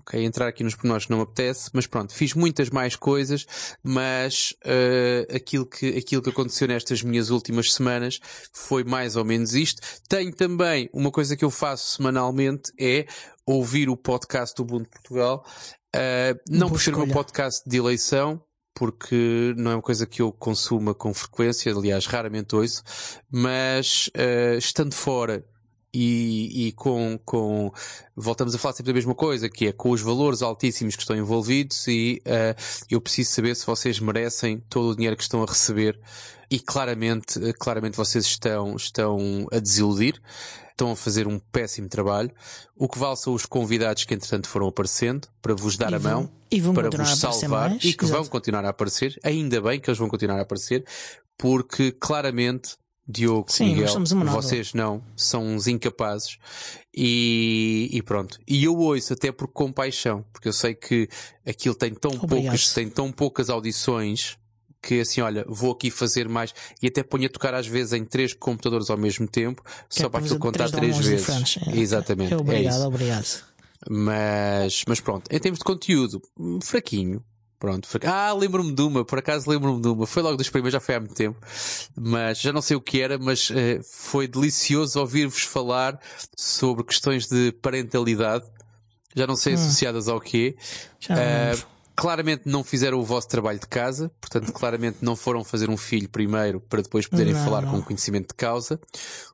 ok, 0.07 0.23
entrar 0.23 0.47
aqui 0.47 0.63
nos 0.63 0.73
pormenores 0.73 1.07
não 1.09 1.17
me 1.17 1.23
apetece, 1.23 1.69
mas 1.73 1.85
pronto, 1.85 2.13
fiz 2.13 2.33
muitas 2.33 2.69
mais 2.69 2.95
coisas, 2.95 3.45
mas 3.83 4.55
eh, 4.63 5.27
aquilo, 5.33 5.65
que, 5.65 5.97
aquilo 5.97 6.21
que 6.21 6.29
aconteceu 6.29 6.67
nestas 6.67 7.03
minhas 7.03 7.29
últimas 7.29 7.73
semanas 7.73 8.19
foi 8.51 8.83
mais 8.83 9.15
ou 9.15 9.25
menos 9.25 9.53
isto. 9.53 9.81
Tenho 10.07 10.33
também 10.33 10.89
uma 10.93 11.11
coisa 11.11 11.35
que 11.35 11.45
eu 11.45 11.51
faço 11.51 11.97
semanalmente 11.97 12.71
é 12.79 13.05
ouvir 13.47 13.89
o 13.89 13.95
podcast 13.95 14.53
do 14.55 14.63
Ubuntu 14.63 14.89
Portugal, 14.89 15.45
eh, 15.95 16.35
não 16.49 16.69
por 16.69 16.81
ser 16.81 16.93
o 16.93 16.97
meu 16.97 17.07
escolha. 17.07 17.23
podcast 17.23 17.67
de 17.67 17.77
eleição, 17.77 18.43
porque 18.75 19.55
não 19.57 19.71
é 19.71 19.75
uma 19.75 19.81
coisa 19.81 20.05
que 20.05 20.21
eu 20.21 20.33
consuma 20.33 20.93
com 20.93 21.13
frequência, 21.13 21.71
aliás, 21.71 22.05
raramente 22.05 22.55
ouço, 22.55 22.83
mas 23.31 24.09
eh, 24.13 24.57
estando 24.57 24.93
fora 24.93 25.45
e, 25.93 26.67
e 26.67 26.71
com, 26.73 27.17
com, 27.23 27.71
voltamos 28.15 28.53
a 28.53 28.57
falar 28.59 28.73
sempre 28.73 28.91
da 28.91 28.95
mesma 28.95 29.15
coisa, 29.15 29.49
que 29.49 29.67
é 29.67 29.71
com 29.71 29.91
os 29.91 30.01
valores 30.01 30.41
altíssimos 30.41 30.97
que 30.97 31.01
estão 31.01 31.15
envolvidos 31.15 31.87
e 31.87 32.21
eh, 32.25 32.53
eu 32.91 32.99
preciso 32.99 33.31
saber 33.31 33.55
se 33.55 33.65
vocês 33.65 33.99
merecem 33.99 34.61
todo 34.69 34.89
o 34.89 34.95
dinheiro 34.95 35.15
que 35.15 35.23
estão 35.23 35.41
a 35.41 35.45
receber 35.45 35.97
e 36.49 36.59
claramente, 36.59 37.43
eh, 37.43 37.53
claramente 37.53 37.95
vocês 37.97 38.25
estão, 38.25 38.75
estão 38.75 39.47
a 39.51 39.59
desiludir. 39.59 40.21
Estão 40.71 40.91
a 40.91 40.95
fazer 40.95 41.25
um 41.27 41.39
péssimo 41.39 41.89
trabalho. 41.89 42.29
O 42.75 42.87
que 42.87 42.99
vale 42.99 43.15
são 43.17 43.33
os 43.33 43.47
convidados 43.47 44.03
que 44.03 44.13
entretanto 44.13 44.47
foram 44.47 44.67
aparecendo 44.67 45.27
para 45.41 45.55
vos 45.55 45.75
dar 45.75 45.91
E 45.91 45.95
a 45.95 45.97
vão- 45.97 46.11
mão 46.21 46.31
e 46.51 46.61
para 46.61 46.89
vos 46.91 47.17
salvar 47.17 47.69
mais, 47.71 47.83
e 47.83 47.93
que 47.93 48.05
vão 48.05 48.23
continuar 48.25 48.63
a 48.63 48.69
aparecer. 48.69 49.19
Ainda 49.23 49.59
bem 49.59 49.79
que 49.79 49.89
eles 49.89 49.97
vão 49.97 50.07
continuar 50.07 50.37
a 50.37 50.43
aparecer, 50.43 50.85
porque 51.35 51.91
claramente 51.91 52.75
Diogo, 53.09 53.51
Sim, 53.51 53.73
Miguel, 53.73 54.03
vocês 54.29 54.73
não, 54.75 55.01
são 55.15 55.47
uns 55.47 55.65
incapazes 55.65 56.37
e, 56.95 57.89
e 57.91 58.01
pronto. 58.01 58.37
E 58.47 58.63
eu 58.65 58.77
ouço 58.77 59.13
até 59.13 59.31
por 59.31 59.47
compaixão, 59.47 60.25
porque 60.33 60.47
eu 60.49 60.53
sei 60.53 60.75
que 60.75 61.07
aquilo 61.47 61.73
tem 61.73 61.93
tão 61.93 62.11
Obrigado. 62.11 62.29
poucas, 62.43 62.73
tem 62.73 62.89
tão 62.89 63.11
poucas 63.11 63.49
audições 63.49 64.37
que 64.81 65.01
assim, 65.01 65.21
olha, 65.21 65.43
vou 65.47 65.71
aqui 65.71 65.89
fazer 65.91 66.29
mais 66.29 66.53
e 66.81 66.87
até 66.87 67.03
ponho 67.03 67.25
a 67.25 67.29
tocar 67.29 67.53
às 67.53 67.67
vezes 67.67 67.93
em 67.93 68.05
três 68.05 68.33
computadores 68.33 68.89
ao 68.89 68.97
mesmo 68.97 69.27
tempo, 69.27 69.63
Que 69.89 69.99
é 69.99 70.01
só 70.03 70.09
para 70.09 70.21
fazer 70.21 70.35
aquilo 70.35 70.39
contar 70.51 70.69
três 70.69 70.95
três 70.95 70.97
vezes. 70.97 71.25
diferentes. 71.25 71.57
É, 71.67 71.77
Exatamente. 71.79 72.33
é, 72.33 72.35
é 72.35 72.39
Obrigado, 72.39 72.73
isso. 72.75 72.87
obrigado. 72.87 73.43
Mas, 73.89 74.83
mas 74.87 74.99
pronto, 74.99 75.27
em 75.31 75.39
termos 75.39 75.59
de 75.59 75.65
conteúdo, 75.65 76.21
hum, 76.39 76.59
fraquinho. 76.61 77.23
Pronto, 77.59 77.87
fraquinho. 77.87 78.13
Ah, 78.13 78.31
lembro-me 78.33 78.71
de 78.71 78.81
uma, 78.83 79.03
por 79.03 79.17
acaso 79.17 79.49
lembro-me 79.49 79.81
de 79.81 79.87
uma. 79.87 80.05
Foi 80.05 80.21
logo 80.21 80.37
dos 80.37 80.47
primeiros, 80.49 80.73
já 80.73 80.79
foi 80.79 80.93
há 80.95 80.99
muito 80.99 81.15
tempo. 81.15 81.39
Mas 81.95 82.39
já 82.39 82.53
não 82.53 82.61
sei 82.61 82.77
o 82.77 82.81
que 82.81 83.01
era, 83.01 83.17
mas 83.17 83.49
eh, 83.51 83.79
foi 83.83 84.27
delicioso 84.27 84.99
ouvir-vos 84.99 85.41
falar 85.41 85.99
sobre 86.37 86.83
questões 86.83 87.27
de 87.27 87.51
parentalidade. 87.53 88.45
Já 89.15 89.25
não 89.25 89.35
sei 89.35 89.55
associadas 89.55 90.07
ao 90.07 90.21
quê. 90.21 90.55
Já 90.99 91.15
lembro. 91.15 91.65
Claramente 91.97 92.43
não 92.45 92.63
fizeram 92.63 92.99
o 92.99 93.03
vosso 93.03 93.27
trabalho 93.27 93.59
de 93.59 93.67
casa, 93.67 94.11
portanto, 94.21 94.53
claramente 94.53 94.99
não 95.01 95.15
foram 95.15 95.43
fazer 95.43 95.67
um 95.69 95.75
filho 95.75 96.07
primeiro 96.07 96.61
para 96.61 96.83
depois 96.83 97.07
poderem 97.07 97.33
Não, 97.33 97.43
falar 97.43 97.63
não. 97.63 97.71
com 97.71 97.81
conhecimento 97.81 98.27
de 98.29 98.35
causa. 98.35 98.79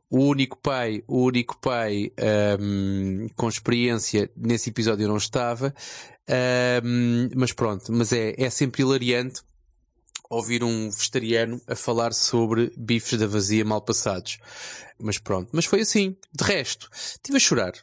O 0.09 0.19
único 0.19 0.57
pai, 0.57 1.03
o 1.07 1.23
único 1.23 1.59
pai 1.59 2.11
ahm, 2.17 3.27
com 3.35 3.49
experiência 3.49 4.31
nesse 4.37 4.69
episódio 4.69 5.07
não 5.07 5.17
estava, 5.17 5.73
Ahm, 6.25 7.29
mas 7.35 7.51
pronto, 7.51 7.91
mas 7.91 8.13
é, 8.13 8.33
é 8.37 8.49
sempre 8.49 8.81
hilariante 8.81 9.41
ouvir 10.29 10.63
um 10.63 10.89
vegetariano 10.89 11.61
a 11.67 11.75
falar 11.75 12.13
sobre 12.13 12.73
bifes 12.77 13.19
da 13.19 13.27
vazia 13.27 13.65
mal 13.65 13.81
passados. 13.81 14.37
Mas 14.97 15.17
pronto, 15.17 15.49
mas 15.51 15.65
foi 15.65 15.81
assim. 15.81 16.15
De 16.33 16.45
resto, 16.45 16.89
estive 16.93 17.35
a 17.37 17.39
chorar. 17.41 17.73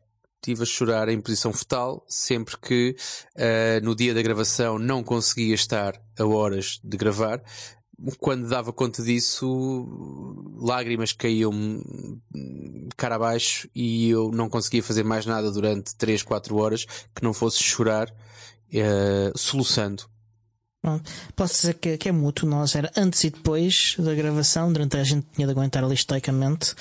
Estive 0.42 0.62
a 0.62 0.66
chorar 0.66 1.08
em 1.10 1.20
posição 1.20 1.52
fetal 1.52 2.02
sempre 2.08 2.56
que 2.56 2.96
ah, 3.36 3.78
no 3.82 3.94
dia 3.94 4.14
da 4.14 4.22
gravação 4.22 4.78
não 4.78 5.04
conseguia 5.04 5.54
estar 5.54 6.00
a 6.18 6.24
horas 6.24 6.80
de 6.82 6.96
gravar. 6.96 7.42
Quando 8.18 8.48
dava 8.48 8.72
conta 8.72 9.02
disso, 9.02 9.86
lágrimas 10.58 11.12
caíam 11.12 11.52
cara 12.96 13.16
abaixo 13.16 13.68
e 13.74 14.08
eu 14.08 14.30
não 14.30 14.48
conseguia 14.48 14.82
fazer 14.82 15.04
mais 15.04 15.26
nada 15.26 15.50
durante 15.50 15.94
3, 15.96 16.22
4 16.22 16.56
horas 16.56 16.86
que 17.14 17.22
não 17.22 17.32
fosse 17.34 17.62
chorar, 17.62 18.14
eh, 18.72 19.32
soluçando. 19.36 20.04
Pronto. 20.82 21.10
Posso 21.36 21.54
dizer 21.54 21.74
que, 21.74 21.98
que 21.98 22.08
é 22.08 22.12
mútuo, 22.12 22.48
nós 22.48 22.74
era 22.74 22.90
antes 22.96 23.22
e 23.24 23.30
depois 23.30 23.96
da 23.98 24.14
gravação, 24.14 24.72
durante 24.72 24.96
a 24.96 25.04
gente 25.04 25.26
tinha 25.34 25.46
de 25.46 25.52
aguentar 25.52 25.84
ali 25.84 25.94
estoicamente, 25.94 26.74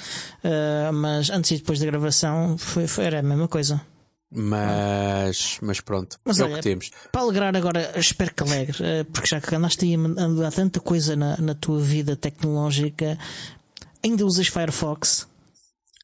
ah, 0.43 0.91
mas 0.93 1.29
antes 1.29 1.51
e 1.51 1.57
depois 1.57 1.79
da 1.79 1.85
gravação 1.85 2.57
foi, 2.57 2.87
foi, 2.87 3.03
era 3.05 3.19
a 3.19 3.23
mesma 3.23 3.47
coisa. 3.49 3.81
Mas, 4.31 5.57
mas 5.61 5.81
pronto, 5.81 6.19
Mas 6.23 6.39
é 6.39 6.43
o 6.43 6.45
olha, 6.45 6.55
que 6.57 6.61
temos. 6.61 6.91
Para 7.11 7.21
alegrar 7.21 7.55
agora, 7.57 7.99
espero 7.99 8.31
que 8.33 8.43
alegre, 8.43 8.77
eh, 8.81 9.03
porque 9.05 9.27
já 9.27 9.41
que 9.41 9.53
andaste 9.55 9.83
aí 9.85 9.95
a 9.95 9.97
mudar 9.97 10.51
tanta 10.51 10.79
coisa 10.79 11.15
na, 11.15 11.35
na 11.37 11.55
tua 11.55 11.79
vida 11.81 12.15
tecnológica, 12.15 13.17
ainda 14.05 14.23
usas 14.25 14.47
Firefox? 14.47 15.27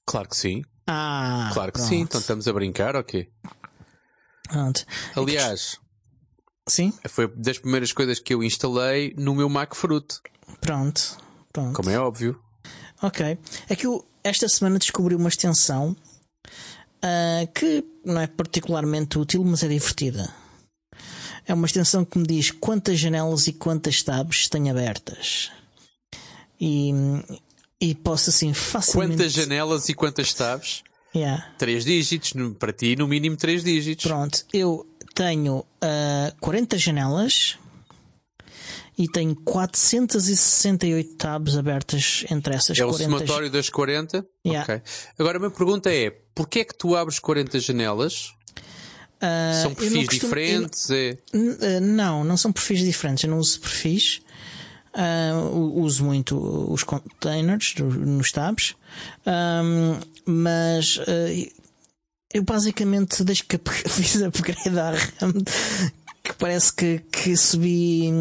Claro 0.08 0.28
que 0.30 0.36
sim, 0.38 0.64
Ah, 0.88 1.52
claro 1.54 1.72
que 1.72 1.78
pronto. 1.78 1.90
sim. 1.90 2.00
Então 2.02 2.20
estamos 2.20 2.48
a 2.48 2.54
brincar, 2.54 2.96
ok. 2.96 3.30
Pronto. 4.50 4.86
Aliás, 5.16 5.78
Sim, 6.68 6.94
foi 7.08 7.28
das 7.28 7.60
primeiras 7.60 7.92
coisas 7.92 8.20
que 8.20 8.34
eu 8.34 8.44
instalei 8.44 9.14
no 9.18 9.36
meu 9.36 9.48
Mac 9.48 9.76
Fruit, 9.76 10.20
pronto. 10.60 11.18
pronto. 11.54 11.74
como 11.74 11.90
é 11.90 12.00
óbvio. 12.00 12.40
Ok. 13.02 13.38
É 13.70 13.76
que 13.76 13.86
eu 13.86 14.06
esta 14.24 14.50
semana 14.50 14.80
descobri 14.80 15.14
uma 15.14 15.30
extensão 15.30 15.96
ah, 17.06 17.48
que 17.54 17.86
não 18.04 18.20
é 18.20 18.26
particularmente 18.26 19.20
útil, 19.20 19.44
mas 19.44 19.62
é 19.62 19.68
divertida. 19.68 20.34
É 21.46 21.54
uma 21.54 21.68
extensão 21.68 22.04
que 22.04 22.18
me 22.18 22.26
diz 22.26 22.50
quantas 22.50 22.98
janelas 22.98 23.48
e 23.48 23.54
quantas 23.54 24.02
tabs 24.02 24.50
tenho 24.50 24.72
abertas. 24.72 25.52
E, 26.60 26.92
e 27.80 27.94
posso 27.94 28.32
assim 28.32 28.52
facilmente. 28.56 29.18
Quantas 29.18 29.32
janelas 29.32 29.88
e 29.88 29.94
quantas 29.94 30.34
tabs? 30.34 30.84
Yeah. 31.16 31.48
Três 31.60 31.86
dígitos, 31.86 32.34
para 32.58 32.74
ti 32.74 32.96
no 32.96 33.08
mínimo 33.08 33.38
três 33.38 33.64
dígitos. 33.64 34.06
Pronto, 34.06 34.44
eu 34.52 34.86
tenho 35.16 35.66
ah, 35.82 36.32
40 36.40 36.78
janelas 36.78 37.58
e 38.98 39.08
tenho 39.10 39.36
468 39.36 41.16
tabs 41.16 41.58
abertas 41.58 42.24
entre 42.30 42.56
essas 42.56 42.78
É 42.78 42.86
o 42.86 42.90
40 42.92 43.04
somatório 43.12 43.50
das 43.50 43.70
40? 43.70 44.26
Yeah. 44.46 44.64
Ok. 44.64 44.82
Agora 45.20 45.38
a 45.38 45.40
minha 45.40 45.52
pergunta 45.52 45.92
é, 45.94 46.12
porquê 46.34 46.60
é 46.60 46.64
que 46.66 46.76
tu 46.78 46.96
abres 46.96 47.20
40 47.20 47.60
janelas? 47.60 48.34
Ah, 49.20 49.52
São 49.62 49.72
eu 49.72 49.76
perfis 49.76 50.08
costumo- 50.08 50.20
diferentes? 50.22 50.90
É... 50.92 51.18
N- 51.34 51.58
eh, 51.62 51.80
Não, 51.80 52.24
não 52.24 52.38
são 52.38 52.52
perfis 52.52 52.80
diferentes. 52.82 53.24
Eu 53.24 53.32
não 53.32 53.40
uso 53.40 53.60
perfis. 53.60 54.22
Ah, 54.94 55.34
u- 55.52 55.82
uso 55.82 56.04
muito 56.06 56.38
os 56.72 56.84
containers 56.84 57.74
nos 57.80 58.32
tabs. 58.32 58.76
Ahm, 59.26 60.00
mas 60.26 61.00
eh, 61.08 61.50
eu 62.36 62.44
basicamente, 62.44 63.24
desde 63.24 63.46
que 63.46 63.58
fiz 63.88 64.22
upgrade 64.22 64.78
à 64.78 64.92
RAM, 64.92 65.32
que 66.22 66.34
parece 66.38 66.74
que, 66.74 67.00
que 67.10 67.38
subi, 67.38 68.12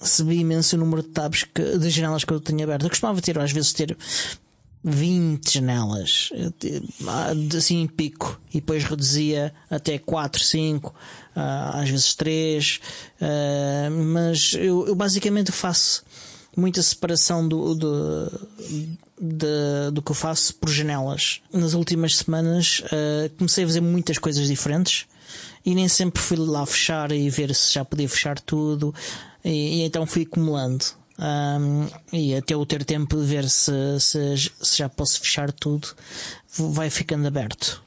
subi 0.00 0.38
imenso 0.38 0.76
o 0.76 0.78
número 0.78 1.02
de 1.02 1.08
tabs, 1.08 1.42
que, 1.42 1.76
de 1.76 1.90
janelas 1.90 2.22
que 2.22 2.32
eu 2.32 2.40
tenho 2.40 2.62
aberto. 2.62 2.84
Eu 2.84 2.90
costumava 2.90 3.20
ter, 3.20 3.36
às 3.36 3.50
vezes, 3.50 3.72
ter 3.72 3.96
20 4.84 5.52
janelas, 5.52 6.30
assim 7.56 7.82
em 7.82 7.88
pico, 7.88 8.40
e 8.50 8.60
depois 8.60 8.84
reduzia 8.84 9.52
até 9.68 9.98
4, 9.98 10.44
5, 10.44 10.94
às 11.34 11.90
vezes 11.90 12.14
3, 12.14 12.80
mas 14.14 14.54
eu, 14.54 14.86
eu 14.86 14.94
basicamente 14.94 15.50
faço 15.50 16.04
muita 16.56 16.80
separação 16.82 17.48
do, 17.48 17.74
do, 17.74 18.48
de, 19.20 19.90
do 19.92 20.02
que 20.02 20.10
eu 20.10 20.14
faço 20.14 20.54
por 20.56 20.68
janelas. 20.68 21.40
Nas 21.52 21.74
últimas 21.74 22.16
semanas 22.16 22.82
uh, 22.84 23.30
comecei 23.36 23.64
a 23.64 23.66
fazer 23.66 23.80
muitas 23.80 24.18
coisas 24.18 24.46
diferentes 24.46 25.06
e 25.64 25.74
nem 25.74 25.88
sempre 25.88 26.22
fui 26.22 26.36
lá 26.36 26.64
fechar 26.64 27.12
e 27.12 27.28
ver 27.30 27.54
se 27.54 27.74
já 27.74 27.84
podia 27.84 28.08
fechar 28.08 28.38
tudo 28.40 28.94
e, 29.44 29.80
e 29.80 29.82
então 29.82 30.06
fui 30.06 30.22
acumulando. 30.22 30.84
Um, 31.18 31.88
e 32.12 32.34
até 32.34 32.54
eu 32.54 32.66
ter 32.66 32.84
tempo 32.84 33.16
de 33.18 33.24
ver 33.24 33.48
se, 33.48 33.72
se, 33.98 34.36
se 34.36 34.78
já 34.78 34.88
posso 34.88 35.18
fechar 35.20 35.50
tudo, 35.50 35.88
vai 36.58 36.90
ficando 36.90 37.26
aberto. 37.26 37.82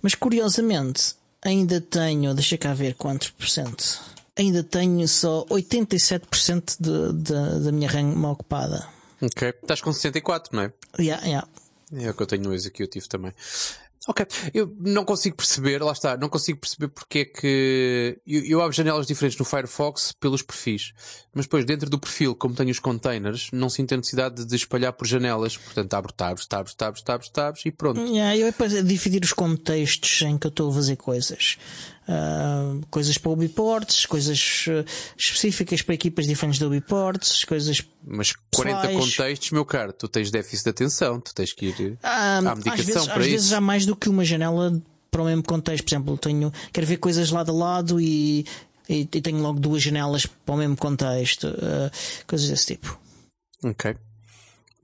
Mas 0.00 0.14
curiosamente, 0.14 1.14
ainda 1.40 1.80
tenho, 1.80 2.34
deixa 2.34 2.58
cá 2.58 2.74
ver 2.74 2.94
quantos 2.94 3.30
por 3.30 3.48
cento. 3.48 4.00
Ainda 4.36 4.62
tenho 4.62 5.06
só 5.06 5.44
87% 5.46 6.76
de, 6.80 7.62
da 7.64 7.70
minha 7.70 7.88
RAM 7.88 8.24
ocupada. 8.24 8.86
Ok. 9.22 9.54
Estás 9.62 9.80
com 9.80 9.92
64, 9.92 10.54
não 10.54 10.64
é? 10.64 10.72
Yeah, 10.98 11.24
yeah. 11.24 11.48
É 11.92 12.10
o 12.10 12.14
que 12.14 12.22
eu 12.22 12.26
tenho 12.26 12.42
no 12.42 12.54
executivo 12.54 13.08
também. 13.08 13.32
Ok, 14.08 14.26
eu 14.52 14.74
não 14.80 15.04
consigo 15.04 15.36
perceber, 15.36 15.80
lá 15.80 15.92
está, 15.92 16.16
não 16.16 16.28
consigo 16.28 16.58
perceber 16.58 16.88
porque 16.88 17.20
é 17.20 17.24
que 17.24 18.18
eu, 18.26 18.44
eu 18.44 18.60
abro 18.60 18.72
janelas 18.72 19.06
diferentes 19.06 19.38
no 19.38 19.44
Firefox 19.44 20.10
pelos 20.18 20.42
perfis, 20.42 20.92
mas 21.32 21.44
depois 21.44 21.64
dentro 21.64 21.88
do 21.88 22.00
perfil, 22.00 22.34
como 22.34 22.52
tenho 22.52 22.70
os 22.70 22.80
containers, 22.80 23.48
não 23.52 23.70
sinto 23.70 23.94
a 23.94 23.96
necessidade 23.96 24.44
de 24.44 24.56
espalhar 24.56 24.92
por 24.92 25.06
janelas, 25.06 25.56
portanto 25.56 25.94
abro 25.94 26.12
tabs, 26.12 26.46
tabs, 26.46 26.74
tabs, 26.74 27.00
tabs, 27.00 27.28
tabs 27.28 27.62
e 27.64 27.70
pronto. 27.70 28.00
Yeah, 28.00 28.36
eu 28.36 28.46
depois 28.46 28.72
dividir 28.84 29.22
os 29.22 29.32
contextos 29.32 30.20
em 30.22 30.36
que 30.36 30.48
eu 30.48 30.50
estou 30.50 30.72
a 30.72 30.74
fazer 30.74 30.96
coisas. 30.96 31.56
Uh, 32.08 32.84
coisas 32.90 33.16
para 33.16 33.30
ubiports, 33.30 34.06
coisas 34.06 34.64
uh, 34.66 34.84
específicas 35.16 35.82
para 35.82 35.94
equipas 35.94 36.26
diferentes 36.26 36.58
de 36.58 36.64
ubiports, 36.64 37.44
coisas. 37.44 37.80
Mas 38.04 38.32
40 38.52 38.80
pessoais. 38.80 39.04
contextos, 39.04 39.50
meu 39.52 39.64
caro, 39.64 39.92
tu 39.92 40.08
tens 40.08 40.28
déficit 40.28 40.64
de 40.64 40.70
atenção, 40.70 41.20
tu 41.20 41.32
tens 41.32 41.52
que 41.52 41.66
ir 41.66 41.92
uh, 41.92 41.98
à 42.02 42.54
medicação 42.56 42.72
às 42.72 42.86
vezes, 42.86 43.06
para 43.06 43.20
às 43.20 43.26
isso. 43.26 43.30
vezes 43.36 43.52
há 43.52 43.60
mais 43.60 43.86
do 43.86 43.94
que 43.94 44.08
uma 44.08 44.24
janela 44.24 44.82
para 45.12 45.22
o 45.22 45.26
mesmo 45.26 45.44
contexto. 45.44 45.84
Por 45.84 45.90
exemplo, 45.90 46.18
tenho, 46.18 46.52
quero 46.72 46.86
ver 46.88 46.96
coisas 46.96 47.30
lado 47.30 47.52
a 47.52 47.54
lado 47.54 48.00
e, 48.00 48.44
e, 48.88 49.02
e 49.02 49.06
tenho 49.06 49.38
logo 49.38 49.60
duas 49.60 49.80
janelas 49.80 50.26
para 50.26 50.54
o 50.56 50.58
mesmo 50.58 50.76
contexto, 50.76 51.54
coisas 52.26 52.48
desse 52.48 52.74
tipo. 52.74 52.98
Ok. 53.62 53.94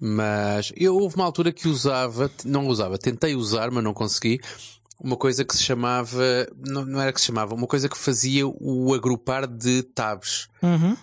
Mas 0.01 0.73
eu 0.77 0.97
houve 0.97 1.17
uma 1.17 1.25
altura 1.25 1.51
que 1.51 1.67
usava, 1.67 2.31
não 2.45 2.69
usava, 2.69 2.97
tentei 2.97 3.35
usar, 3.35 3.73
mas 3.73 3.83
não 3.83 3.93
consegui 3.93 4.41
uma 5.01 5.17
coisa 5.17 5.45
que 5.45 5.57
se 5.57 5.63
chamava, 5.63 6.49
não, 6.57 6.85
não, 6.85 7.01
era 7.01 7.13
que 7.13 7.21
se 7.21 7.27
chamava, 7.27 7.55
uma 7.55 7.67
coisa 7.67 7.89
que 7.89 7.97
fazia 7.97 8.47
o 8.47 8.93
agrupar 8.95 9.47
de 9.47 9.83
tabs. 9.83 10.49
Uhum. 10.63 10.97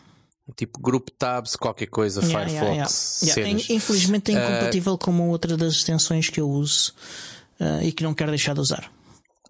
Tipo 0.55 0.79
grupo 0.79 1.11
tabs, 1.11 1.55
qualquer 1.55 1.87
coisa, 1.87 2.21
yeah, 2.23 2.47
Firefox. 2.47 3.21
Yeah, 3.23 3.41
yeah. 3.41 3.73
Infelizmente 3.73 4.31
é 4.31 4.35
incompatível 4.35 4.93
uh, 4.93 4.97
com 4.97 5.11
uma 5.11 5.23
outra 5.23 5.57
das 5.57 5.73
extensões 5.73 6.29
que 6.29 6.39
eu 6.39 6.47
uso 6.47 6.93
uh, 7.59 7.81
e 7.81 7.91
que 7.91 8.03
não 8.03 8.13
quero 8.13 8.29
deixar 8.29 8.53
de 8.53 8.59
usar. 8.59 8.91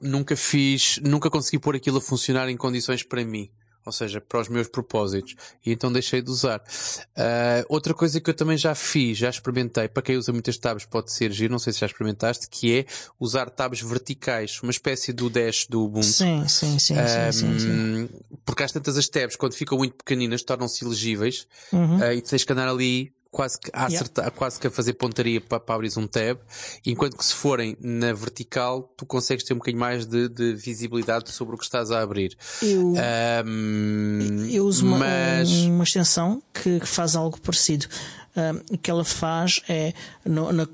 Nunca 0.02 0.36
fiz, 0.38 1.00
nunca 1.04 1.30
consegui 1.30 1.60
pôr 1.60 1.76
aquilo 1.76 1.98
a 1.98 2.02
funcionar 2.02 2.48
em 2.50 2.56
condições 2.56 3.04
para 3.04 3.26
mim 3.26 3.50
ou 3.86 3.92
seja, 3.92 4.20
para 4.20 4.42
os 4.42 4.50
meus 4.50 4.68
propósitos, 4.68 5.36
e 5.66 5.72
então 5.72 5.92
deixei 5.92 6.22
de 6.22 6.30
usar. 6.30 6.60
Uh, 6.60 7.66
outra 7.70 7.94
coisa 7.94 8.20
que 8.20 8.30
eu 8.30 8.34
também 8.34 8.58
já 8.58 8.74
fiz, 8.74 9.18
já 9.18 9.30
experimentei, 9.30 9.88
para 9.88 10.02
quem 10.02 10.18
usa 10.18 10.32
muitas 10.32 10.58
tabs 10.58 10.86
pode 10.86 11.12
ser 11.12 11.32
giro, 11.32 11.52
não 11.52 11.60
sei 11.60 11.72
se 11.72 11.80
já 11.80 11.86
experimentaste, 11.86 12.48
que 12.50 12.80
é 12.80 12.86
usar 13.20 13.50
tabs 13.50 13.82
verticais, 13.82 14.60
uma 14.62 14.72
espécie 14.72 15.14
do 15.14 15.30
dash 15.30 15.68
do 15.68 15.84
Ubuntu. 15.84 16.08
Sim, 16.08 16.48
sim, 16.48 16.80
sim, 16.80 16.96
um, 16.96 17.32
sim, 17.32 17.40
sim, 17.40 17.60
sim, 17.60 18.10
Porque 18.44 18.64
às 18.64 18.72
tantas 18.72 18.98
as 18.98 19.08
tabs, 19.08 19.36
quando 19.36 19.54
ficam 19.54 19.78
muito 19.78 19.96
pequeninas, 19.96 20.42
tornam-se 20.44 20.84
elegíveis, 20.84 21.48
uhum. 21.72 22.00
uh, 22.00 22.12
e 22.12 22.22
tens 22.22 22.44
que 22.44 22.52
andar 22.52 22.68
ali 22.68 23.15
quase 23.36 23.60
que 23.60 23.70
a 23.74 23.88
acertar, 23.88 24.24
yeah. 24.24 24.38
quase 24.38 24.58
que 24.58 24.66
a 24.66 24.72
fazer 24.72 24.94
pontaria 24.94 25.42
para, 25.42 25.60
para 25.60 25.76
abrir 25.76 25.92
um 25.98 26.08
tab, 26.08 26.40
enquanto 26.86 27.18
que 27.18 27.26
se 27.26 27.34
forem 27.34 27.76
na 27.82 28.14
vertical, 28.14 28.84
tu 28.96 29.06
consegues 29.06 29.44
ter 29.44 29.54
um 29.54 29.58
bocadinho 29.58 29.82
mais 29.82 30.06
de, 30.06 30.30
de 30.30 30.56
visibilidade 30.56 31.30
sobre 31.34 31.54
o 31.54 31.58
que 31.58 31.66
estás 31.66 31.92
a 31.92 32.02
abrir. 32.02 32.38
Eu, 32.62 32.94
um, 33.46 34.48
eu 34.50 34.66
uso 34.66 34.86
mas... 34.86 35.52
uma, 35.52 35.74
uma 35.74 35.84
extensão 35.84 36.42
que, 36.54 36.80
que, 36.80 36.86
faz 36.86 37.14
algo 37.14 37.38
parecido. 37.42 37.88
Um, 38.38 38.76
o 38.76 38.78
que 38.78 38.90
ela 38.90 39.04
faz 39.04 39.62
é 39.68 39.94
no, 40.24 40.54
no, 40.54 40.66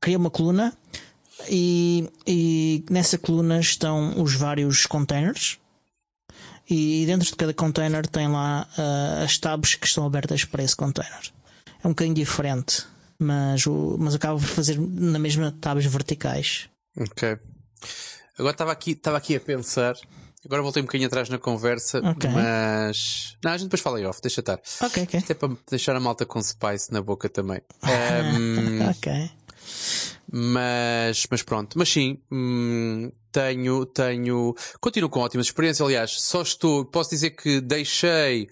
cria 0.00 0.18
uma 0.18 0.30
coluna 0.30 0.76
e, 1.48 2.10
e 2.26 2.84
nessa 2.90 3.16
coluna 3.16 3.60
estão 3.60 4.20
os 4.20 4.34
vários 4.34 4.86
containers 4.86 5.60
e 6.68 7.06
dentro 7.06 7.26
de 7.26 7.36
cada 7.36 7.54
container 7.54 8.06
tem 8.06 8.28
lá 8.28 8.68
uh, 8.76 9.24
as 9.24 9.38
tabs 9.38 9.74
que 9.74 9.86
estão 9.86 10.04
abertas 10.04 10.44
para 10.44 10.62
esse 10.62 10.76
container. 10.76 11.32
É 11.82 11.86
um 11.86 11.90
bocadinho 11.90 12.14
diferente, 12.14 12.84
mas, 13.18 13.66
o, 13.66 13.96
mas 13.98 14.14
acaba 14.14 14.38
por 14.38 14.46
fazer 14.46 14.78
na 14.78 15.18
mesma 15.18 15.54
tabs 15.60 15.86
verticais. 15.86 16.68
Ok. 16.96 17.38
Agora 18.38 18.52
estava 18.52 18.72
aqui, 18.72 18.92
estava 18.92 19.16
aqui 19.16 19.34
a 19.34 19.40
pensar. 19.40 19.96
Agora 20.44 20.62
voltei 20.62 20.82
um 20.82 20.86
bocadinho 20.86 21.08
atrás 21.08 21.28
na 21.28 21.38
conversa, 21.38 21.98
okay. 22.10 22.30
mas. 22.30 23.36
Não, 23.42 23.52
a 23.52 23.56
gente 23.56 23.66
depois 23.66 23.80
fala 23.80 24.00
em 24.00 24.06
off, 24.06 24.20
deixa 24.22 24.40
estar. 24.40 24.60
Ok, 24.80 25.02
ok. 25.02 25.20
Até 25.20 25.34
para 25.34 25.56
deixar 25.68 25.96
a 25.96 26.00
malta 26.00 26.24
com 26.24 26.40
spice 26.40 26.92
na 26.92 27.02
boca 27.02 27.28
também. 27.28 27.60
Um, 27.82 28.88
ok. 28.90 29.30
Mas, 30.30 31.26
mas 31.30 31.42
pronto, 31.42 31.78
mas 31.78 31.88
sim, 31.88 32.20
hum, 32.30 33.10
tenho, 33.32 33.86
tenho, 33.86 34.54
continuo 34.78 35.08
com 35.08 35.20
ótimas 35.20 35.46
experiências. 35.46 35.86
Aliás, 35.86 36.20
só 36.20 36.42
estou, 36.42 36.84
posso 36.84 37.10
dizer 37.10 37.30
que 37.30 37.60
deixei, 37.62 38.44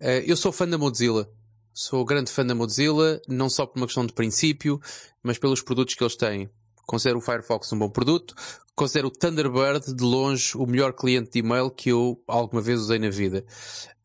uh, 0.00 0.22
eu 0.24 0.36
sou 0.36 0.52
fã 0.52 0.68
da 0.68 0.78
Mozilla. 0.78 1.28
Sou 1.72 2.04
grande 2.04 2.30
fã 2.30 2.46
da 2.46 2.54
Mozilla, 2.54 3.20
não 3.26 3.50
só 3.50 3.66
por 3.66 3.80
uma 3.80 3.86
questão 3.86 4.06
de 4.06 4.12
princípio, 4.12 4.80
mas 5.24 5.38
pelos 5.38 5.60
produtos 5.60 5.96
que 5.96 6.04
eles 6.04 6.14
têm. 6.14 6.48
Considero 6.86 7.18
o 7.18 7.22
Firefox 7.22 7.72
um 7.72 7.78
bom 7.78 7.88
produto. 7.88 8.34
Considero 8.74 9.08
o 9.08 9.10
Thunderbird, 9.10 9.94
de 9.94 10.02
longe, 10.02 10.56
o 10.56 10.66
melhor 10.66 10.92
cliente 10.92 11.30
de 11.30 11.38
e-mail 11.38 11.70
que 11.70 11.90
eu 11.90 12.20
alguma 12.26 12.60
vez 12.60 12.80
usei 12.80 12.98
na 12.98 13.08
vida. 13.08 13.44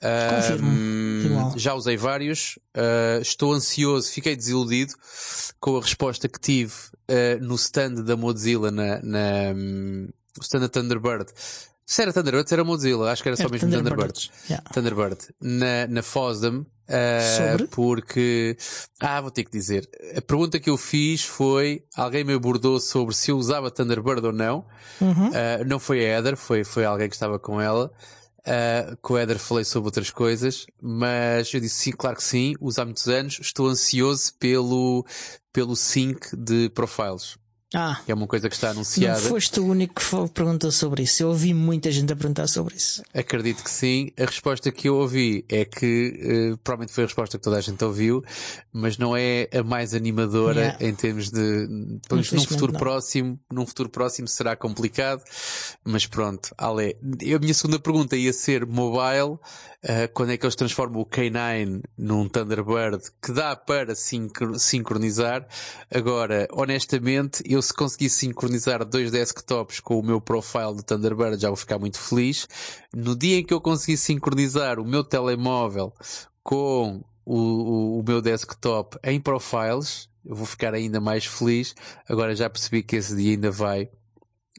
Uh, 0.02 1.58
já 1.58 1.74
usei 1.74 1.98
vários. 1.98 2.58
Uh, 2.78 3.22
estou 3.22 3.54
ansioso, 3.54 4.12
fiquei 4.12 4.36
desiludido 4.36 4.94
com 5.60 5.76
a 5.76 5.82
resposta 5.82 6.30
que 6.30 6.40
tive 6.40 6.74
uh, 7.10 7.44
no 7.44 7.56
stand 7.56 8.04
da 8.04 8.16
Mozilla, 8.16 8.70
na, 8.70 9.02
na 9.02 9.54
um, 9.56 10.10
stand 10.40 10.62
da 10.62 10.70
Thunderbird. 10.70 11.32
Se 11.86 12.04
era 12.04 12.14
Thunderbird, 12.14 12.48
se 12.48 12.54
era 12.54 12.64
Mozilla, 12.64 13.12
acho 13.12 13.24
que 13.24 13.30
era 13.30 13.36
só 13.36 13.50
mesmo 13.50 13.72
Thunderbird. 13.72 14.14
Thunderbird. 14.14 14.32
Yeah. 14.48 14.70
Thunderbird. 14.72 15.18
Na, 15.42 15.88
na 15.88 16.04
FOSDEM, 16.04 16.66
Uh, 16.90 17.68
porque, 17.68 18.58
ah, 19.00 19.22
vou 19.22 19.30
ter 19.30 19.44
que 19.44 19.52
dizer, 19.52 19.88
a 20.18 20.22
pergunta 20.22 20.60
que 20.60 20.72
eu 20.72 20.76
fiz 20.76 21.24
foi, 21.24 21.84
alguém 21.96 22.24
me 22.24 22.34
abordou 22.34 22.80
sobre 22.80 23.14
se 23.14 23.30
eu 23.30 23.38
usava 23.38 23.70
Thunderbird 23.70 24.26
ou 24.26 24.34
não. 24.34 24.66
Uhum. 25.00 25.30
Uh, 25.30 25.66
não 25.68 25.78
foi 25.78 26.00
a 26.00 26.18
Heather, 26.18 26.36
foi, 26.36 26.64
foi 26.64 26.86
alguém 26.86 27.08
que 27.08 27.16
estava 27.16 27.38
com 27.38 27.62
ela. 27.62 27.92
Uh, 28.40 28.98
com 29.02 29.16
a 29.16 29.22
Heather 29.22 29.38
falei 29.38 29.64
sobre 29.64 29.88
outras 29.88 30.10
coisas, 30.10 30.66
mas 30.82 31.54
eu 31.54 31.60
disse 31.60 31.76
sim, 31.76 31.92
claro 31.92 32.16
que 32.16 32.24
sim, 32.24 32.56
uso 32.60 32.82
há 32.82 32.86
muitos 32.86 33.08
anos, 33.08 33.38
estou 33.40 33.68
ansioso 33.68 34.34
pelo, 34.40 35.06
pelo 35.54 35.76
sync 35.76 36.36
de 36.36 36.70
profiles. 36.70 37.38
Ah. 37.74 38.02
É 38.08 38.14
uma 38.14 38.26
coisa 38.26 38.50
que 38.50 38.56
está 38.56 38.72
anunciada. 38.72 39.22
Não 39.22 39.30
foste 39.30 39.60
o 39.60 39.66
único 39.66 39.94
que 39.94 40.30
perguntou 40.34 40.72
sobre 40.72 41.04
isso. 41.04 41.22
Eu 41.22 41.30
ouvi 41.30 41.54
muita 41.54 41.92
gente 41.92 42.12
a 42.12 42.16
perguntar 42.16 42.48
sobre 42.48 42.76
isso. 42.76 43.04
Acredito 43.14 43.64
que 43.64 43.70
sim. 43.70 44.12
A 44.20 44.26
resposta 44.26 44.72
que 44.72 44.90
eu 44.90 44.96
ouvi 44.96 45.46
é 45.48 45.66
que, 45.66 46.54
uh, 46.54 46.58
provavelmente 46.58 46.94
foi 46.94 47.04
a 47.04 47.08
resposta 47.08 47.38
que 47.38 47.44
toda 47.44 47.58
a 47.58 47.62
gente 47.62 47.84
ouviu, 47.84 48.24
mas 48.74 48.98
não 48.98 49.16
é 49.16 49.48
a 49.54 49.62
mais 49.64 49.94
animadora 49.94 50.62
yeah. 50.62 50.86
em 50.86 50.96
termos 50.96 51.30
de, 51.30 51.68
num 52.10 52.46
futuro 52.46 52.74
não. 52.74 52.80
próximo, 52.80 53.40
num 53.52 53.66
futuro 53.68 53.90
próximo 53.90 54.28
será 54.28 54.56
complicado, 54.56 55.24
mas 55.84 56.08
pronto, 56.08 56.54
Ale. 56.58 56.98
A 57.04 57.40
minha 57.40 57.54
segunda 57.54 57.80
pergunta 57.80 58.16
ia 58.16 58.34
ser 58.34 58.66
mobile, 58.66 59.38
uh, 59.84 60.10
quando 60.14 60.32
é 60.32 60.38
que 60.38 60.46
eles 60.46 60.56
transformam 60.56 61.02
o 61.02 61.06
K9 61.06 61.82
num 61.98 62.28
Thunderbird 62.28 63.04
que 63.22 63.32
dá 63.32 63.56
para 63.56 63.94
sincronizar. 63.96 65.48
Agora, 65.94 66.48
honestamente, 66.52 67.44
eu 67.46 67.59
se 67.62 67.74
conseguir 67.74 68.10
sincronizar 68.10 68.84
dois 68.86 69.12
desktops 69.12 69.80
com 69.80 70.00
o 70.00 70.04
meu 70.04 70.20
profile 70.20 70.76
do 70.76 70.84
Thunderbird 70.84 71.42
já 71.42 71.50
vou 71.50 71.58
ficar 71.58 71.80
muito 71.80 72.00
feliz. 72.00 72.48
No 72.94 73.16
dia 73.16 73.38
em 73.40 73.44
que 73.44 73.54
eu 73.54 73.62
conseguir 73.62 73.98
sincronizar 73.98 74.80
o 74.80 74.86
meu 74.86 75.04
telemóvel 75.04 75.94
com 76.44 77.04
o, 77.26 77.38
o, 77.38 78.00
o 78.00 78.04
meu 78.04 78.22
desktop 78.22 78.98
em 79.04 79.20
profiles, 79.20 80.10
eu 80.26 80.36
vou 80.36 80.46
ficar 80.46 80.74
ainda 80.74 81.00
mais 81.00 81.26
feliz. 81.26 81.76
Agora 82.08 82.36
já 82.36 82.50
percebi 82.50 82.84
que 82.84 82.96
esse 82.96 83.16
dia 83.16 83.32
ainda 83.32 83.52
vai 83.52 83.90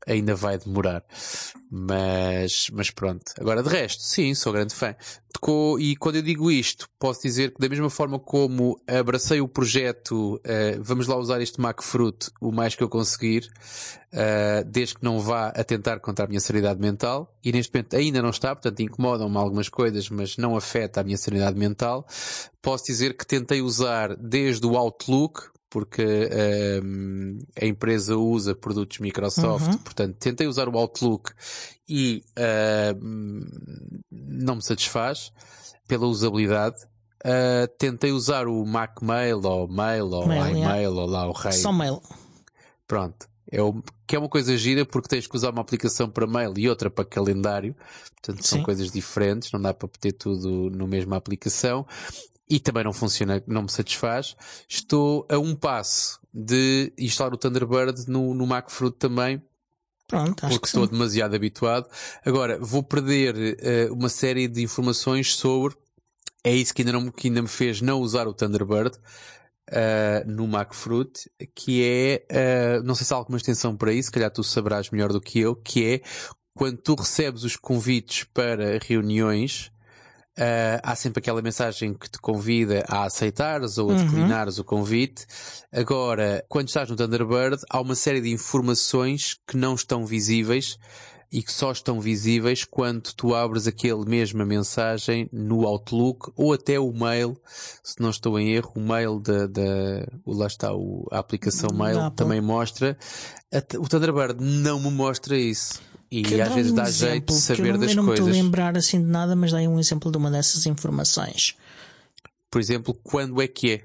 ainda 0.07 0.35
vai 0.35 0.59
demorar. 0.59 1.05
Mas, 1.71 2.69
mas 2.73 2.91
pronto. 2.91 3.33
Agora, 3.39 3.63
de 3.63 3.69
resto, 3.69 4.03
sim, 4.03 4.35
sou 4.35 4.53
grande 4.53 4.75
fã. 4.75 4.95
E 5.79 5.97
quando 5.97 6.17
eu 6.17 6.23
digo 6.23 6.51
isto, 6.51 6.89
posso 6.99 7.23
dizer 7.23 7.53
que 7.53 7.61
da 7.61 7.69
mesma 7.69 7.89
forma 7.89 8.19
como 8.19 8.79
abracei 8.87 9.41
o 9.41 9.49
projeto, 9.49 10.35
uh, 10.37 10.83
vamos 10.83 11.07
lá 11.07 11.17
usar 11.17 11.41
este 11.41 11.61
Mac 11.61 11.83
Fruit 11.83 12.31
o 12.41 12.51
mais 12.51 12.75
que 12.75 12.83
eu 12.83 12.89
conseguir, 12.89 13.49
uh, 14.13 14.65
desde 14.67 14.97
que 14.97 15.05
não 15.05 15.21
vá 15.21 15.49
atentar 15.49 16.01
contra 16.01 16.25
a 16.25 16.29
minha 16.29 16.41
sanidade 16.41 16.81
mental, 16.81 17.33
e 17.43 17.53
neste 17.53 17.73
momento 17.73 17.97
ainda 17.97 18.21
não 18.21 18.31
está, 18.31 18.55
portanto 18.55 18.81
incomodam-me 18.81 19.37
algumas 19.37 19.69
coisas, 19.69 20.11
mas 20.11 20.37
não 20.37 20.57
afeta 20.57 21.01
a 21.01 21.05
minha 21.05 21.17
sanidade 21.17 21.57
mental. 21.57 22.07
Posso 22.61 22.85
dizer 22.87 23.17
que 23.17 23.25
tentei 23.25 23.63
usar 23.63 24.17
desde 24.17 24.67
o 24.67 24.77
Outlook, 24.77 25.49
porque 25.71 26.29
um, 26.85 27.39
a 27.61 27.65
empresa 27.65 28.17
usa 28.17 28.55
produtos 28.55 28.99
Microsoft, 28.99 29.69
uhum. 29.69 29.79
portanto 29.79 30.17
tentei 30.19 30.49
usar 30.49 30.69
o 30.69 30.77
Outlook 30.77 31.33
e 31.89 32.25
uh, 32.31 33.01
não 34.11 34.57
me 34.57 34.63
satisfaz 34.63 35.33
pela 35.87 36.07
usabilidade. 36.07 36.77
Uh, 37.25 37.69
tentei 37.79 38.13
usar 38.13 38.49
o 38.49 38.65
Mac 38.65 39.01
Mail 39.01 39.41
ou 39.45 39.69
Mail 39.69 40.07
ou 40.11 40.27
Mail, 40.27 40.57
iMail 40.57 40.93
ou 40.93 41.07
lá 41.07 41.29
o 41.29 41.33
rei. 41.33 41.53
Só 41.53 41.73
Mail. 41.73 42.03
Pronto. 42.87 43.29
É 43.53 43.61
o, 43.63 43.83
que 44.07 44.17
é 44.17 44.19
uma 44.19 44.29
coisa 44.29 44.57
gira 44.57 44.87
porque 44.87 45.09
tens 45.09 45.27
que 45.27 45.37
usar 45.37 45.51
uma 45.51 45.61
aplicação 45.61 46.09
para 46.09 46.27
mail 46.27 46.55
e 46.57 46.69
outra 46.69 46.89
para 46.89 47.05
calendário. 47.05 47.75
Portanto, 48.23 48.47
são 48.47 48.59
Sim. 48.59 48.65
coisas 48.65 48.91
diferentes. 48.91 49.51
Não 49.51 49.61
dá 49.61 49.75
para 49.75 49.89
ter 50.01 50.13
tudo 50.13 50.71
na 50.71 50.87
mesma 50.87 51.17
aplicação 51.17 51.85
e 52.51 52.59
também 52.59 52.83
não 52.83 52.93
funciona, 52.93 53.43
não 53.47 53.63
me 53.63 53.71
satisfaz. 53.71 54.37
Estou 54.69 55.25
a 55.31 55.39
um 55.39 55.55
passo 55.55 56.21
de 56.35 56.93
instalar 56.99 57.33
o 57.33 57.37
Thunderbird 57.37 58.09
no, 58.09 58.35
no 58.35 58.47
Mac 58.47 58.71
Fruit 58.71 58.97
também. 58.99 59.41
Pronto, 60.09 60.49
porque 60.49 60.67
estou 60.67 60.85
sim. 60.85 60.91
demasiado 60.91 61.37
habituado. 61.37 61.89
Agora, 62.27 62.59
vou 62.59 62.83
perder 62.83 63.89
uh, 63.89 63.95
uma 63.95 64.09
série 64.09 64.49
de 64.49 64.61
informações 64.61 65.33
sobre. 65.33 65.77
É 66.43 66.53
isso 66.53 66.75
que 66.75 66.83
ainda, 66.83 66.93
não, 66.93 67.13
que 67.13 67.29
ainda 67.29 67.41
me 67.41 67.49
fez 67.49 67.81
não 67.81 68.01
usar 68.01 68.27
o 68.27 68.35
Thunderbird. 68.35 68.99
Uh, 69.69 70.29
no 70.29 70.49
Mac 70.49 70.75
Fruit, 70.75 71.31
que 71.55 71.85
é, 71.85 72.81
uh, 72.81 72.83
não 72.83 72.97
sei 72.97 73.07
se 73.07 73.15
há 73.15 73.17
alguma 73.17 73.39
extensão 73.39 73.77
para 73.77 73.93
isso, 73.93 74.07
se 74.07 74.11
calhar 74.11 74.29
tu 74.29 74.43
saberás 74.43 74.91
melhor 74.91 75.13
do 75.13 75.21
que 75.21 75.39
eu, 75.39 75.55
que 75.55 75.87
é 75.87 76.01
quando 76.57 76.79
tu 76.79 76.97
recebes 76.97 77.45
os 77.45 77.55
convites 77.55 78.25
para 78.25 78.81
reuniões, 78.83 79.71
Uh, 80.41 80.81
há 80.83 80.97
sempre 80.97 81.21
aquela 81.21 81.43
mensagem 81.43 81.93
que 81.93 82.09
te 82.09 82.19
convida 82.19 82.83
a 82.89 83.05
aceitares 83.05 83.77
ou 83.77 83.91
a 83.91 83.93
uhum. 83.93 84.07
declinares 84.07 84.59
o 84.59 84.65
convite. 84.65 85.27
Agora, 85.71 86.43
quando 86.49 86.69
estás 86.69 86.89
no 86.89 86.97
Thunderbird, 86.97 87.63
há 87.69 87.79
uma 87.79 87.95
série 87.95 88.23
de 88.23 88.31
informações 88.31 89.37
que 89.47 89.59
não 89.59 89.75
estão 89.75 90.07
visíveis 90.07 90.79
e 91.31 91.43
que 91.43 91.53
só 91.53 91.71
estão 91.71 92.01
visíveis 92.01 92.65
quando 92.65 93.13
tu 93.15 93.35
abres 93.35 93.67
aquele 93.67 94.07
mesma 94.07 94.47
mensagem 94.47 95.29
no 95.31 95.67
Outlook 95.67 96.33
ou 96.35 96.55
até 96.55 96.81
o 96.81 96.91
mail, 96.91 97.37
se 97.85 98.01
não 98.01 98.09
estou 98.09 98.39
em 98.41 98.53
erro, 98.53 98.73
o 98.77 98.81
mail 98.81 99.21
da, 99.21 99.47
da 99.47 100.07
lá 100.27 100.47
está, 100.47 100.75
o, 100.75 101.07
a 101.13 101.19
aplicação 101.19 101.69
mail 101.73 102.11
também 102.13 102.41
mostra. 102.41 102.97
O 103.79 103.87
Thunderbird 103.87 104.43
não 104.43 104.81
me 104.81 104.91
mostra 104.91 105.37
isso. 105.37 105.90
E 106.11 106.23
que 106.23 106.41
às 106.41 106.53
vezes 106.53 106.73
um 106.73 106.75
dá 106.75 106.91
jeito 106.91 107.33
de 107.33 107.39
saber 107.39 107.79
das 107.79 107.95
coisas. 107.95 107.97
Eu 107.97 107.97
não 107.97 108.03
me 108.05 108.13
estou 108.15 108.29
a 108.29 108.33
lembrar 108.33 108.77
assim 108.77 109.01
de 109.01 109.07
nada, 109.07 109.37
mas 109.37 109.53
dá 109.53 109.59
um 109.59 109.79
exemplo 109.79 110.11
de 110.11 110.19
uma 110.19 110.31
dessas 110.31 110.67
informações. 110.67 111.57
Por 112.51 112.61
exemplo, 112.61 112.93
quando 113.05 113.41
é 113.41 113.47
que 113.47 113.73
é? 113.73 113.85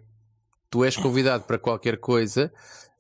Tu 0.72 0.84
és 0.84 0.98
convidado 0.98 1.44
para 1.44 1.60
qualquer 1.60 1.98
coisa 1.98 2.52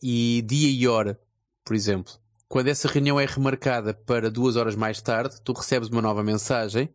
e 0.01 0.43
dia 0.47 0.69
e 0.69 0.87
hora, 0.87 1.19
por 1.63 1.75
exemplo. 1.75 2.13
Quando 2.47 2.67
essa 2.67 2.87
reunião 2.87 3.19
é 3.19 3.25
remarcada 3.25 3.93
para 3.93 4.29
duas 4.29 4.55
horas 4.55 4.75
mais 4.75 5.01
tarde, 5.01 5.41
tu 5.43 5.51
recebes 5.51 5.89
uma 5.89 6.01
nova 6.01 6.23
mensagem 6.23 6.87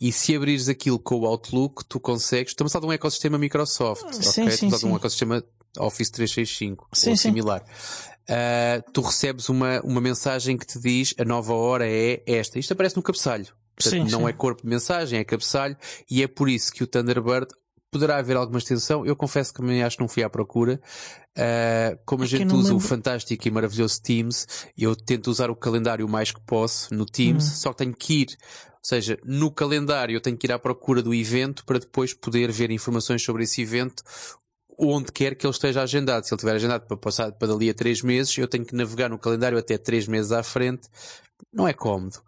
e 0.00 0.10
se 0.10 0.34
abrires 0.34 0.68
aquilo 0.68 0.98
com 0.98 1.16
o 1.16 1.26
Outlook, 1.26 1.84
tu 1.84 2.00
consegues. 2.00 2.52
Estamos 2.52 2.72
a 2.72 2.80
falar 2.80 2.86
de 2.86 2.88
um 2.88 2.94
ecossistema 2.94 3.36
Microsoft, 3.36 4.10
sim, 4.14 4.20
ok? 4.20 4.22
Sim, 4.22 4.46
Estamos 4.46 4.74
a 4.74 4.78
falar 4.78 4.78
de 4.78 4.86
um 4.86 4.96
ecossistema 4.96 5.44
Office 5.78 6.10
365 6.10 6.88
sim, 6.92 7.10
ou 7.10 7.16
similar 7.16 7.64
uh, 8.28 8.90
tu 8.92 9.00
recebes 9.00 9.48
uma, 9.48 9.80
uma 9.82 10.00
mensagem 10.00 10.56
que 10.56 10.66
te 10.66 10.78
diz 10.78 11.14
a 11.18 11.24
nova 11.24 11.54
hora 11.54 11.86
é 11.88 12.22
esta. 12.26 12.58
Isto 12.58 12.72
aparece 12.72 12.96
no 12.96 13.02
cabeçalho. 13.02 13.46
Portanto, 13.74 14.08
sim, 14.08 14.10
não 14.10 14.20
sim. 14.20 14.28
é 14.28 14.32
corpo 14.32 14.62
de 14.62 14.68
mensagem, 14.68 15.20
é 15.20 15.24
cabeçalho, 15.24 15.76
e 16.10 16.22
é 16.22 16.26
por 16.26 16.48
isso 16.48 16.72
que 16.72 16.82
o 16.82 16.86
Thunderbird 16.86 17.46
poderá 17.90 18.18
haver 18.18 18.36
alguma 18.36 18.58
extensão. 18.58 19.06
Eu 19.06 19.16
confesso 19.16 19.52
que 19.52 19.60
também 19.60 19.82
acho 19.82 19.96
que 19.96 20.02
não 20.02 20.08
fui 20.08 20.22
à 20.22 20.28
procura. 20.28 20.80
Uh, 21.36 21.98
como 22.04 22.24
a 22.24 22.26
é 22.26 22.28
gente 22.28 22.52
usa 22.52 22.70
lembro. 22.70 22.76
o 22.76 22.80
fantástico 22.80 23.46
e 23.46 23.50
maravilhoso 23.50 24.02
Teams, 24.02 24.46
eu 24.76 24.96
tento 24.96 25.28
usar 25.28 25.50
o 25.50 25.56
calendário 25.56 26.04
o 26.04 26.08
mais 26.08 26.32
que 26.32 26.40
posso 26.40 26.92
no 26.92 27.06
Teams, 27.06 27.44
hum. 27.44 27.54
só 27.54 27.72
tenho 27.72 27.94
que 27.94 28.22
ir. 28.22 28.28
Ou 28.30 28.84
seja, 28.88 29.18
no 29.24 29.50
calendário 29.50 30.16
eu 30.16 30.20
tenho 30.20 30.36
que 30.36 30.46
ir 30.46 30.52
à 30.52 30.58
procura 30.58 31.02
do 31.02 31.14
evento 31.14 31.64
para 31.64 31.78
depois 31.78 32.12
poder 32.12 32.50
ver 32.50 32.70
informações 32.70 33.22
sobre 33.22 33.44
esse 33.44 33.62
evento 33.62 34.02
onde 34.78 35.10
quer 35.10 35.34
que 35.34 35.44
ele 35.44 35.52
esteja 35.52 35.82
agendado. 35.82 36.24
Se 36.24 36.32
ele 36.32 36.38
estiver 36.38 36.54
agendado 36.54 36.86
para 36.86 36.96
passar 36.96 37.32
para 37.32 37.48
dali 37.48 37.68
a 37.68 37.74
três 37.74 38.00
meses, 38.00 38.36
eu 38.38 38.46
tenho 38.46 38.64
que 38.64 38.74
navegar 38.74 39.10
no 39.10 39.18
calendário 39.18 39.58
até 39.58 39.76
três 39.76 40.06
meses 40.06 40.30
à 40.30 40.42
frente. 40.42 40.88
Não 41.52 41.66
é 41.66 41.72
cómodo. 41.72 42.20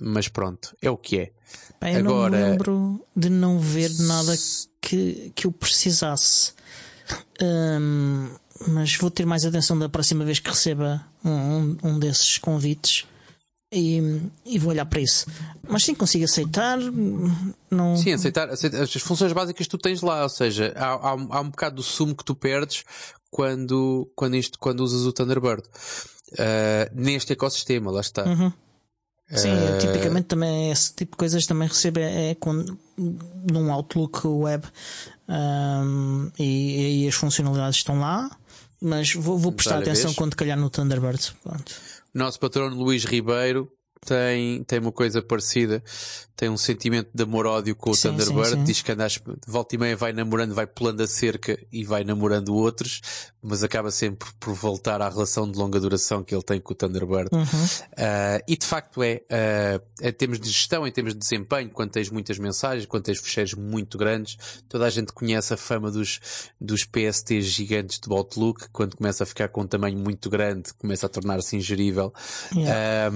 Mas 0.00 0.26
pronto, 0.26 0.76
é 0.82 0.90
o 0.90 0.96
que 0.96 1.18
é. 1.18 1.32
Bem, 1.80 1.94
eu 1.94 2.00
Agora, 2.00 2.30
não 2.30 2.44
me 2.44 2.50
lembro 2.50 3.06
de 3.14 3.30
não 3.30 3.58
ver 3.60 3.90
nada 4.00 4.34
que, 4.80 5.32
que 5.34 5.46
eu 5.46 5.52
precisasse. 5.52 6.52
Um, 7.40 8.28
mas 8.68 8.96
vou 8.96 9.10
ter 9.10 9.24
mais 9.24 9.44
atenção 9.44 9.78
da 9.78 9.88
próxima 9.88 10.24
vez 10.24 10.38
que 10.38 10.50
receba 10.50 11.04
um, 11.24 11.76
um 11.82 11.98
desses 11.98 12.38
convites 12.38 13.06
e, 13.72 14.20
e, 14.44 14.58
vou 14.58 14.70
olhar 14.70 14.84
para 14.84 15.00
isso. 15.00 15.26
Mas 15.66 15.84
sim, 15.84 15.94
consigo 15.94 16.24
aceitar. 16.24 16.78
Não... 17.70 17.96
Sim, 17.96 18.12
aceitar, 18.12 18.50
aceitar, 18.50 18.82
as 18.82 18.92
funções 18.94 19.32
básicas 19.32 19.66
que 19.66 19.70
tu 19.70 19.78
tens 19.78 20.02
lá, 20.02 20.22
ou 20.22 20.28
seja, 20.28 20.72
há, 20.76 20.92
há, 20.92 21.10
há 21.10 21.40
um 21.40 21.50
bocado 21.50 21.76
do 21.76 21.82
sumo 21.82 22.14
que 22.14 22.24
tu 22.24 22.34
perdes 22.34 22.84
quando, 23.30 24.10
quando, 24.14 24.36
isto, 24.36 24.58
quando 24.58 24.80
usas 24.80 25.06
o 25.06 25.12
Thunderbird. 25.12 25.62
Uh, 26.32 26.88
neste 26.94 27.32
ecossistema, 27.32 27.90
lá 27.90 28.00
está. 28.00 28.24
Uhum. 28.24 28.52
Sim, 29.34 29.52
uh... 29.52 29.78
tipicamente 29.78 30.26
também 30.26 30.70
esse 30.70 30.92
tipo 30.92 31.12
de 31.12 31.16
coisas 31.16 31.46
também 31.46 31.66
recebo 31.66 32.00
é, 32.00 32.30
é 32.30 32.34
com, 32.34 32.64
num 32.98 33.72
Outlook 33.72 34.26
web 34.26 34.66
um, 35.28 36.30
e, 36.38 37.04
e, 37.04 37.08
as 37.08 37.14
funcionalidades 37.14 37.76
estão 37.78 37.98
lá, 37.98 38.30
mas 38.80 39.14
vou, 39.14 39.38
vou 39.38 39.52
prestar 39.52 39.78
atenção 39.78 40.10
vez. 40.10 40.16
quando 40.16 40.36
calhar 40.36 40.58
no 40.58 40.68
Thunderbird. 40.68 41.34
Pronto. 41.42 41.74
Nosso 42.14 42.38
patrono 42.38 42.76
Luís 42.76 43.04
Ribeiro 43.04 43.70
tem, 44.04 44.64
tem 44.64 44.80
uma 44.80 44.92
coisa 44.92 45.22
parecida, 45.22 45.82
tem 46.34 46.48
um 46.48 46.56
sentimento 46.56 47.10
de 47.14 47.22
amor-ódio 47.22 47.74
com 47.76 47.90
o 47.90 47.94
sim, 47.94 48.08
Thunderbird, 48.08 48.50
sim, 48.50 48.56
sim. 48.56 48.64
diz 48.64 48.82
que 48.82 48.92
andas, 48.92 49.18
volta 49.46 49.74
e 49.74 49.78
meia 49.78 49.96
vai 49.96 50.12
namorando, 50.12 50.54
vai 50.54 50.66
pulando 50.66 51.02
a 51.02 51.06
cerca 51.06 51.56
e 51.72 51.84
vai 51.84 52.02
namorando 52.02 52.54
outros, 52.54 53.00
mas 53.42 53.64
acaba 53.64 53.90
sempre 53.90 54.28
por 54.38 54.54
voltar 54.54 55.02
à 55.02 55.08
relação 55.08 55.50
de 55.50 55.58
longa 55.58 55.80
duração 55.80 56.22
que 56.22 56.32
ele 56.32 56.44
tem 56.44 56.60
com 56.60 56.72
o 56.72 56.76
Thunderbird. 56.76 57.28
Uhum. 57.32 57.42
Uh, 57.42 58.42
e 58.46 58.56
de 58.56 58.64
facto 58.64 59.02
é, 59.02 59.20
uh, 59.30 60.06
em 60.06 60.12
termos 60.12 60.38
de 60.38 60.48
gestão, 60.48 60.86
em 60.86 60.92
termos 60.92 61.12
de 61.12 61.18
desempenho, 61.18 61.68
quando 61.70 61.90
tens 61.90 62.08
muitas 62.08 62.38
mensagens, 62.38 62.86
quando 62.86 63.02
tens 63.02 63.18
fecheiros 63.18 63.54
muito 63.54 63.98
grandes, 63.98 64.38
toda 64.68 64.86
a 64.86 64.90
gente 64.90 65.12
conhece 65.12 65.52
a 65.52 65.56
fama 65.56 65.90
dos, 65.90 66.20
dos 66.60 66.84
PSTs 66.84 67.46
gigantes 67.46 67.98
do 67.98 68.14
Outlook, 68.14 68.68
quando 68.72 68.96
começa 68.96 69.24
a 69.24 69.26
ficar 69.26 69.48
com 69.48 69.62
um 69.62 69.66
tamanho 69.66 69.98
muito 69.98 70.30
grande, 70.30 70.72
começa 70.74 71.06
a 71.06 71.08
tornar-se 71.08 71.56
ingerível. 71.56 72.12
Yeah. 72.54 73.10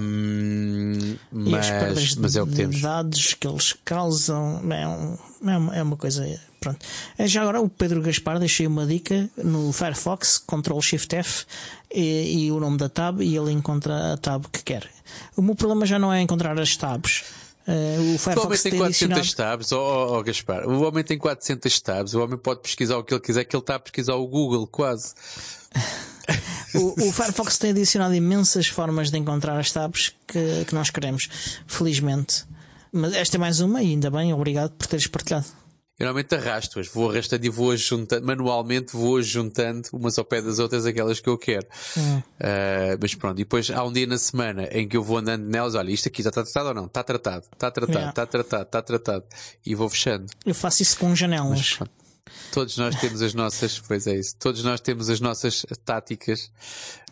mas, 1.31 2.15
mas 2.15 2.35
é 2.35 2.41
o 2.41 2.47
que 2.47 2.55
temos. 2.55 2.81
dados 2.81 3.33
que 3.33 3.47
eles 3.47 3.73
causam 3.85 4.61
é, 4.71 4.87
um, 4.87 5.17
é, 5.45 5.57
uma, 5.57 5.75
é 5.75 5.83
uma 5.83 5.97
coisa. 5.97 6.39
Pronto. 6.59 6.85
É, 7.17 7.27
já 7.27 7.41
agora 7.41 7.61
o 7.61 7.69
Pedro 7.69 8.01
Gaspar 8.01 8.39
deixei 8.39 8.65
uma 8.65 8.85
dica 8.85 9.29
no 9.37 9.71
Firefox, 9.71 10.37
Ctrl 10.39 10.79
Shift 10.81 11.15
F 11.15 11.45
e, 11.93 12.45
e, 12.45 12.51
o 12.51 12.59
nome 12.59 12.77
da 12.77 12.89
tab 12.89 13.21
e 13.21 13.35
ele 13.35 13.51
encontra 13.51 14.13
a 14.13 14.17
tab 14.17 14.45
que 14.51 14.63
quer. 14.63 14.89
O 15.35 15.41
meu 15.41 15.55
problema 15.55 15.85
já 15.85 15.99
não 15.99 16.11
é 16.11 16.21
encontrar 16.21 16.59
as 16.59 16.75
tabs. 16.75 17.23
Uh, 17.67 18.15
o 18.15 18.17
Firefox 18.17 18.37
o 18.37 18.47
homem 18.47 18.59
tem, 18.59 18.71
tem 18.71 18.79
400 18.79 19.17
adicionado... 19.17 19.51
tabs, 19.51 19.71
oh, 19.73 19.77
oh, 19.77 20.17
oh, 20.17 20.23
Gaspar. 20.23 20.67
O 20.67 20.83
homem 20.83 21.03
tem 21.03 21.17
400 21.17 21.79
tabs, 21.81 22.13
o 22.13 22.23
homem 22.23 22.37
pode 22.37 22.61
pesquisar 22.61 22.97
o 22.97 23.03
que 23.03 23.13
ele 23.13 23.21
quiser, 23.21 23.43
que 23.43 23.55
ele 23.55 23.61
está 23.61 23.75
a 23.75 23.79
pesquisar 23.79 24.15
o 24.15 24.25
Google, 24.25 24.65
quase. 24.65 25.13
o, 26.73 27.07
o, 27.07 27.11
Firefox 27.11 27.57
tem 27.57 27.71
adicionado 27.71 28.15
imensas 28.15 28.67
formas 28.67 29.11
de 29.11 29.17
encontrar 29.17 29.59
as 29.59 29.71
tabs 29.71 30.13
que, 30.25 30.65
que 30.65 30.73
nós 30.73 30.89
queremos, 30.89 31.29
felizmente. 31.67 32.45
Mas 32.97 33.13
esta 33.13 33.37
é 33.37 33.39
mais 33.39 33.59
uma 33.59 33.81
e 33.83 33.91
ainda 33.91 34.09
bem, 34.09 34.33
obrigado 34.33 34.71
por 34.71 34.87
teres 34.87 35.07
partilhado. 35.07 35.45
Eu 35.99 36.05
normalmente 36.05 36.35
arrasto-as, 36.35 36.87
vou 36.87 37.09
arrastando 37.09 37.43
e 37.43 37.49
vou 37.49 37.75
juntando, 37.75 38.23
manualmente 38.23 38.95
vou 38.95 39.19
juntando 39.19 39.89
umas 39.91 40.15
ao 40.19 40.25
pé 40.25 40.43
das 40.43 40.59
outras 40.59 40.85
aquelas 40.85 41.19
que 41.19 41.27
eu 41.27 41.39
quero. 41.39 41.65
Hum. 41.97 42.17
Uh, 42.19 42.97
mas 43.01 43.15
pronto, 43.15 43.39
e 43.39 43.43
depois 43.43 43.71
há 43.71 43.83
um 43.83 43.91
dia 43.91 44.05
na 44.05 44.19
semana 44.19 44.67
em 44.71 44.87
que 44.87 44.95
eu 44.95 45.01
vou 45.01 45.17
andando 45.17 45.45
nelas, 45.45 45.73
olha, 45.73 45.89
isto 45.89 46.07
aqui 46.07 46.21
já 46.21 46.29
está 46.29 46.43
tratado 46.43 46.67
ou 46.69 46.75
não? 46.75 46.85
Está 46.85 47.03
tratado, 47.03 47.45
está 47.51 47.71
tratado, 47.71 48.09
está 48.09 48.25
tratado, 48.27 48.63
está 48.63 48.81
tratado. 48.83 49.25
E 49.65 49.73
vou 49.73 49.89
fechando. 49.89 50.27
Eu 50.45 50.53
faço 50.53 50.83
isso 50.83 50.99
com 50.99 51.15
janelas. 51.15 51.77
Mas, 51.79 51.89
todos 52.51 52.77
nós 52.77 52.95
temos 52.95 53.23
as 53.23 53.33
nossas, 53.33 53.79
pois 53.79 54.05
é 54.05 54.17
isso, 54.17 54.35
todos 54.37 54.63
nós 54.63 54.79
temos 54.79 55.09
as 55.09 55.19
nossas 55.19 55.65
táticas, 55.83 56.51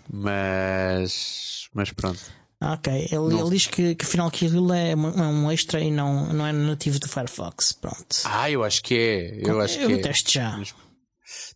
mas, 0.08 1.70
mas 1.74 1.92
pronto. 1.92 2.22
Ah, 2.66 2.74
ok. 2.74 2.92
Ele, 2.92 3.40
ele 3.40 3.50
diz 3.52 3.68
que, 3.68 3.94
que 3.94 4.04
afinal 4.04 4.28
aquilo 4.28 4.74
é 4.74 4.96
um, 4.96 5.08
é 5.08 5.28
um 5.28 5.52
extra 5.52 5.80
e 5.80 5.92
não, 5.92 6.34
não 6.34 6.48
é 6.48 6.52
nativo 6.52 6.98
do 6.98 7.08
Firefox. 7.08 7.74
Pronto. 7.74 8.16
Ah, 8.24 8.50
eu 8.50 8.64
acho 8.64 8.82
que 8.82 8.96
é. 8.96 9.48
Eu 9.48 9.62
acho 9.62 9.80
eu 9.80 9.88
que 9.88 9.94
é. 9.94 9.98
teste 10.00 10.34
já. 10.34 10.60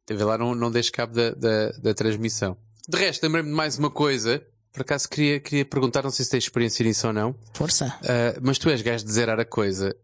Teve 0.06 0.24
lá, 0.24 0.38
não, 0.38 0.54
não 0.54 0.70
deixe 0.70 0.92
cabo 0.92 1.14
da, 1.14 1.32
da, 1.32 1.72
da 1.82 1.94
transmissão. 1.96 2.56
De 2.88 2.96
resto, 2.96 3.24
lembrei-me 3.24 3.50
de 3.50 3.56
mais 3.56 3.80
uma 3.80 3.90
coisa. 3.90 4.40
Por 4.72 4.82
acaso 4.82 5.10
queria, 5.10 5.40
queria 5.40 5.66
perguntar, 5.66 6.04
não 6.04 6.12
sei 6.12 6.24
se 6.26 6.30
tens 6.30 6.44
experiência 6.44 6.86
nisso 6.86 7.08
ou 7.08 7.14
não. 7.14 7.36
Força. 7.56 7.88
Uh, 8.04 8.40
mas 8.44 8.60
tu 8.60 8.70
és 8.70 8.84
gajo 8.84 9.04
de 9.04 9.12
zerar 9.12 9.40
a 9.40 9.46
coisa. 9.46 9.96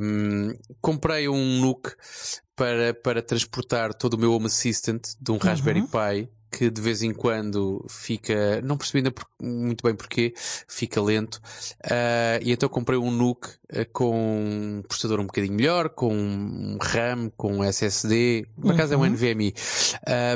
Um, 0.00 0.54
comprei 0.80 1.28
um 1.28 1.60
NUC 1.60 1.92
para, 2.56 2.94
para 2.94 3.20
transportar 3.20 3.92
todo 3.92 4.14
o 4.14 4.18
meu 4.18 4.32
Home 4.32 4.46
Assistant 4.46 5.02
de 5.20 5.32
um 5.32 5.36
Raspberry 5.36 5.80
Uhum. 5.80 5.86
Pi 5.86 6.30
que 6.50 6.70
de 6.70 6.80
vez 6.80 7.02
em 7.02 7.12
quando 7.12 7.84
fica, 7.88 8.60
não 8.62 8.76
percebi 8.76 8.98
ainda 8.98 9.10
por- 9.10 9.26
muito 9.42 9.82
bem 9.82 9.94
porquê, 9.94 10.32
fica 10.68 11.00
lento. 11.02 11.36
Uh, 11.84 12.40
e 12.42 12.52
então 12.52 12.68
comprei 12.68 12.98
um 12.98 13.10
NUC 13.10 13.46
uh, 13.48 13.86
com 13.92 14.16
um 14.78 14.82
processador 14.86 15.20
um 15.20 15.26
bocadinho 15.26 15.54
melhor, 15.54 15.90
com 15.90 16.14
um 16.14 16.78
RAM, 16.80 17.30
com 17.36 17.58
um 17.58 17.64
SSD, 17.64 18.46
por 18.60 18.72
acaso 18.72 18.94
é 18.94 18.96
um 18.96 19.00
Uhum. 19.00 19.06
NVMe, 19.06 19.54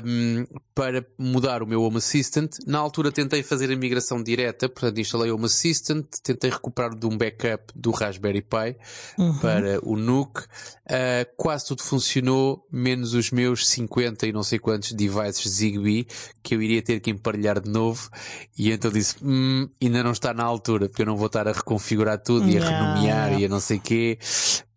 um, 0.05 0.45
para 0.75 1.05
mudar 1.19 1.63
o 1.63 1.67
meu 1.67 1.83
Home 1.83 1.99
Assistant. 1.99 2.57
Na 2.67 2.79
altura 2.79 3.11
tentei 3.13 3.43
fazer 3.43 3.71
a 3.73 3.77
migração 3.77 4.23
direta, 4.23 4.69
portanto 4.69 4.99
instalei 4.99 5.31
o 5.31 5.35
Home 5.37 5.47
Assistant, 5.47 6.07
tentei 6.23 6.51
recuperar 6.51 6.95
de 6.95 7.07
um 7.07 7.17
backup 7.17 7.73
do 7.75 7.91
Raspberry 7.91 8.43
Pi 8.43 8.77
Uhum. 9.19 9.39
para 9.39 9.79
o 9.87 9.97
NUC. 9.97 10.41
Uh, 10.41 11.25
quase 11.37 11.67
tudo 11.67 11.83
funcionou, 11.83 12.67
menos 12.71 13.15
os 13.15 13.31
meus 13.31 13.69
50 13.69 14.27
e 14.27 14.33
não 14.33 14.43
sei 14.43 14.59
quantos 14.59 14.93
devices 14.93 15.49
Zigbee, 15.51 16.07
que 16.43 16.55
eu 16.55 16.63
iria 16.63 16.83
ter 16.83 17.01
que 17.01 17.11
emparelhar 17.11 17.61
de 17.61 17.71
novo. 17.71 18.09
E 18.57 18.71
então 18.71 18.91
disse, 18.91 19.17
hum, 19.23 19.69
ainda 19.83 20.03
não 20.03 20.13
está 20.13 20.33
na 20.33 20.45
altura, 20.45 20.89
porque 20.89 21.03
eu 21.03 21.07
não 21.07 21.17
vou 21.17 21.27
estar 21.27 21.47
a 21.49 21.53
reconfigurar 21.53 22.19
tudo 22.23 22.49
e 22.49 22.57
a 22.57 22.61
Yeah, 22.61 22.71
renomear 22.71 23.41
e 23.41 23.45
a 23.45 23.49
não 23.49 23.61
sei 23.61 23.79
quê. 23.79 24.19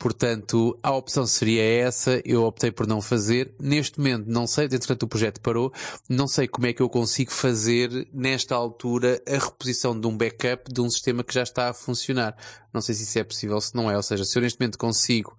Portanto, 0.03 0.77
a 0.83 0.91
opção 0.91 1.25
seria 1.25 1.63
essa, 1.63 2.21
eu 2.25 2.43
optei 2.43 2.71
por 2.71 2.85
não 2.85 3.01
fazer. 3.01 3.55
Neste 3.57 3.99
momento, 3.99 4.25
não 4.27 4.45
sei, 4.45 4.65
entretanto 4.65 5.03
o 5.03 5.07
projeto 5.07 5.39
parou, 5.39 5.71
não 6.09 6.27
sei 6.27 6.45
como 6.45 6.67
é 6.67 6.73
que 6.73 6.81
eu 6.81 6.89
consigo 6.89 7.31
fazer, 7.31 8.07
nesta 8.13 8.53
altura, 8.53 9.21
a 9.25 9.37
reposição 9.37 9.97
de 9.97 10.05
um 10.05 10.17
backup 10.17 10.71
de 10.71 10.81
um 10.81 10.89
sistema 10.89 11.23
que 11.23 11.33
já 11.33 11.43
está 11.43 11.69
a 11.69 11.73
funcionar. 11.73 12.35
Não 12.73 12.81
sei 12.81 12.95
se 12.95 13.03
isso 13.03 13.17
é 13.17 13.23
possível, 13.23 13.61
se 13.61 13.73
não 13.73 13.89
é. 13.89 13.95
Ou 13.95 14.03
seja, 14.03 14.25
se 14.25 14.37
eu 14.37 14.41
neste 14.41 14.59
momento 14.59 14.77
consigo, 14.77 15.37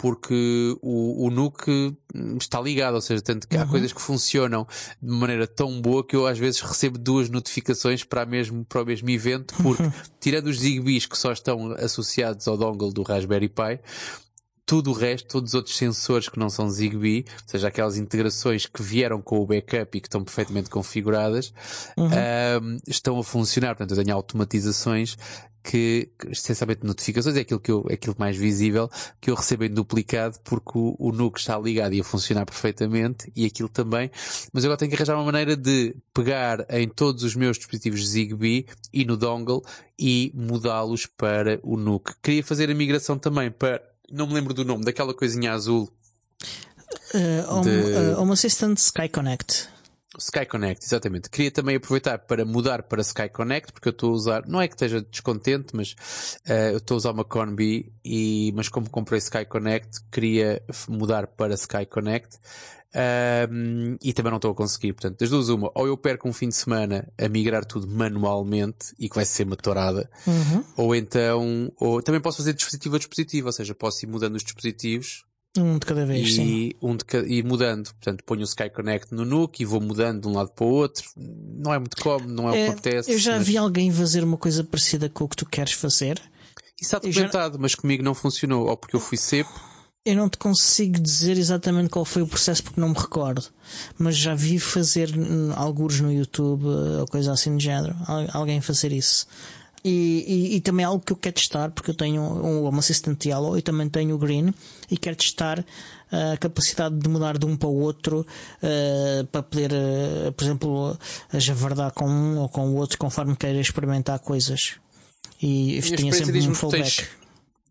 porque 0.00 0.74
o, 0.80 1.26
o 1.26 1.52
hum, 1.68 2.38
está 2.40 2.58
ligado, 2.58 2.94
ou 2.94 3.02
seja, 3.02 3.20
tanto 3.20 3.46
que 3.46 3.54
há 3.54 3.66
coisas 3.66 3.92
que 3.92 4.00
funcionam 4.00 4.66
de 5.00 5.10
maneira 5.12 5.46
tão 5.46 5.78
boa 5.78 6.02
que 6.02 6.16
eu 6.16 6.26
às 6.26 6.38
vezes 6.38 6.62
recebo 6.62 6.96
duas 6.96 7.28
notificações 7.28 8.02
para, 8.02 8.24
mesmo, 8.24 8.64
para 8.64 8.82
o 8.82 8.86
mesmo 8.86 9.10
evento, 9.10 9.54
porque 9.62 9.82
tirando 10.18 10.46
os 10.46 10.60
Zigbees 10.60 11.04
que 11.04 11.18
só 11.18 11.32
estão 11.32 11.72
associados 11.72 12.48
ao 12.48 12.56
dongle 12.56 12.94
do 12.94 13.02
Raspberry 13.02 13.50
Pi, 13.50 13.78
tudo 14.70 14.92
o 14.92 14.94
resto, 14.94 15.26
todos 15.26 15.50
os 15.50 15.54
outros 15.54 15.76
sensores 15.76 16.28
que 16.28 16.38
não 16.38 16.48
são 16.48 16.70
Zigbee, 16.70 17.24
ou 17.42 17.48
seja, 17.48 17.66
aquelas 17.66 17.96
integrações 17.96 18.66
que 18.66 18.80
vieram 18.80 19.20
com 19.20 19.40
o 19.40 19.44
backup 19.44 19.98
e 19.98 20.00
que 20.00 20.06
estão 20.06 20.22
perfeitamente 20.22 20.70
configuradas, 20.70 21.52
ahm, 21.98 22.78
estão 22.86 23.18
a 23.18 23.24
funcionar. 23.24 23.74
Portanto, 23.74 23.98
eu 23.98 24.04
tenho 24.04 24.16
automatizações 24.16 25.18
que, 25.62 26.08
essencialmente 26.28 26.84
notificações, 26.86 27.36
é 27.36 27.40
aquilo 27.40 27.60
que 27.60 27.70
eu, 27.70 27.84
é 27.88 27.94
aquilo 27.94 28.16
mais 28.18 28.36
visível, 28.36 28.90
que 29.20 29.30
eu 29.30 29.34
recebo 29.34 29.64
em 29.64 29.70
duplicado 29.70 30.38
porque 30.44 30.72
o, 30.78 30.96
o 30.98 31.12
NUC 31.12 31.38
está 31.38 31.58
ligado 31.58 31.94
e 31.94 32.00
a 32.00 32.04
funcionar 32.04 32.46
perfeitamente 32.46 33.30
e 33.36 33.44
aquilo 33.44 33.68
também. 33.68 34.10
Mas 34.52 34.64
agora 34.64 34.78
tenho 34.78 34.90
que 34.90 34.96
arranjar 34.96 35.16
uma 35.16 35.24
maneira 35.24 35.56
de 35.56 35.94
pegar 36.14 36.64
em 36.70 36.88
todos 36.88 37.22
os 37.24 37.34
meus 37.34 37.56
dispositivos 37.58 38.06
Zigbee 38.08 38.66
e 38.92 39.04
no 39.04 39.16
dongle 39.16 39.62
e 39.98 40.32
mudá-los 40.34 41.06
para 41.06 41.60
o 41.62 41.76
NUC. 41.76 42.12
Queria 42.22 42.42
fazer 42.44 42.70
a 42.70 42.74
migração 42.74 43.18
também 43.18 43.50
para, 43.50 43.82
não 44.10 44.26
me 44.26 44.34
lembro 44.34 44.54
do 44.54 44.64
nome, 44.64 44.84
daquela 44.84 45.14
coisinha 45.14 45.52
azul, 45.52 45.90
Uh, 47.14 47.52
Home, 47.52 47.64
De- 47.64 48.14
uh, 48.14 48.20
Home 48.20 48.32
Assistant 48.32 48.78
Sky 48.78 49.08
Connect. 49.08 49.68
Sky 50.18 50.44
Connect, 50.44 50.84
exatamente. 50.84 51.30
Queria 51.30 51.50
também 51.50 51.76
aproveitar 51.76 52.18
para 52.18 52.44
mudar 52.44 52.82
para 52.82 53.00
Sky 53.00 53.28
Connect, 53.28 53.72
porque 53.72 53.88
eu 53.88 53.92
estou 53.92 54.10
a 54.10 54.14
usar, 54.14 54.46
não 54.46 54.60
é 54.60 54.66
que 54.66 54.74
esteja 54.74 55.00
descontente, 55.00 55.74
mas 55.74 55.94
eh, 56.44 56.72
eu 56.72 56.78
estou 56.78 56.96
a 56.96 56.98
usar 56.98 57.12
uma 57.12 57.24
Conbi 57.24 57.92
e, 58.04 58.52
mas 58.56 58.68
como 58.68 58.90
comprei 58.90 59.18
Sky 59.18 59.44
Connect, 59.44 60.00
queria 60.10 60.62
mudar 60.88 61.28
para 61.28 61.54
Sky 61.54 61.86
Connect. 61.86 62.38
Ahm, 62.92 63.96
e 64.02 64.12
também 64.12 64.30
não 64.30 64.38
estou 64.38 64.50
a 64.50 64.54
conseguir, 64.54 64.92
portanto, 64.94 65.20
das 65.20 65.30
duas 65.30 65.48
uma, 65.48 65.70
ou 65.76 65.86
eu 65.86 65.96
perco 65.96 66.28
um 66.28 66.32
fim 66.32 66.48
de 66.48 66.56
semana 66.56 67.06
a 67.16 67.28
migrar 67.28 67.64
tudo 67.64 67.86
manualmente 67.86 68.92
e 68.98 69.08
que 69.08 69.14
vai 69.14 69.24
ser 69.24 69.44
uma 69.44 69.56
Uhum. 70.26 70.64
ou 70.76 70.94
então, 70.96 71.72
ou 71.76 72.02
também 72.02 72.20
posso 72.20 72.38
fazer 72.38 72.52
dispositivo 72.52 72.96
a 72.96 72.98
dispositivo, 72.98 73.46
ou 73.46 73.52
seja, 73.52 73.76
posso 73.76 74.04
ir 74.04 74.08
mudando 74.08 74.34
os 74.34 74.42
dispositivos 74.42 75.24
Um 75.58 75.78
de 75.78 75.86
cada 75.86 76.06
vez, 76.06 76.34
sim. 76.36 76.42
e, 76.44 76.76
um 76.80 76.96
de 76.96 77.04
e 77.26 77.42
mudando. 77.42 77.86
Portanto, 77.94 78.22
ponho 78.24 78.42
o 78.42 78.44
Sky 78.44 78.70
Connect 78.70 79.12
no 79.12 79.24
NUC 79.24 79.62
e 79.62 79.66
vou 79.66 79.80
mudando 79.80 80.22
de 80.22 80.28
um 80.28 80.32
lado 80.34 80.50
para 80.52 80.64
o 80.64 80.68
outro. 80.68 81.04
Não 81.16 81.74
é 81.74 81.78
muito 81.78 81.96
cómodo, 82.00 82.32
não 82.32 82.48
é, 82.48 82.52
o 82.52 82.54
É, 82.54 82.64
que 82.66 82.70
apetece. 82.72 83.10
eu 83.12 83.18
já 83.18 83.36
mas... 83.36 83.46
vi 83.46 83.56
alguém 83.56 83.90
fazer 83.92 84.22
uma 84.22 84.36
coisa 84.36 84.62
parecida 84.62 85.08
com 85.08 85.24
o 85.24 85.28
que 85.28 85.36
tu 85.36 85.46
queres 85.46 85.72
fazer. 85.72 86.20
Isso 86.80 86.94
está 86.96 87.06
eu 87.06 87.12
já- 87.12 87.58
mas 87.58 87.74
comigo 87.74 88.02
não 88.02 88.14
funcionou. 88.14 88.68
Ou 88.68 88.76
porque 88.76 88.94
eu 88.94 89.00
fui 89.00 89.18
cepo. 89.18 89.50
Eu 90.04 90.16
não 90.16 90.30
te 90.30 90.38
consigo 90.38 90.98
dizer 90.98 91.36
exatamente 91.36 91.90
qual 91.90 92.06
foi 92.06 92.22
o 92.22 92.26
processo 92.26 92.62
porque 92.62 92.80
não 92.80 92.88
me 92.88 92.94
recordo, 92.98 93.44
mas 93.98 94.16
já 94.16 94.34
vi 94.34 94.58
fazer 94.58 95.10
alguns 95.56 96.00
no 96.00 96.10
YouTube 96.10 96.64
ou 96.64 97.06
coisa 97.06 97.32
assim 97.32 97.54
do 97.54 97.60
género, 97.62 97.94
al- 98.06 98.28
alguém 98.32 98.62
fazer 98.62 98.92
isso. 98.92 99.26
E, 99.82 100.24
e, 100.26 100.56
e 100.56 100.60
também 100.60 100.84
é 100.84 100.86
algo 100.86 101.02
que 101.02 101.12
eu 101.12 101.16
quero 101.16 101.36
testar, 101.36 101.70
porque 101.70 101.90
eu 101.90 101.94
tenho 101.94 102.20
um 102.20 102.64
Home 102.64 102.78
Assistant 102.78 103.24
Yellow 103.24 103.56
e 103.56 103.62
também 103.62 103.88
tenho 103.88 104.14
o 104.14 104.18
Green, 104.18 104.52
e 104.90 104.98
quero 104.98 105.16
testar 105.16 105.60
uh, 105.60 106.32
a 106.34 106.36
capacidade 106.36 106.96
de 106.98 107.08
mudar 107.08 107.38
de 107.38 107.46
um 107.46 107.56
para 107.56 107.68
o 107.68 107.80
outro 107.80 108.26
uh, 108.62 109.26
para 109.28 109.42
poder, 109.42 109.72
uh, 109.72 110.32
por 110.32 110.44
exemplo, 110.44 110.98
javardar 111.32 111.92
com 111.92 112.06
um 112.06 112.38
ou 112.38 112.48
com 112.48 112.68
o 112.68 112.76
outro 112.76 112.98
conforme 112.98 113.34
queira 113.34 113.58
experimentar 113.58 114.18
coisas. 114.18 114.74
E 115.42 115.68
tenha 115.68 115.78
experiência 115.78 116.26
sempre 116.26 116.48
um 116.48 116.54
fallback. 116.54 116.82
tens, 116.82 117.08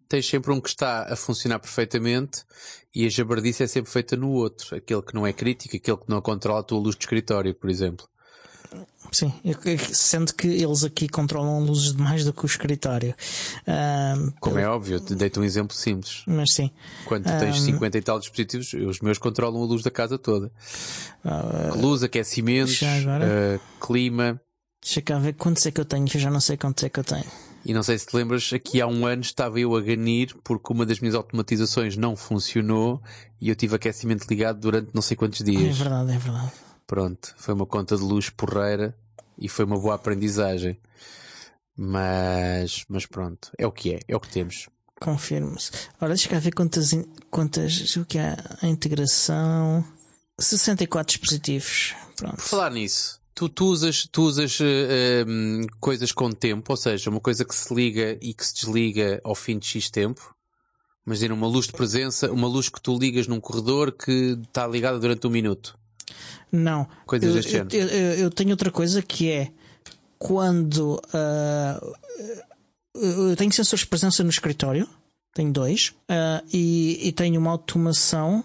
tens 0.08 0.28
sempre 0.28 0.52
um 0.52 0.60
que 0.60 0.70
está 0.70 1.04
a 1.04 1.16
funcionar 1.16 1.60
perfeitamente 1.60 2.44
e 2.96 3.06
a 3.06 3.10
jabardice 3.10 3.62
é 3.62 3.68
sempre 3.68 3.92
feita 3.92 4.16
no 4.16 4.32
outro. 4.32 4.76
Aquele 4.76 5.04
que 5.04 5.14
não 5.14 5.28
é 5.28 5.32
crítico, 5.32 5.76
aquele 5.76 5.98
que 5.98 6.10
não 6.10 6.20
controla 6.20 6.62
a 6.62 6.64
tua 6.64 6.80
luz 6.80 6.96
de 6.96 7.04
escritório, 7.04 7.54
por 7.54 7.70
exemplo. 7.70 8.08
Sim, 9.12 9.34
eu- 9.44 9.58
eu- 9.66 9.80
sendo 9.94 10.34
que 10.34 10.48
eles 10.48 10.84
aqui 10.84 11.08
controlam 11.10 11.60
luzes 11.64 11.94
demais 11.94 12.24
do 12.24 12.32
que 12.32 12.44
o 12.44 12.46
escritório. 12.46 13.16
Ahm, 13.68 14.32
Como 14.40 14.60
é 14.60 14.68
óbvio, 14.68 15.00
dei-te 15.00 15.40
um 15.40 15.44
exemplo 15.44 15.76
simples. 15.76 16.24
mas 16.28 16.54
sim, 16.54 16.70
Quando 17.06 17.24
tu 17.26 17.38
tens 17.40 17.62
50 17.62 17.98
e 17.98 18.02
tal 18.02 18.20
dispositivos, 18.20 18.72
os 18.74 19.00
meus 19.00 19.18
controlam 19.18 19.62
a 19.62 19.66
luz 19.66 19.82
da 19.84 19.90
casa 19.92 20.18
toda. 20.18 20.52
luz, 21.76 22.04
aquecimentos, 22.04 22.82
eh, 22.82 23.60
clima. 23.82 24.40
deixa 24.82 25.02
cá 25.02 25.18
ver 25.20 25.34
quantos 25.34 25.66
é 25.66 25.72
que 25.72 25.82
eu 25.82 25.86
tenho, 25.86 26.06
que 26.06 26.18
eu 26.18 26.22
já 26.22 26.30
não 26.30 26.40
sei 26.40 26.56
quantos 26.58 26.84
é 26.84 26.90
que 26.90 27.00
eu 27.00 27.04
tenho. 27.04 27.26
E 27.66 27.74
não 27.74 27.84
sei 27.84 27.98
se 27.98 28.06
te 28.08 28.16
lembras, 28.16 28.52
aqui 28.54 28.80
há 28.80 28.88
um 28.88 29.06
ano 29.06 29.22
estava 29.22 29.60
eu 29.60 29.76
a 29.76 29.82
ganir 29.82 30.34
porque 30.46 30.72
uma 30.72 30.86
das 30.86 31.00
minhas 31.02 31.14
automatizações 31.16 31.98
não 31.98 32.16
funcionou 32.16 33.02
e 33.42 33.50
eu 33.50 33.56
tive 33.56 33.76
aquecimento 33.76 34.26
ligado 34.30 34.60
durante 34.60 34.92
não 34.94 35.02
sei 35.02 35.18
quantos 35.18 35.42
É 35.42 35.44
dias. 35.44 35.78
verdade, 35.78 36.12
é 36.14 36.18
verdade. 36.18 36.52
Pronto, 36.90 37.36
foi 37.38 37.54
uma 37.54 37.68
conta 37.68 37.96
de 37.96 38.02
luz 38.02 38.32
porreira 38.32 38.98
e 39.38 39.48
foi 39.48 39.64
uma 39.64 39.78
boa 39.78 39.94
aprendizagem. 39.94 40.76
Mas, 41.78 42.84
mas 42.90 43.06
pronto, 43.06 43.52
é 43.60 43.68
o 43.68 43.72
que 43.72 43.94
é, 43.94 44.00
é 44.08 44.16
o 44.16 44.20
que 44.20 44.30
temos. 44.30 44.68
Confirmo-se. 45.00 45.70
Ora, 46.02 46.16
deixa 46.16 46.28
cá 46.28 46.40
ver 46.40 46.52
quantas, 46.52 46.90
quantas, 47.30 47.96
o 47.96 48.04
que 48.06 48.18
é 48.18 48.36
a 48.64 48.68
integração. 48.68 49.86
64 50.40 51.14
dispositivos. 51.14 51.94
Pronto. 52.16 52.38
Por 52.38 52.44
falar 52.44 52.72
nisso, 52.72 53.22
tu, 53.36 53.48
tu 53.48 53.68
usas, 53.68 54.08
tu 54.12 54.24
usas 54.24 54.58
eh, 54.60 55.24
hum, 55.28 55.68
coisas 55.80 56.12
com 56.12 56.32
tempo, 56.32 56.74
ou 56.74 56.78
seja, 56.78 57.12
uma 57.12 57.22
coisa 57.22 57.46
que 57.46 57.54
se 57.54 57.72
liga 57.72 58.18
e 58.20 58.34
que 58.34 58.44
se 58.44 58.56
desliga 58.56 59.22
ao 59.24 59.36
fim 59.36 59.60
de 59.60 59.68
X 59.68 59.92
tempo. 59.92 60.36
Imagina 61.06 61.36
uma 61.36 61.48
luz 61.48 61.68
de 61.68 61.74
presença, 61.74 62.32
uma 62.32 62.48
luz 62.48 62.68
que 62.68 62.82
tu 62.82 62.98
ligas 62.98 63.28
num 63.28 63.40
corredor 63.40 63.92
que 63.92 64.40
está 64.48 64.66
ligada 64.66 64.98
durante 64.98 65.28
um 65.28 65.30
minuto. 65.30 65.78
Não. 66.52 66.88
Coisas 67.06 67.30
eu, 67.30 67.36
deste 67.64 67.78
eu, 67.78 67.88
eu- 67.88 68.14
eu 68.16 68.30
tenho 68.32 68.52
outra 68.52 68.72
coisa 68.72 69.02
que 69.02 69.30
é 69.30 69.52
quando 70.18 71.02
ah, 71.14 71.80
eu 72.96 73.36
tenho 73.36 73.52
sensores 73.54 73.82
de 73.82 73.88
presença 73.88 74.24
no 74.24 74.30
escritório, 74.30 74.88
tenho 75.34 75.52
dois, 75.52 75.94
ah, 76.10 76.44
e, 76.52 77.00
e 77.08 77.12
tenho 77.12 77.40
uma 77.40 77.52
automação 77.52 78.44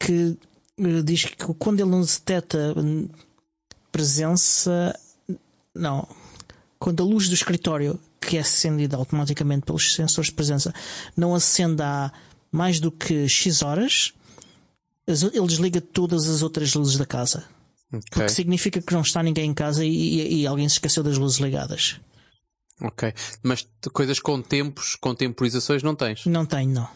que 0.00 0.36
eh, 0.78 1.02
diz 1.04 1.24
que 1.26 1.36
quando 1.58 1.80
ele 1.80 1.90
não 1.90 2.00
detecta 2.00 2.74
presença, 3.92 4.98
não, 5.74 6.06
quando 6.78 7.02
a 7.02 7.06
luz 7.06 7.28
do 7.28 7.34
escritório 7.34 7.98
que 8.20 8.36
é 8.36 8.40
acendida 8.40 8.96
automaticamente 8.96 9.64
pelos 9.64 9.94
sensores 9.94 10.28
de 10.30 10.34
presença 10.34 10.74
não 11.16 11.34
acende 11.34 11.82
há 11.82 12.12
mais 12.50 12.80
do 12.80 12.90
que 12.90 13.28
X 13.28 13.62
horas, 13.62 14.12
as- 14.16 14.17
ele 15.08 15.46
desliga 15.46 15.80
todas 15.80 16.28
as 16.28 16.42
outras 16.42 16.74
luzes 16.74 16.96
da 16.98 17.06
casa. 17.06 17.44
Ok. 17.92 18.02
Porque 18.10 18.28
significa 18.28 18.82
que 18.82 18.92
não 18.92 19.00
está 19.00 19.22
ninguém 19.22 19.50
em 19.50 19.54
casa 19.54 19.84
e, 19.84 19.88
e- 19.90 20.42
e 20.42 20.46
alguém 20.46 20.68
se 20.68 20.74
esqueceu 20.74 21.02
das 21.02 21.16
luzes 21.16 21.38
ligadas. 21.38 21.98
Ok. 22.82 23.12
Mas 23.42 23.66
coisas 23.92 24.20
com 24.20 24.40
tempos, 24.42 24.94
com 24.96 25.14
temporizações 25.14 25.82
não 25.82 25.94
tens? 25.94 26.26
Não 26.26 26.44
tenho, 26.46 26.70
não. 26.70 26.88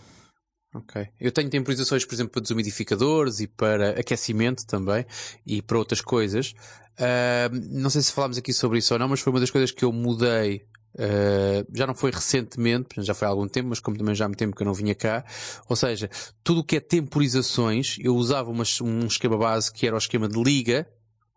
Ok. 0.75 1.07
Eu 1.21 1.33
tenho 1.33 1.51
temporizações, 1.51 2.05
por 2.05 2.15
exemplo, 2.15 2.33
para 2.33 2.43
desumidificadores 2.43 3.41
e 3.41 3.47
para 3.47 3.91
aquecimento 3.99 4.65
também 4.67 5.05
e 5.47 5.61
para 5.63 5.79
outras 5.79 6.01
coisas. 6.01 6.55
Uh, 6.99 7.49
não 7.71 7.89
sei 7.91 8.03
se 8.03 8.13
falámos 8.13 8.37
aqui 8.39 8.53
sobre 8.53 8.79
isso 8.79 8.93
ou 8.95 8.99
não, 9.01 9.09
mas 9.09 9.21
foi 9.21 9.33
uma 9.33 9.41
das 9.41 9.51
coisas 9.51 9.71
que 9.71 9.85
eu 9.85 9.93
mudei. 9.93 10.63
Uh, 10.95 11.67
já 11.75 11.87
não 11.87 11.95
foi 11.95 12.11
recentemente, 12.11 13.03
já 13.03 13.15
foi 13.15 13.27
há 13.27 13.31
algum 13.31 13.49
tempo, 13.49 13.71
mas 13.71 13.81
como 13.81 13.97
também 13.97 14.15
já 14.15 14.27
há 14.27 14.29
muito 14.29 14.39
tempo 14.39 14.55
que 14.55 14.63
eu 14.63 14.67
não 14.67 14.75
vinha 14.75 14.95
cá. 14.95 15.25
Ou 15.69 15.77
seja, 15.77 16.11
tudo 16.45 16.61
o 16.61 16.65
que 16.65 16.77
é 16.77 16.81
temporizações, 16.81 17.97
eu 18.01 18.15
usava 18.15 18.51
um 18.51 19.07
esquema 19.07 19.39
base 19.39 19.73
que 19.73 19.87
era 19.87 19.95
o 19.95 19.99
esquema 19.99 20.29
de 20.29 20.43
liga, 20.43 20.87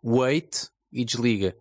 wait 0.04 0.68
e 0.92 1.04
desliga. 1.04 1.56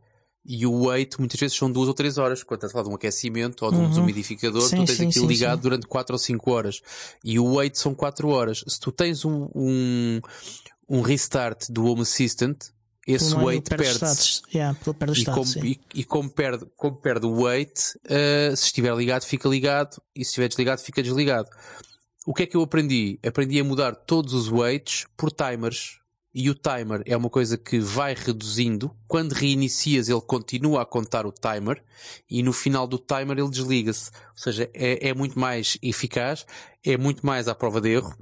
E 0.47 0.65
o 0.67 0.85
wait 0.85 1.17
muitas 1.17 1.39
vezes 1.39 1.57
são 1.57 1.71
duas 1.71 1.87
ou 1.87 1.93
três 1.93 2.19
horas. 2.19 2.43
Quando 2.43 2.59
estás 2.59 2.71
a 2.71 2.73
falar 2.73 2.83
de 2.83 2.89
um 2.91 2.95
aquecimento 2.95 3.65
ou 3.65 3.71
de 3.71 3.77
um 3.77 3.81
uhum. 3.81 3.89
desumidificador, 3.89 4.61
sim, 4.61 4.77
tu 4.77 4.85
tens 4.85 4.97
sim, 4.97 5.07
aquilo 5.07 5.25
sim, 5.25 5.33
ligado 5.33 5.61
durante 5.61 5.87
quatro 5.87 6.13
ou 6.13 6.19
cinco 6.19 6.51
horas. 6.51 6.81
E 7.23 7.39
o 7.39 7.55
wait 7.55 7.75
são 7.75 7.95
quatro 7.95 8.29
horas. 8.29 8.63
Se 8.67 8.79
tu 8.79 8.91
tens 8.91 9.25
um, 9.25 9.49
um, 9.55 10.21
um 10.87 11.01
restart 11.01 11.65
do 11.69 11.85
Home 11.85 12.03
Assistant, 12.03 12.57
esse 13.05 13.35
wait 13.35 13.69
perde-se. 13.69 14.41
Yeah, 14.53 14.77
perde 14.97 15.21
e, 15.21 15.25
como, 15.25 15.45
e, 15.63 15.79
e, 15.93 16.03
como, 16.03 16.29
perde, 16.29 16.65
como 16.75 16.95
perde 16.95 17.25
o 17.27 17.43
wait, 17.43 17.77
uh, 18.05 18.55
se 18.55 18.65
estiver 18.65 18.95
ligado, 18.95 19.23
fica 19.23 19.47
ligado. 19.47 20.01
E 20.15 20.23
se 20.25 20.31
estiver 20.31 20.47
desligado, 20.47 20.81
fica 20.81 21.03
desligado. 21.03 21.47
O 22.25 22.33
que 22.33 22.43
é 22.43 22.45
que 22.47 22.57
eu 22.57 22.63
aprendi? 22.63 23.19
Aprendi 23.25 23.59
a 23.59 23.63
mudar 23.63 23.95
todos 23.95 24.33
os 24.33 24.47
waits 24.47 25.05
por 25.15 25.31
timers 25.31 25.99
e 26.33 26.49
o 26.49 26.55
timer 26.55 27.01
é 27.05 27.15
uma 27.15 27.29
coisa 27.29 27.57
que 27.57 27.79
vai 27.79 28.15
reduzindo. 28.15 28.93
Quando 29.07 29.33
reinicias, 29.33 30.09
ele 30.09 30.19
continua 30.21 30.81
a 30.81 30.85
contar 30.85 31.27
o 31.27 31.31
timer 31.31 31.81
e 32.29 32.41
no 32.41 32.51
final 32.51 32.87
do 32.87 32.97
timer 32.97 33.37
ele 33.37 33.49
desliga-se. 33.49 34.09
Ou 34.31 34.37
seja, 34.37 34.69
é, 34.73 35.09
é 35.09 35.13
muito 35.13 35.39
mais 35.39 35.77
eficaz, 35.81 36.45
é 36.83 36.97
muito 36.97 37.25
mais 37.25 37.47
à 37.47 37.53
prova 37.53 37.79
de 37.79 37.89
erro 37.89 38.13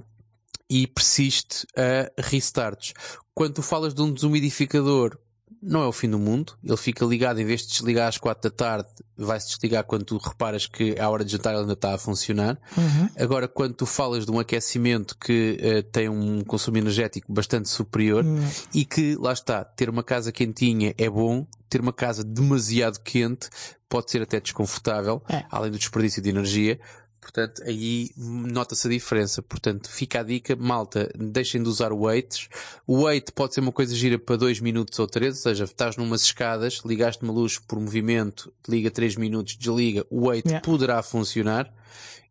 e 0.68 0.86
persiste 0.86 1.66
a 1.76 2.10
restarts. 2.20 2.94
Quando 3.34 3.54
tu 3.54 3.62
falas 3.62 3.94
de 3.94 4.02
um 4.02 4.12
desumidificador, 4.12 5.18
não 5.64 5.82
é 5.82 5.86
o 5.86 5.92
fim 5.92 6.10
do 6.10 6.18
mundo. 6.18 6.52
Ele 6.62 6.76
fica 6.76 7.04
ligado, 7.04 7.40
em 7.40 7.44
vez 7.44 7.62
de 7.62 7.68
desligar 7.68 8.08
às 8.08 8.18
quatro 8.18 8.50
da 8.50 8.54
tarde, 8.54 8.88
vai-se 9.16 9.48
desligar 9.48 9.84
quando 9.84 10.04
tu 10.04 10.18
reparas 10.18 10.66
que 10.66 10.98
a 10.98 11.08
hora 11.08 11.24
de 11.24 11.32
jantar 11.32 11.56
ainda 11.56 11.72
está 11.72 11.94
a 11.94 11.98
funcionar. 11.98 12.58
Uhum. 12.76 13.08
Agora, 13.18 13.48
quando 13.48 13.74
tu 13.74 13.86
falas 13.86 14.26
de 14.26 14.30
um 14.30 14.38
aquecimento 14.38 15.16
que 15.18 15.58
uh, 15.58 15.82
tem 15.90 16.08
um 16.08 16.44
consumo 16.44 16.76
energético 16.76 17.32
bastante 17.32 17.68
superior 17.70 18.24
uhum. 18.24 18.46
e 18.74 18.84
que, 18.84 19.16
lá 19.16 19.32
está, 19.32 19.64
ter 19.64 19.88
uma 19.88 20.02
casa 20.02 20.30
quentinha 20.30 20.94
é 20.98 21.08
bom, 21.08 21.46
ter 21.68 21.80
uma 21.80 21.92
casa 21.92 22.22
demasiado 22.22 23.00
quente 23.00 23.48
pode 23.88 24.10
ser 24.10 24.22
até 24.22 24.40
desconfortável, 24.40 25.22
é. 25.28 25.44
além 25.50 25.70
do 25.70 25.78
desperdício 25.78 26.20
de 26.20 26.28
energia. 26.28 26.78
Portanto, 27.24 27.62
aí 27.64 28.10
nota-se 28.18 28.86
a 28.86 28.90
diferença. 28.90 29.40
Portanto, 29.40 29.90
fica 29.90 30.20
a 30.20 30.22
dica, 30.22 30.54
malta, 30.54 31.10
deixem 31.16 31.62
de 31.62 31.68
usar 31.70 31.90
weights. 31.90 32.50
O 32.86 33.04
weight 33.04 33.32
pode 33.32 33.54
ser 33.54 33.60
uma 33.60 33.72
coisa 33.72 33.94
gira 33.94 34.18
para 34.18 34.36
2 34.36 34.60
minutos 34.60 34.98
ou 34.98 35.06
3, 35.06 35.34
ou 35.34 35.42
seja, 35.42 35.64
estás 35.64 35.96
numas 35.96 36.22
escadas, 36.22 36.82
ligaste 36.84 37.22
uma 37.22 37.32
luz 37.32 37.58
por 37.58 37.80
movimento, 37.80 38.52
liga 38.68 38.90
3 38.90 39.16
minutos, 39.16 39.56
desliga, 39.56 40.06
o 40.10 40.26
weight 40.28 40.46
yeah. 40.46 40.62
poderá 40.62 41.02
funcionar. 41.02 41.72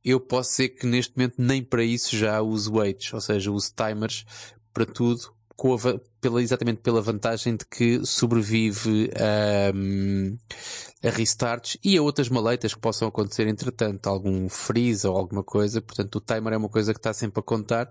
Eu 0.05 0.19
posso 0.19 0.51
ser 0.53 0.69
que 0.69 0.85
neste 0.85 1.17
momento 1.17 1.35
nem 1.39 1.63
para 1.63 1.83
isso 1.83 2.15
já 2.15 2.39
uso 2.39 2.75
weights, 2.75 3.11
ou 3.13 3.21
seja, 3.21 3.51
uso 3.51 3.73
timers 3.75 4.25
para 4.71 4.85
tudo, 4.85 5.33
a, 5.57 5.99
pela, 6.19 6.41
exatamente 6.41 6.81
pela 6.81 7.01
vantagem 7.01 7.55
de 7.55 7.65
que 7.65 8.05
sobrevive 8.05 9.09
a, 9.15 11.07
a 11.07 11.11
restarts 11.11 11.77
e 11.83 11.97
a 11.97 12.01
outras 12.01 12.29
maleitas 12.29 12.73
que 12.73 12.79
possam 12.79 13.07
acontecer 13.07 13.47
entretanto, 13.47 14.07
algum 14.07 14.49
freeze 14.49 15.05
ou 15.07 15.15
alguma 15.15 15.43
coisa. 15.43 15.81
Portanto, 15.81 16.15
o 16.15 16.21
timer 16.21 16.53
é 16.53 16.57
uma 16.57 16.69
coisa 16.69 16.93
que 16.93 16.99
está 16.99 17.13
sempre 17.13 17.39
a 17.39 17.43
contar, 17.43 17.89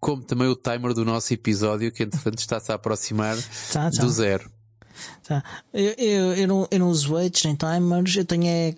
como 0.00 0.22
também 0.22 0.48
o 0.48 0.56
timer 0.56 0.94
do 0.94 1.04
nosso 1.04 1.32
episódio, 1.32 1.92
que 1.92 2.02
entretanto 2.02 2.38
está-se 2.38 2.72
a 2.72 2.76
aproximar 2.76 3.36
tá, 3.72 3.90
tá. 3.90 4.02
do 4.02 4.08
zero. 4.08 4.50
Tá. 5.26 5.42
Eu, 5.72 5.94
eu, 5.98 6.34
eu, 6.34 6.48
não, 6.48 6.68
eu 6.70 6.78
não 6.78 6.88
uso 6.88 7.14
weights 7.14 7.44
nem 7.44 7.56
timers, 7.56 8.16
eu 8.16 8.24
tenho 8.24 8.46
é 8.46 8.74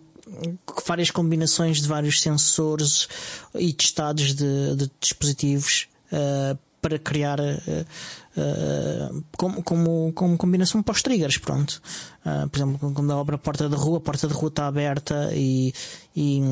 várias 0.86 1.10
combinações 1.10 1.80
de 1.80 1.88
vários 1.88 2.20
sensores 2.20 3.08
e 3.54 3.72
testados 3.72 4.34
de, 4.34 4.76
de 4.76 4.90
dispositivos 5.00 5.88
uh, 6.12 6.58
para 6.84 6.98
criar 6.98 7.40
uh, 7.40 9.24
como, 9.38 9.62
como, 9.62 10.12
como 10.12 10.36
combinação 10.36 10.82
para 10.82 10.92
os 10.92 11.00
triggers, 11.00 11.38
pronto. 11.38 11.80
Uh, 12.26 12.46
por 12.50 12.58
exemplo, 12.58 12.92
quando 12.92 13.10
a 13.10 13.16
obra 13.16 13.38
porta 13.38 13.70
da 13.70 13.76
rua, 13.76 13.96
a 13.96 14.00
porta 14.02 14.28
da 14.28 14.34
rua 14.34 14.48
está 14.48 14.66
aberta 14.66 15.30
e, 15.32 15.72
e, 16.14 16.42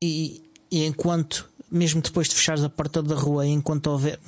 e, 0.00 0.42
e 0.70 0.84
enquanto 0.86 1.48
mesmo 1.68 2.00
depois 2.00 2.28
de 2.28 2.36
fechares 2.36 2.62
a 2.62 2.68
porta 2.68 3.02
da 3.02 3.16
rua, 3.16 3.44
enquanto 3.44 3.88
houver 3.88 4.20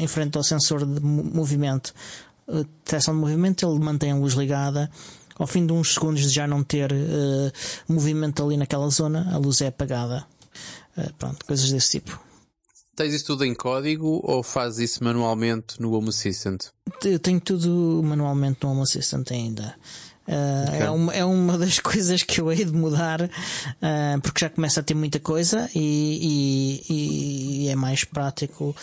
em 0.00 0.06
frente 0.08 0.36
ao 0.36 0.42
sensor 0.42 0.84
de 0.84 1.00
movimento, 1.00 1.94
detecção 2.48 3.14
de 3.14 3.20
movimento, 3.20 3.64
ele 3.64 3.78
mantém 3.78 4.10
a 4.10 4.16
luz 4.16 4.34
ligada. 4.34 4.90
Ao 5.38 5.46
fim 5.46 5.64
de 5.64 5.72
uns 5.72 5.94
segundos 5.94 6.22
de 6.22 6.30
já 6.30 6.48
não 6.48 6.64
ter 6.64 6.92
uh, 6.92 7.52
movimento 7.92 8.42
ali 8.44 8.56
naquela 8.56 8.88
zona, 8.88 9.32
a 9.32 9.38
luz 9.38 9.60
é 9.60 9.68
apagada. 9.68 10.26
Uh, 10.96 11.12
pronto, 11.14 11.44
coisas 11.46 11.70
desse 11.70 12.00
tipo. 12.00 12.20
Tens 12.96 13.12
isso 13.12 13.26
tudo 13.26 13.44
em 13.44 13.54
código 13.54 14.20
ou 14.22 14.42
fazes 14.42 14.90
isso 14.90 15.04
manualmente 15.04 15.80
no 15.80 15.92
Home 15.92 16.08
Assistant? 16.08 16.66
Eu 17.04 17.18
tenho 17.18 17.40
tudo 17.40 18.00
manualmente 18.04 18.58
no 18.62 18.70
Home 18.70 18.82
Assistant 18.82 19.30
ainda. 19.32 19.74
Uh, 20.26 20.68
okay. 20.68 20.80
é, 20.80 20.90
uma, 20.90 21.12
é 21.12 21.24
uma 21.24 21.58
das 21.58 21.78
coisas 21.80 22.22
que 22.22 22.40
eu 22.40 22.50
hei 22.50 22.64
de 22.64 22.72
mudar 22.72 23.20
uh, 23.22 24.20
porque 24.22 24.40
já 24.40 24.48
começa 24.48 24.80
a 24.80 24.82
ter 24.82 24.94
muita 24.94 25.20
coisa 25.20 25.68
e, 25.74 26.80
e, 26.88 27.64
e 27.64 27.68
é 27.68 27.76
mais 27.76 28.04
prático 28.04 28.74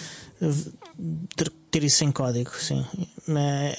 ter, 1.35 1.49
ter, 1.71 1.83
isso 1.83 2.03
em 2.03 2.11
código, 2.11 2.51
sim. 2.51 2.85
É, 3.29 3.75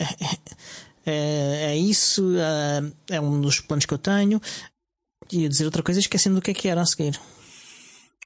é, 1.07 1.73
é 1.73 1.77
isso, 1.77 2.25
uh, 2.33 2.93
é 3.09 3.21
um 3.21 3.41
dos 3.41 3.61
planos 3.61 3.87
que 3.87 3.95
eu 3.95 3.99
tenho. 3.99 4.41
E 5.31 5.49
dizer 5.49 5.65
outra 5.65 5.83
coisa 5.83 6.01
esquecendo 6.01 6.37
do 6.37 6.43
que 6.43 6.51
é 6.51 6.55
que 6.55 6.69
era 6.69 6.83
a 6.83 6.87
seguir. 6.87 7.19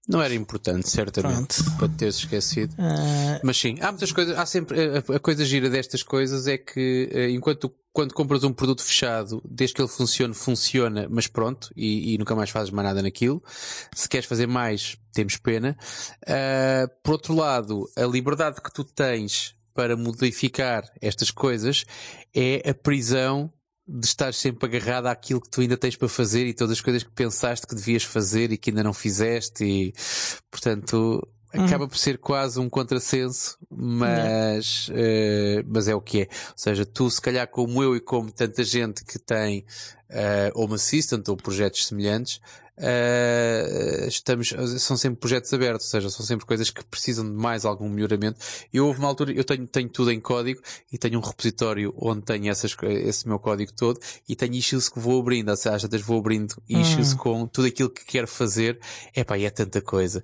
Não 0.09 0.23
era 0.23 0.35
importante, 0.35 0.89
certamente, 0.89 1.63
Pronto. 1.63 1.79
para 1.79 1.89
teres 1.89 2.17
esquecido. 2.17 2.73
Uh... 2.75 3.41
Mas 3.43 3.57
sim, 3.57 3.77
há 3.81 3.91
muitas 3.91 4.13
coisas, 4.13 4.39
há 4.39 4.47
sempre, 4.47 4.79
a, 4.81 5.17
a 5.17 5.19
coisa 5.19 5.45
gira 5.45 5.69
destas 5.69 6.03
coisas 6.03 6.47
é 6.47 6.57
que 6.57 7.09
eh, 7.13 7.31
enquanto 7.31 7.75
quando 7.93 8.13
compras 8.13 8.45
um 8.45 8.53
produto 8.53 8.83
fechado, 8.83 9.43
desde 9.49 9.75
que 9.75 9.81
ele 9.81 9.89
funcione, 9.89 10.35
funciona, 10.35 11.09
mas 11.11 11.27
pronto, 11.27 11.71
e, 11.75 12.13
e 12.13 12.19
nunca 12.19 12.37
mais 12.37 12.51
fazes 12.51 12.71
mais 12.71 12.87
nada 12.87 13.01
naquilo. 13.03 13.43
Se 13.95 14.07
queres 14.07 14.27
fazer 14.27 14.47
mais, 14.47 14.99
temos 15.15 15.39
pena. 15.39 15.75
Uh, 16.23 16.89
por 17.03 17.13
outro 17.13 17.35
lado, 17.35 17.89
a 17.97 18.05
liberdade 18.05 18.61
que 18.61 18.71
tu 18.71 18.85
tens 18.85 19.57
para 19.73 19.97
modificar 19.97 20.85
estas 21.01 21.31
coisas 21.31 21.87
é 22.35 22.69
a 22.69 22.75
prisão 22.75 23.51
de 23.89 24.07
estar 24.07 24.35
sempre 24.35 24.67
agarrado 24.67 25.07
àquilo 25.07 25.41
que 25.41 25.49
tu 25.49 25.61
ainda 25.61 25.77
tens 25.77 25.95
para 25.95 26.09
fazer 26.09 26.47
e 26.47 26.55
todas 26.55 26.73
as 26.73 26.81
coisas 26.81 27.03
que 27.05 27.11
pensaste 27.13 27.67
que 27.67 27.75
devias 27.75 28.03
fazer 28.03 28.51
e 28.53 28.59
que 28.59 28.71
ainda 28.71 28.83
não 28.83 28.93
fizeste 28.93 29.65
e, 29.65 29.95
portanto, 30.51 31.23
acaba 31.53 31.85
uhum. 31.85 31.89
por 31.89 31.97
ser 31.97 32.19
quase 32.19 32.59
um 32.59 32.69
contrassenso, 32.69 33.57
mas, 33.71 34.89
uh, 34.89 35.65
mas 35.67 35.89
é 35.89 35.95
o 35.95 36.01
que 36.01 36.23
é. 36.23 36.25
Ou 36.25 36.55
seja, 36.57 36.85
tu 36.85 37.09
se 37.11 37.21
calhar 37.21 37.49
como 37.49 37.83
eu 37.83 37.97
e 37.97 38.01
como 38.01 38.31
tanta 38.31 38.65
gente 38.65 39.05
que 39.05 39.19
tem 39.19 39.65
uh, 40.11 40.61
Home 40.61 40.75
Assistant 40.75 41.27
ou 41.29 41.37
projetos 41.37 41.87
semelhantes, 41.87 42.41
uh, 42.79 44.09
estamos, 44.09 44.55
são 44.79 44.97
sempre 44.97 45.19
projetos 45.19 45.53
abertos, 45.53 45.87
ou 45.87 45.91
seja, 45.91 46.11
são 46.11 46.25
sempre 46.25 46.47
coisas 46.47 46.71
que 46.71 46.85
precisam 46.85 47.25
de 47.25 47.37
mais 47.37 47.65
algum 47.65 47.89
melhoramento. 47.89 48.39
E 48.73 48.81
houve 48.81 48.99
uma 48.99 49.09
altura, 49.09 49.33
eu 49.33 49.45
tenho, 49.45 49.67
tenho 49.67 49.89
tudo 49.89 50.11
em 50.11 50.21
código 50.21 50.61
e 50.93 50.99
tenho 50.99 51.19
um 51.19 51.23
repositório 51.23 51.95
onde 51.97 52.23
tenho 52.23 52.51
essas, 52.51 52.77
esse 52.83 53.27
meu 53.27 53.39
código 53.39 53.73
todo 53.73 53.99
e 54.29 54.37
tenho 54.37 54.55
issues 54.55 54.89
que 54.89 54.99
vou 54.99 55.21
abrindo, 55.21 55.51
ou 55.51 55.57
seja, 55.57 55.89
às 55.91 56.03
vou 56.03 56.19
abrindo 56.19 56.55
issues 56.69 57.13
hum. 57.13 57.17
com 57.17 57.47
tudo 57.47 57.69
aquilo 57.69 57.91
que 57.91 58.05
quero 58.05 58.29
fazer. 58.29 58.79
Epá, 59.15 59.39
e 59.39 59.45
é 59.45 59.51
tanta 59.51 59.81
coisa. 59.81 60.23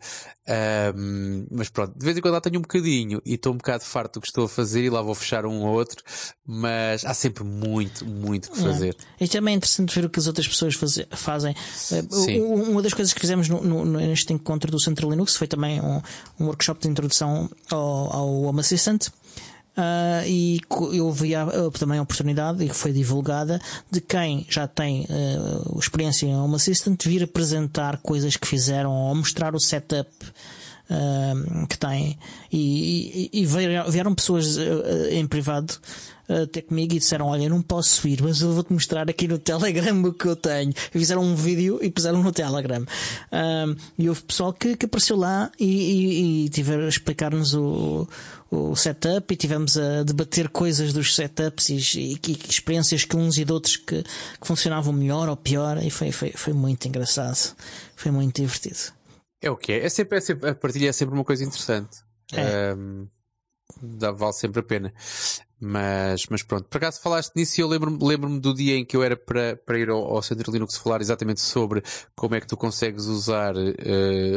Um, 0.96 1.46
mas 1.50 1.68
pronto, 1.68 1.96
de 1.96 2.04
vez 2.04 2.18
em 2.18 2.20
quando 2.20 2.34
lá 2.34 2.40
tenho 2.40 2.58
um 2.58 2.62
bocadinho 2.62 3.22
e 3.24 3.34
estou 3.34 3.52
um 3.52 3.56
bocado 3.56 3.84
farto 3.84 4.14
do 4.14 4.20
que 4.22 4.26
estou 4.26 4.44
a 4.44 4.48
fazer 4.48 4.82
e 4.82 4.90
lá 4.90 5.00
vou 5.00 5.14
fechar 5.14 5.46
um 5.46 5.62
ou 5.62 5.72
outro, 5.72 6.02
mas 6.44 7.04
há 7.04 7.14
sempre 7.14 7.44
muito, 7.44 8.04
muito 8.04 8.50
que 8.50 8.60
fazer. 8.60 8.96
É. 9.20 9.24
Isto 9.24 9.34
também 9.34 9.54
é 9.54 9.56
interessante 9.56 9.94
ver 9.94 10.04
o 10.04 10.10
que 10.10 10.18
as 10.18 10.26
outras 10.26 10.48
pessoas 10.48 10.74
fazem. 11.12 11.54
Sim 11.74 12.41
uma 12.44 12.82
das 12.82 12.94
coisas 12.94 13.12
que 13.12 13.20
fizemos 13.20 13.48
no, 13.48 13.62
no, 13.62 13.84
neste 13.84 14.32
encontro 14.32 14.70
do 14.70 14.80
Centro 14.80 15.10
Linux 15.10 15.36
foi 15.36 15.46
também 15.46 15.80
um, 15.80 16.00
um 16.38 16.46
workshop 16.46 16.80
de 16.80 16.88
introdução 16.88 17.50
ao, 17.70 18.12
ao 18.12 18.42
Home 18.42 18.60
Assistant. 18.60 19.08
Uh, 19.76 20.26
e 20.26 20.60
eu 20.92 21.10
vi 21.10 21.32
também 21.78 21.98
a 21.98 22.02
oportunidade, 22.02 22.62
e 22.62 22.68
foi 22.68 22.92
divulgada, 22.92 23.58
de 23.90 24.02
quem 24.02 24.46
já 24.48 24.68
tem 24.68 25.06
uh, 25.08 25.78
experiência 25.78 26.26
em 26.26 26.36
Home 26.36 26.56
Assistant 26.56 27.02
vir 27.04 27.22
apresentar 27.22 27.96
coisas 27.98 28.36
que 28.36 28.46
fizeram 28.46 28.90
ou 28.90 29.14
mostrar 29.14 29.54
o 29.54 29.60
setup 29.60 30.10
uh, 30.90 31.66
que 31.66 31.78
tem. 31.78 32.18
E, 32.52 33.30
e, 33.32 33.40
e 33.42 33.46
vieram 33.90 34.14
pessoas 34.14 34.58
em 35.10 35.26
privado 35.26 35.74
ter 36.50 36.62
comigo 36.62 36.94
e 36.94 36.98
disseram: 36.98 37.26
Olha, 37.26 37.44
eu 37.44 37.50
não 37.50 37.62
posso 37.62 38.06
ir, 38.08 38.22
mas 38.22 38.40
eu 38.40 38.52
vou-te 38.52 38.72
mostrar 38.72 39.08
aqui 39.08 39.28
no 39.28 39.38
Telegram 39.38 40.02
o 40.02 40.12
que 40.12 40.26
eu 40.26 40.36
tenho. 40.36 40.72
Fizeram 40.90 41.22
um 41.22 41.34
vídeo 41.34 41.78
e 41.82 41.90
puseram 41.90 42.22
no 42.22 42.32
Telegram. 42.32 42.84
Um, 43.32 43.76
e 43.98 44.08
houve 44.08 44.22
pessoal 44.22 44.52
que, 44.52 44.76
que 44.76 44.86
apareceu 44.86 45.16
lá 45.16 45.50
e, 45.58 45.66
e, 45.66 46.44
e 46.44 46.48
tiveram 46.48 46.84
a 46.84 46.88
explicar-nos 46.88 47.54
o, 47.54 48.08
o 48.50 48.76
setup 48.76 49.32
e 49.32 49.36
tivemos 49.36 49.76
a 49.76 50.02
debater 50.02 50.48
coisas 50.48 50.92
dos 50.92 51.14
setups 51.14 51.70
e, 51.70 51.76
e, 51.98 52.20
e 52.28 52.38
experiências 52.48 53.04
que 53.04 53.16
uns 53.16 53.38
e 53.38 53.44
de 53.44 53.52
outros 53.52 53.76
que, 53.76 54.02
que, 54.02 54.46
funcionavam 54.46 54.92
melhor 54.92 55.28
ou 55.28 55.36
pior 55.36 55.82
e 55.82 55.90
foi, 55.90 56.12
foi, 56.12 56.32
foi 56.32 56.52
muito 56.52 56.86
engraçado. 56.86 57.56
Foi 57.96 58.10
muito 58.10 58.40
divertido. 58.40 58.92
É 59.40 59.50
o 59.50 59.56
que 59.56 59.72
é. 59.72 59.84
é 59.84 59.88
sempre, 59.88 60.18
é 60.18 60.20
sempre, 60.20 60.50
a 60.50 60.54
partilha 60.54 60.88
é 60.88 60.92
sempre 60.92 61.14
uma 61.14 61.24
coisa 61.24 61.44
interessante. 61.44 61.98
É. 62.32 62.74
Um, 62.74 63.08
dá, 63.82 64.12
vale 64.12 64.32
sempre 64.32 64.60
a 64.60 64.62
pena. 64.62 64.92
Mas, 65.64 66.26
mas 66.28 66.42
pronto, 66.42 66.64
por 66.68 66.78
acaso 66.78 67.00
falaste 67.00 67.36
nisso 67.36 67.60
e 67.60 67.62
eu 67.62 67.68
lembro-me 67.68 67.96
lembro 68.04 68.40
do 68.40 68.52
dia 68.52 68.74
em 68.74 68.84
que 68.84 68.96
eu 68.96 69.02
era 69.04 69.16
para, 69.16 69.54
para 69.54 69.78
ir 69.78 69.88
ao, 69.90 70.16
ao 70.16 70.20
Centro 70.20 70.50
Linux 70.50 70.76
falar 70.76 71.00
exatamente 71.00 71.40
sobre 71.40 71.80
como 72.16 72.34
é 72.34 72.40
que 72.40 72.48
tu 72.48 72.56
consegues 72.56 73.04
usar, 73.04 73.54
uh, 73.54 73.70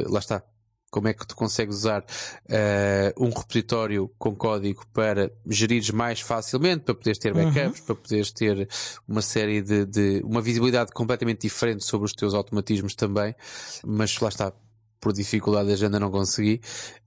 lá 0.07 0.19
está, 0.19 0.43
como 0.91 1.07
é 1.07 1.15
que 1.15 1.25
tu 1.25 1.35
consegues 1.35 1.77
usar 1.77 2.01
uh, 2.01 3.25
um 3.25 3.29
repositório 3.29 4.07
com 4.19 4.35
código 4.35 4.85
para 4.93 5.31
gerir 5.47 5.91
mais 5.95 6.21
facilmente, 6.21 6.83
para 6.83 6.93
poderes 6.93 7.17
ter 7.17 7.33
backups, 7.33 7.79
uhum. 7.79 7.85
para 7.87 7.95
poderes 7.95 8.31
ter 8.31 8.69
uma 9.07 9.23
série 9.23 9.63
de, 9.63 9.83
de, 9.83 10.21
uma 10.23 10.43
visibilidade 10.43 10.91
completamente 10.91 11.41
diferente 11.41 11.83
sobre 11.83 12.05
os 12.05 12.13
teus 12.13 12.35
automatismos 12.35 12.93
também, 12.93 13.33
mas 13.83 14.19
lá 14.19 14.29
está, 14.29 14.53
por 14.99 15.11
dificuldade 15.11 15.69
da 15.69 15.73
agenda 15.73 15.99
não 15.99 16.11
consegui, 16.11 16.61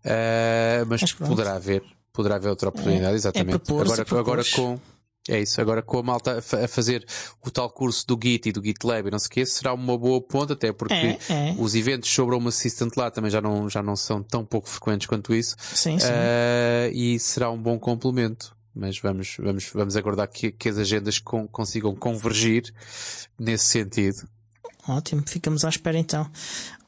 uh, 0.04 0.84
mas, 0.88 1.02
mas 1.02 1.12
poderá 1.12 1.54
haver 1.54 1.84
poderá 2.18 2.34
haver 2.34 2.48
outra 2.48 2.70
oportunidade, 2.70 3.12
é, 3.12 3.14
exatamente. 3.14 3.70
É 3.70 3.80
agora, 3.80 4.02
agora 4.18 4.42
com. 4.52 4.76
É 5.28 5.40
isso, 5.40 5.60
agora 5.60 5.82
com 5.82 5.98
a 5.98 6.02
malta 6.02 6.38
a 6.38 6.66
fazer 6.66 7.06
o 7.44 7.50
tal 7.50 7.70
curso 7.70 8.04
do 8.08 8.18
Git 8.20 8.48
e 8.48 8.52
do 8.52 8.64
GitLab 8.64 9.06
e 9.06 9.10
não 9.10 9.18
sei 9.20 9.26
o 9.26 9.30
que, 9.30 9.46
será 9.46 9.72
uma 9.72 9.96
boa 9.96 10.20
ponta, 10.20 10.54
até 10.54 10.72
porque 10.72 10.94
é, 10.94 11.18
é. 11.28 11.54
os 11.58 11.76
eventos 11.76 12.10
sobre 12.10 12.34
uma 12.34 12.48
Assistant 12.48 12.96
lá 12.96 13.08
também 13.08 13.30
já 13.30 13.40
não, 13.40 13.68
já 13.68 13.82
não 13.82 13.94
são 13.94 14.20
tão 14.20 14.44
pouco 14.44 14.68
frequentes 14.68 15.06
quanto 15.06 15.32
isso. 15.32 15.54
Sim, 15.60 15.98
sim. 15.98 16.08
Uh, 16.08 16.90
e 16.92 17.20
será 17.20 17.50
um 17.50 17.60
bom 17.60 17.78
complemento. 17.78 18.56
Mas 18.74 18.98
vamos, 18.98 19.36
vamos, 19.38 19.70
vamos 19.72 19.96
aguardar 19.96 20.28
que, 20.28 20.50
que 20.50 20.68
as 20.68 20.78
agendas 20.78 21.18
com, 21.18 21.46
consigam 21.46 21.94
convergir 21.94 22.72
nesse 23.38 23.66
sentido. 23.66 24.26
Ótimo, 24.88 25.22
ficamos 25.26 25.64
à 25.64 25.68
espera 25.68 25.98
então. 25.98 26.28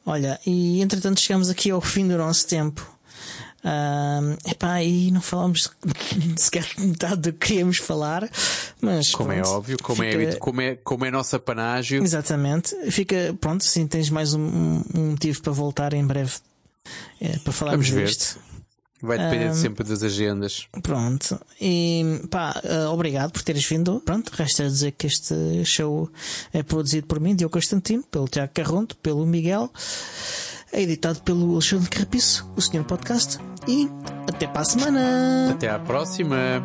Olha, 0.04 0.40
e 0.46 0.80
entretanto 0.80 1.20
chegamos 1.20 1.50
aqui 1.50 1.70
ao 1.70 1.80
fim 1.80 2.08
do 2.08 2.16
nosso 2.16 2.48
tempo. 2.48 2.98
Uh, 3.62 4.38
epá, 4.50 4.82
e 4.82 5.10
não 5.10 5.20
falamos 5.20 5.70
sequer 6.36 6.66
metade 6.78 7.20
do 7.20 7.32
que 7.32 7.48
queríamos 7.48 7.76
falar, 7.76 8.28
mas. 8.80 9.12
Como 9.14 9.32
é 9.32 9.40
pronto, 9.40 9.48
é 9.48 9.56
óbvio, 9.56 9.76
como, 9.82 10.02
é 10.02 10.10
fica... 10.12 10.22
é, 10.22 10.36
como, 10.36 10.60
é, 10.62 10.76
como 10.76 11.04
é 11.04 11.10
nossa 11.10 11.38
panágio. 11.38 12.02
Exatamente. 12.02 12.74
Fica, 12.90 13.36
pronto, 13.38 13.62
assim 13.62 13.86
tens 13.86 14.08
mais 14.08 14.32
um, 14.32 14.82
um 14.94 15.10
motivo 15.10 15.42
para 15.42 15.52
voltar 15.52 15.92
em 15.92 16.06
breve 16.06 16.32
é, 17.20 17.36
para 17.38 17.52
falarmos 17.52 17.88
Vamos 17.88 18.08
disto. 18.08 18.49
Vai 19.02 19.18
depender 19.18 19.50
um, 19.50 19.54
sempre 19.54 19.84
das 19.84 20.02
agendas. 20.02 20.66
Pronto. 20.82 21.40
E 21.60 22.20
pá, 22.30 22.60
uh, 22.64 22.92
obrigado 22.92 23.32
por 23.32 23.42
teres 23.42 23.64
vindo. 23.64 24.00
Pronto, 24.00 24.30
resta 24.34 24.64
dizer 24.64 24.92
que 24.92 25.06
este 25.06 25.64
show 25.64 26.10
é 26.52 26.62
produzido 26.62 27.06
por 27.06 27.18
mim, 27.18 27.34
Diogo 27.34 27.52
Constantino, 27.52 28.02
pelo 28.04 28.28
Tiago 28.28 28.52
Carronto, 28.52 28.96
pelo 28.98 29.24
Miguel. 29.24 29.70
É 30.72 30.82
editado 30.82 31.20
pelo 31.22 31.54
Alexandre 31.54 31.88
Carrapiço, 31.88 32.48
o 32.56 32.60
Senhor 32.60 32.84
Podcast. 32.84 33.38
E 33.66 33.88
até 34.28 34.46
para 34.46 34.60
a 34.60 34.64
semana! 34.64 35.50
Até 35.52 35.68
à 35.68 35.78
próxima! 35.78 36.62